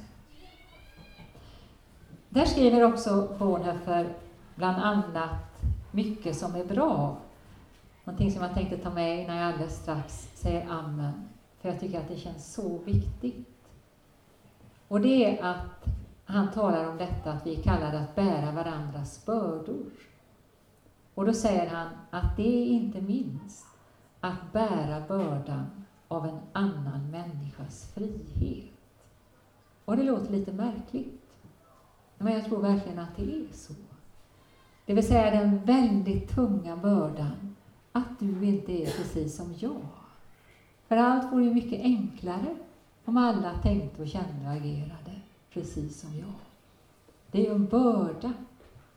Där 2.35 2.45
skriver 2.45 2.85
också 2.85 3.29
Bonhoeffer 3.39 4.15
bland 4.55 4.77
annat 4.77 5.63
mycket 5.91 6.37
som 6.37 6.55
är 6.55 6.65
bra. 6.65 7.17
Någonting 8.05 8.33
som 8.33 8.43
jag 8.43 8.55
tänkte 8.55 8.79
ta 8.79 8.91
med 8.91 9.23
innan 9.23 9.37
jag 9.37 9.53
alldeles 9.53 9.83
strax 9.83 10.29
säger 10.35 10.69
amen. 10.71 11.29
För 11.61 11.69
jag 11.69 11.81
tycker 11.81 12.01
att 12.01 12.09
det 12.09 12.17
känns 12.17 12.55
så 12.55 12.79
viktigt. 12.79 13.49
Och 14.89 15.01
det 15.01 15.39
är 15.39 15.45
att 15.45 15.85
han 16.25 16.53
talar 16.53 16.89
om 16.89 16.99
detta 16.99 17.33
att 17.33 17.47
vi 17.47 17.59
är 17.59 17.63
kallade 17.63 18.01
att 18.01 18.15
bära 18.15 18.53
varandras 18.53 19.27
bördor. 19.27 19.93
Och 21.15 21.27
då 21.27 21.33
säger 21.33 21.71
han 21.71 21.89
att 22.11 22.37
det 22.37 22.63
är 22.63 22.67
inte 22.67 23.01
minst 23.01 23.67
att 24.21 24.53
bära 24.53 25.01
bördan 25.09 25.67
av 26.09 26.27
en 26.27 26.41
annan 26.53 27.11
människas 27.11 27.93
frihet. 27.95 28.75
Och 29.85 29.97
det 29.97 30.03
låter 30.03 30.33
lite 30.33 30.53
märkligt. 30.53 31.24
Men 32.19 32.33
jag 32.33 32.45
tror 32.45 32.63
verkligen 32.63 32.99
att 32.99 33.17
det 33.17 33.23
är 33.23 33.47
så. 33.53 33.75
Det 34.87 34.95
vill 34.95 35.07
säga 35.07 35.31
den 35.31 35.65
väldigt 35.65 36.35
tunga 36.35 36.77
bördan 36.77 37.57
att 37.93 38.19
du 38.19 38.45
inte 38.45 38.73
är 38.73 38.87
precis 38.87 39.37
som 39.37 39.55
jag. 39.59 39.87
För 40.89 40.97
allt 40.97 41.33
vore 41.33 41.45
ju 41.45 41.55
mycket 41.55 41.81
enklare 41.81 42.57
om 43.05 43.17
alla 43.17 43.59
tänkte 43.63 44.03
och 44.03 44.09
kände 44.09 44.47
och 44.47 44.53
agerade 44.53 45.21
precis 45.53 46.01
som 46.01 46.19
jag. 46.19 46.35
Det 47.31 47.39
är 47.39 47.45
ju 47.45 47.55
en 47.55 47.67
börda 47.67 48.33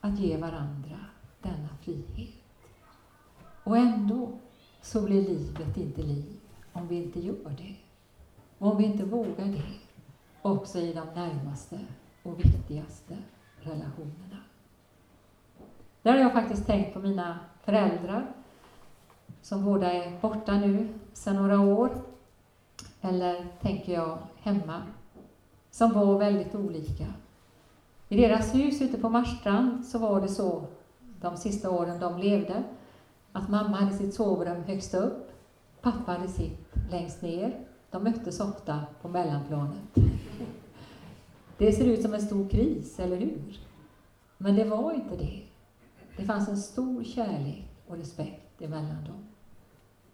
att 0.01 0.19
ge 0.19 0.37
varandra 0.37 0.99
denna 1.41 1.69
frihet. 1.81 2.35
Och 3.63 3.77
ändå 3.77 4.31
så 4.81 5.01
blir 5.01 5.21
livet 5.21 5.77
inte 5.77 6.01
liv 6.01 6.39
om 6.73 6.87
vi 6.87 7.03
inte 7.03 7.19
gör 7.19 7.55
det. 7.57 7.75
Och 8.57 8.71
om 8.71 8.77
vi 8.77 8.85
inte 8.85 9.05
vågar 9.05 9.45
det 9.45 9.63
också 10.41 10.79
i 10.79 10.93
de 10.93 11.21
närmaste 11.21 11.79
och 12.27 12.39
viktigaste 12.39 13.17
relationerna. 13.59 14.37
Där 16.01 16.11
har 16.11 16.19
jag 16.19 16.33
faktiskt 16.33 16.65
tänkt 16.65 16.93
på 16.93 16.99
mina 16.99 17.39
föräldrar 17.63 18.31
som 19.41 19.65
båda 19.65 19.91
är 19.91 20.19
borta 20.21 20.53
nu 20.53 20.87
sedan 21.13 21.35
några 21.35 21.59
år. 21.59 21.89
Eller 23.01 23.47
tänker 23.61 23.93
jag 23.93 24.17
hemma, 24.41 24.81
som 25.71 25.93
var 25.93 26.19
väldigt 26.19 26.55
olika. 26.55 27.05
I 28.09 28.17
deras 28.17 28.55
hus 28.55 28.81
ute 28.81 28.97
på 28.97 29.09
Marstrand 29.09 29.85
så 29.85 29.99
var 29.99 30.21
det 30.21 30.27
så 30.27 30.63
de 31.21 31.37
sista 31.37 31.69
åren 31.69 31.99
de 31.99 32.17
levde 32.17 32.63
att 33.31 33.49
mamma 33.49 33.77
hade 33.77 33.97
sitt 33.97 34.13
sovrum 34.13 34.63
högst 34.63 34.93
upp, 34.93 35.31
pappa 35.81 36.11
hade 36.11 36.27
sitt 36.27 36.67
längst 36.91 37.21
ner. 37.21 37.59
De 37.91 38.03
möttes 38.03 38.39
ofta 38.39 38.85
på 39.01 39.07
mellanplanet. 39.07 39.97
Det 41.57 41.71
ser 41.71 41.85
ut 41.85 42.01
som 42.01 42.13
en 42.13 42.21
stor 42.21 42.49
kris, 42.49 42.99
eller 42.99 43.17
hur? 43.17 43.59
Men 44.37 44.55
det 44.55 44.63
var 44.63 44.93
inte 44.93 45.15
det. 45.15 45.43
Det 46.17 46.23
fanns 46.23 46.49
en 46.49 46.57
stor 46.57 47.03
kärlek 47.03 47.65
och 47.87 47.97
respekt 47.97 48.61
emellan 48.61 49.03
dem, 49.03 49.27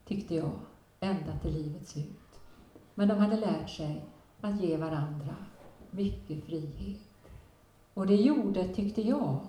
tyckte 0.05 0.35
jag, 0.35 0.51
ända 0.99 1.39
till 1.41 1.53
livets 1.53 1.91
slut. 1.91 2.39
Men 2.95 3.07
de 3.07 3.17
hade 3.17 3.39
lärt 3.39 3.69
sig 3.69 4.05
att 4.41 4.61
ge 4.61 4.77
varandra 4.77 5.35
mycket 5.91 6.43
frihet. 6.43 7.31
Och 7.93 8.07
det 8.07 8.15
gjorde, 8.15 8.73
tyckte 8.73 9.01
jag, 9.01 9.39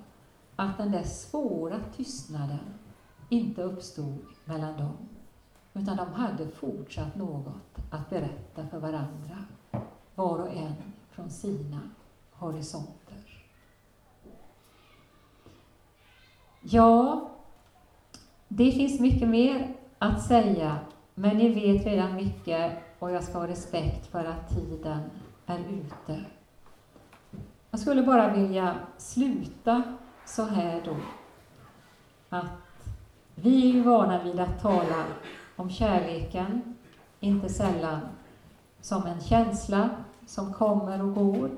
att 0.57 0.79
den 0.79 0.93
där 0.93 1.03
svåra 1.03 1.81
tystnaden 1.97 2.75
inte 3.29 3.63
uppstod 3.63 4.19
mellan 4.45 4.79
dem, 4.79 4.97
utan 5.73 5.97
de 5.97 6.07
hade 6.13 6.49
fortsatt 6.49 7.17
något 7.17 7.79
att 7.91 8.11
berätta 8.11 8.67
för 8.67 8.79
varandra, 8.79 9.45
var 10.15 10.39
och 10.39 10.57
en 10.57 10.75
från 11.15 11.31
sina 11.31 11.81
horisonter. 12.33 13.45
Ja, 16.61 17.31
det 18.49 18.73
finns 18.73 19.01
mycket 19.01 19.29
mer 19.29 19.75
att 19.99 20.23
säga, 20.23 20.79
men 21.15 21.37
ni 21.37 21.49
vet 21.49 21.87
redan 21.87 22.15
mycket 22.15 22.73
och 22.99 23.11
jag 23.11 23.25
ska 23.25 23.39
ha 23.39 23.49
respekt 23.49 24.07
för 24.07 24.25
att 24.25 24.49
tiden 24.49 25.01
är 25.47 25.59
ute. 25.59 26.25
Jag 27.71 27.81
skulle 27.81 28.03
bara 28.03 28.35
vilja 28.35 28.77
sluta 28.99 29.83
så 30.27 30.45
här 30.45 30.83
då, 30.85 30.97
att 32.29 32.47
vi 33.35 33.71
är 33.71 33.75
ju 33.75 33.83
vana 33.83 34.23
vid 34.23 34.41
att 34.41 34.63
tala 34.63 35.05
om 35.57 35.71
kärleken, 35.71 36.77
inte 37.21 37.49
sällan 37.49 38.01
som 38.81 39.07
en 39.07 39.21
känsla 39.21 40.04
som 40.27 40.53
kommer 40.53 41.03
och 41.03 41.15
går. 41.15 41.51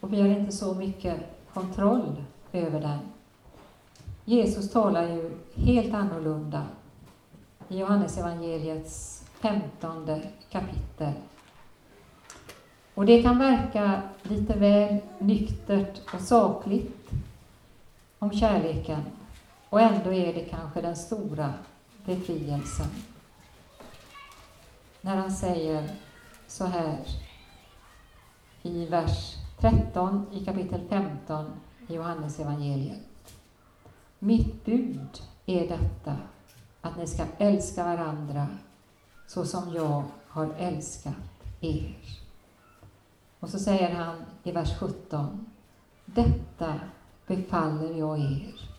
Och 0.00 0.12
vi 0.12 0.20
har 0.20 0.28
inte 0.28 0.52
så 0.52 0.74
mycket 0.74 1.16
kontroll 1.52 2.24
över 2.52 2.80
den. 2.80 2.98
Jesus 4.24 4.70
talar 4.70 5.08
ju 5.08 5.30
helt 5.54 5.94
annorlunda 5.94 6.66
i 7.68 7.78
Johannes 7.78 8.18
evangeliets 8.18 9.24
femtonde 9.40 10.22
kapitel. 10.50 11.12
Och 12.94 13.06
det 13.06 13.22
kan 13.22 13.38
verka 13.38 14.02
lite 14.22 14.58
väl 14.58 14.98
nyktert 15.18 16.14
och 16.14 16.20
sakligt 16.20 17.10
om 18.18 18.32
kärleken 18.32 19.02
och 19.68 19.80
ändå 19.80 20.12
är 20.12 20.34
det 20.34 20.44
kanske 20.44 20.80
den 20.80 20.96
stora 20.96 21.54
befrielsen. 22.04 22.86
När 25.00 25.16
han 25.16 25.32
säger 25.32 25.90
så 26.46 26.64
här 26.64 26.98
i 28.64 28.86
vers 28.86 29.36
13 29.60 30.26
i 30.32 30.44
kapitel 30.44 30.88
15 30.88 31.44
i 31.88 31.94
Johannes 31.94 32.40
evangeliet. 32.40 33.34
Mitt 34.18 34.64
bud 34.64 35.22
är 35.46 35.68
detta, 35.68 36.16
att 36.80 36.96
ni 36.96 37.06
ska 37.06 37.24
älska 37.38 37.84
varandra 37.84 38.48
så 39.26 39.44
som 39.44 39.74
jag 39.74 40.04
har 40.28 40.54
älskat 40.58 41.14
er. 41.60 41.96
Och 43.40 43.48
så 43.48 43.58
säger 43.58 43.94
han 43.94 44.16
i 44.42 44.52
vers 44.52 44.78
17. 44.78 45.46
Detta 46.04 46.74
befaller 47.26 47.98
jag 47.98 48.18
er, 48.18 48.70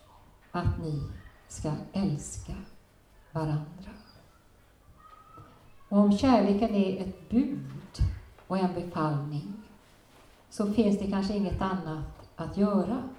att 0.51 0.79
ni 0.83 1.03
ska 1.47 1.71
älska 1.93 2.55
varandra. 3.31 3.91
Och 5.89 5.97
om 5.97 6.17
kärleken 6.17 6.75
är 6.75 7.01
ett 7.01 7.29
bud 7.29 8.01
och 8.47 8.57
en 8.57 8.73
befallning 8.73 9.54
så 10.55 10.73
finns 10.73 10.99
det 10.99 11.07
kanske 11.07 11.33
inget 11.33 11.61
annat 11.61 12.29
att 12.35 12.57
göra 12.57 13.09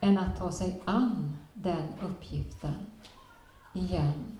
än 0.00 0.18
att 0.18 0.36
ta 0.36 0.52
sig 0.52 0.82
an 0.84 1.36
den 1.52 1.88
uppgiften 2.02 2.74
igen 3.74 4.38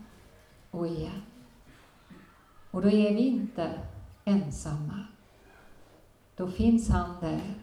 och 0.71 0.87
igen. 0.87 1.23
Och 2.71 2.83
då 2.83 2.89
är 2.89 3.15
vi 3.15 3.27
inte 3.27 3.81
ensamma. 4.25 5.07
Då 6.37 6.49
finns 6.49 6.89
han 6.89 7.17
där 7.21 7.55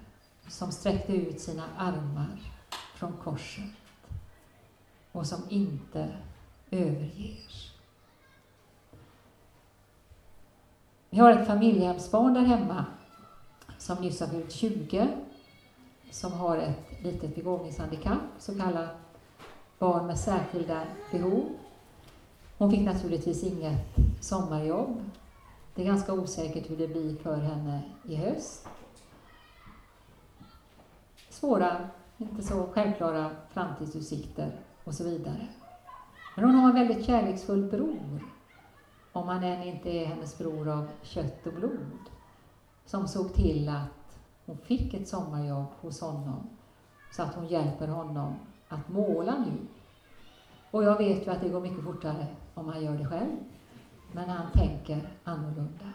som 0.48 0.72
sträckte 0.72 1.14
ut 1.14 1.40
sina 1.40 1.64
armar 1.78 2.40
från 2.96 3.14
korset 3.24 3.72
och 5.12 5.28
som 5.28 5.42
inte 5.50 6.18
överger. 6.72 7.72
Vi 11.10 11.20
har 11.20 11.32
ett 11.32 11.48
familjehemsbarn 11.48 12.34
där 12.34 12.42
hemma 12.42 12.86
som 13.80 13.98
nyss 13.98 14.20
har 14.20 14.28
fyllt 14.28 14.52
20, 14.52 15.08
som 16.12 16.32
har 16.32 16.58
ett 16.58 17.04
litet 17.04 17.36
begåvningshandikapp, 17.36 18.22
så 18.40 18.60
kallat 18.60 18.90
barn 19.80 20.08
med 20.08 20.20
särskilda 20.20 20.84
behov. 21.12 21.50
Hon 22.58 22.72
fick 22.72 22.82
naturligtvis 22.82 23.44
inget 23.44 23.96
sommarjobb. 24.22 25.04
Det 25.76 25.82
är 25.82 25.86
ganska 25.86 26.14
osäkert 26.14 26.70
hur 26.70 26.78
det 26.78 26.88
blir 26.88 27.16
för 27.16 27.36
henne 27.36 27.82
i 28.04 28.16
höst. 28.16 28.68
Svåra, 31.30 31.90
inte 32.18 32.44
så 32.44 32.68
självklara 32.68 33.32
framtidsutsikter 33.54 34.52
och 34.84 34.94
så 34.94 35.04
vidare. 35.04 35.48
Men 36.36 36.46
hon 36.46 36.56
har 36.56 36.70
en 36.70 36.76
väldigt 36.76 37.06
kärleksfull 37.06 37.64
bror, 37.64 38.24
om 39.12 39.28
han 39.28 39.44
än 39.44 39.64
inte 39.64 39.90
är 39.90 40.06
hennes 40.06 40.38
bror 40.38 40.70
av 40.70 40.88
kött 41.04 41.48
och 41.48 41.54
blod 41.54 42.10
som 42.90 43.08
såg 43.08 43.34
till 43.34 43.70
att 43.70 44.20
hon 44.46 44.58
fick 44.58 44.94
ett 44.94 45.08
sommarjobb 45.08 45.66
hos 45.82 46.02
honom 46.02 46.50
så 47.12 47.24
att 47.24 47.36
hon 47.36 47.48
hjälper 47.48 47.88
honom 47.88 48.36
att 48.68 48.90
måla 48.90 49.38
nu. 49.38 49.68
Och 50.72 50.84
jag 50.84 50.98
vet 50.98 51.28
ju 51.28 51.32
att 51.32 51.42
det 51.42 51.50
går 51.50 51.62
mycket 51.62 51.84
fortare 51.84 52.28
om 52.54 52.70
han 52.70 52.84
gör 52.84 52.98
det 52.98 53.06
själv, 53.06 53.36
men 54.12 54.30
han 54.30 54.52
tänker 54.52 55.10
annorlunda. 55.24 55.94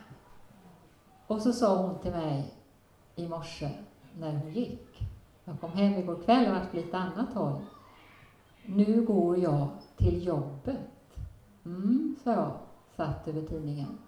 Och 1.27 1.43
så 1.43 1.53
sa 1.53 1.77
hon 1.77 1.99
till 1.99 2.13
mig 2.13 2.55
i 3.17 3.29
morse 3.29 3.71
när 4.19 4.37
hon 4.37 4.53
gick, 4.53 5.09
jag 5.45 5.61
kom 5.61 5.73
hem 5.73 5.95
igår 5.95 6.23
kväll 6.25 6.47
och 6.47 6.55
varit 6.55 6.71
på 6.71 6.77
lite 6.77 6.99
annat 6.99 7.35
håll. 7.35 7.65
Nu 8.67 9.03
går 9.03 9.39
jag 9.39 9.69
till 9.97 10.27
jobbet. 10.27 11.17
Mm, 11.65 12.17
sa 12.25 12.33
jag, 12.33 12.53
satt 12.97 13.29
över 13.29 13.43
tidningen. 13.43 13.99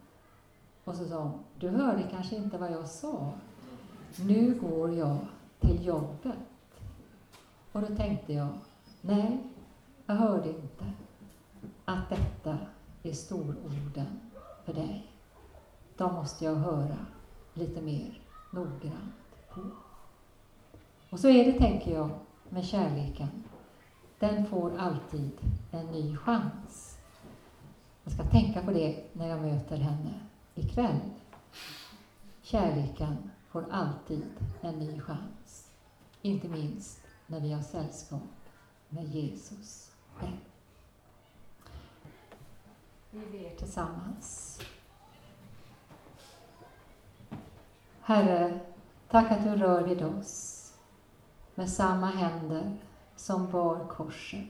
Och 0.86 0.94
så 0.94 1.04
sa 1.04 1.22
hon, 1.22 1.44
du 1.58 1.68
hörde 1.68 2.02
kanske 2.10 2.36
inte 2.36 2.58
vad 2.58 2.72
jag 2.72 2.88
sa. 2.88 3.32
Nu 4.16 4.54
går 4.60 4.94
jag 4.94 5.18
till 5.60 5.86
jobbet. 5.86 6.38
Och 7.72 7.80
då 7.80 7.86
tänkte 7.86 8.32
jag, 8.32 8.48
nej, 9.00 9.38
jag 10.06 10.14
hörde 10.14 10.48
inte 10.48 10.92
att 11.84 12.08
detta 12.08 12.58
är 13.02 13.12
stororden 13.12 14.20
för 14.64 14.72
dig. 14.72 15.06
De 15.96 16.14
måste 16.14 16.44
jag 16.44 16.54
höra 16.54 16.96
lite 17.54 17.82
mer 17.82 18.20
noggrant 18.52 19.36
på. 19.54 19.60
Och 21.10 21.20
så 21.20 21.28
är 21.28 21.52
det, 21.52 21.58
tänker 21.58 21.94
jag, 21.94 22.10
med 22.48 22.64
kärleken. 22.64 23.44
Den 24.18 24.46
får 24.46 24.78
alltid 24.78 25.30
en 25.70 25.86
ny 25.86 26.16
chans. 26.16 26.98
Jag 28.04 28.12
ska 28.12 28.22
tänka 28.22 28.62
på 28.62 28.70
det 28.70 29.04
när 29.12 29.28
jag 29.28 29.40
möter 29.40 29.76
henne 29.76 30.25
ikväll. 30.56 31.00
Kärleken 32.42 33.30
får 33.48 33.66
alltid 33.70 34.24
en 34.60 34.78
ny 34.78 35.00
chans. 35.00 35.70
Inte 36.22 36.48
minst 36.48 37.00
när 37.26 37.40
vi 37.40 37.52
har 37.52 37.62
sällskap 37.62 38.22
med 38.88 39.04
Jesus 39.04 39.90
själv. 40.14 40.36
Vi 43.10 43.38
ber 43.38 43.56
tillsammans. 43.56 44.60
Herre, 48.00 48.60
tack 49.10 49.30
att 49.30 49.44
du 49.44 49.56
rör 49.56 49.82
vid 49.82 50.02
oss 50.02 50.62
med 51.54 51.70
samma 51.70 52.06
händer 52.06 52.76
som 53.16 53.50
bar 53.50 53.86
korset. 53.88 54.46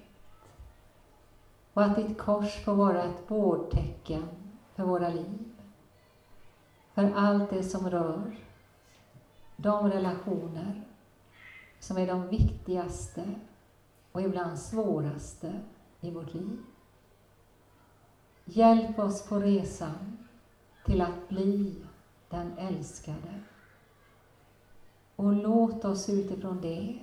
Och 1.72 1.82
att 1.82 1.96
ditt 1.96 2.18
kors 2.18 2.64
får 2.64 2.74
vara 2.74 3.02
ett 3.02 3.30
vårdtecken 3.30 4.28
för 4.74 4.84
våra 4.84 5.08
liv. 5.08 5.55
För 6.96 7.12
allt 7.12 7.50
det 7.50 7.62
som 7.62 7.90
rör 7.90 8.36
de 9.56 9.90
relationer 9.90 10.82
som 11.80 11.96
är 11.96 12.06
de 12.06 12.28
viktigaste 12.28 13.34
och 14.12 14.22
ibland 14.22 14.58
svåraste 14.58 15.60
i 16.00 16.10
vårt 16.10 16.34
liv. 16.34 16.58
Hjälp 18.44 18.98
oss 18.98 19.28
på 19.28 19.38
resan 19.38 20.18
till 20.84 21.00
att 21.00 21.28
bli 21.28 21.74
den 22.28 22.58
älskade. 22.58 23.40
Och 25.16 25.32
låt 25.32 25.84
oss 25.84 26.08
utifrån 26.08 26.60
det 26.60 26.98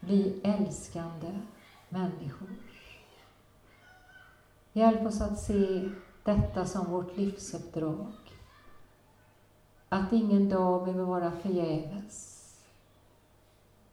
bli 0.00 0.40
älskande 0.44 1.40
människor. 1.88 2.50
Hjälp 4.72 5.06
oss 5.06 5.20
att 5.20 5.40
se 5.40 5.90
detta 6.24 6.64
som 6.64 6.90
vårt 6.90 7.16
livsuppdrag. 7.16 8.25
Att 9.88 10.12
ingen 10.12 10.48
dag 10.48 10.84
behöver 10.84 11.04
vara 11.04 11.30
förgäves. 11.30 12.32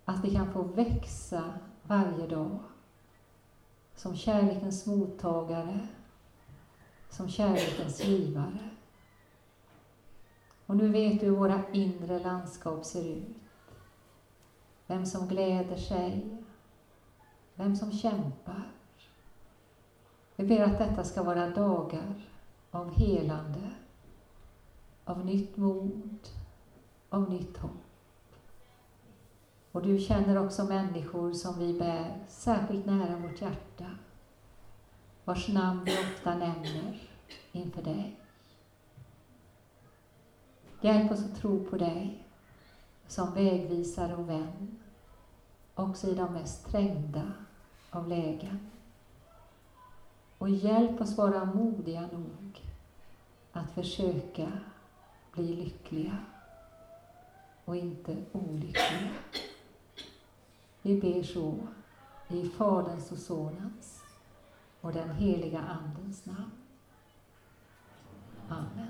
Att 0.05 0.25
vi 0.25 0.35
kan 0.35 0.53
få 0.53 0.63
växa 0.63 1.53
varje 1.83 2.27
dag 2.27 2.59
som 3.95 4.15
kärlekens 4.15 4.85
mottagare, 4.85 5.79
som 7.09 7.29
kärlekens 7.29 8.03
givare. 8.03 8.69
Och 10.65 10.75
nu 10.75 10.89
vet 10.89 11.19
du 11.19 11.25
hur 11.25 11.35
våra 11.35 11.61
inre 11.71 12.19
landskap 12.19 12.85
ser 12.85 13.05
ut. 13.05 13.37
Vem 14.87 15.05
som 15.05 15.27
gläder 15.27 15.77
sig, 15.77 16.37
vem 17.55 17.75
som 17.75 17.91
kämpar. 17.91 18.63
Vi 20.35 20.45
ber 20.45 20.63
att 20.63 20.77
detta 20.77 21.03
ska 21.03 21.23
vara 21.23 21.49
dagar 21.49 22.13
av 22.71 22.93
helande, 22.93 23.71
av 25.05 25.25
nytt 25.25 25.57
mod, 25.57 26.29
av 27.09 27.29
nytt 27.29 27.57
hopp. 27.57 27.71
Och 29.71 29.81
du 29.81 29.99
känner 29.99 30.45
också 30.45 30.63
människor 30.63 31.33
som 31.33 31.59
vi 31.59 31.79
bär 31.79 32.19
särskilt 32.27 32.85
nära 32.85 33.17
vårt 33.17 33.41
hjärta, 33.41 33.85
vars 35.25 35.47
namn 35.47 35.83
vi 35.85 35.91
ofta 35.91 36.35
nämner 36.35 37.09
inför 37.51 37.81
dig. 37.81 38.19
Hjälp 40.81 41.11
oss 41.11 41.25
att 41.25 41.35
tro 41.35 41.65
på 41.65 41.77
dig 41.77 42.27
som 43.07 43.33
vägvisare 43.33 44.15
och 44.15 44.29
vän, 44.29 44.79
också 45.75 46.07
i 46.07 46.15
de 46.15 46.33
mest 46.33 46.65
trängda 46.65 47.31
av 47.91 48.07
lägen. 48.07 48.69
Och 50.37 50.49
hjälp 50.49 51.01
oss 51.01 51.17
vara 51.17 51.45
modiga 51.45 52.01
nog 52.01 52.61
att 53.51 53.71
försöka 53.71 54.51
bli 55.33 55.55
lyckliga 55.55 56.17
och 57.65 57.75
inte 57.75 58.17
olyckliga. 58.31 59.09
Vi 60.81 61.01
ber 61.01 61.23
så 61.23 61.57
i 62.27 62.49
Faderns 62.49 63.11
och 63.11 63.17
Sonens 63.17 64.03
och 64.81 64.93
den 64.93 65.09
heliga 65.09 65.59
Andens 65.59 66.25
namn. 66.25 66.51
Amen. 68.49 68.87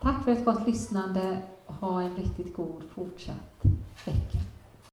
Tack 0.00 0.24
för 0.24 0.32
ett 0.32 0.44
gott 0.44 0.66
lyssnande 0.66 1.42
ha 1.66 2.02
en 2.02 2.16
riktigt 2.16 2.56
god 2.56 2.82
fortsatt 2.90 3.62
vecka. 4.06 4.37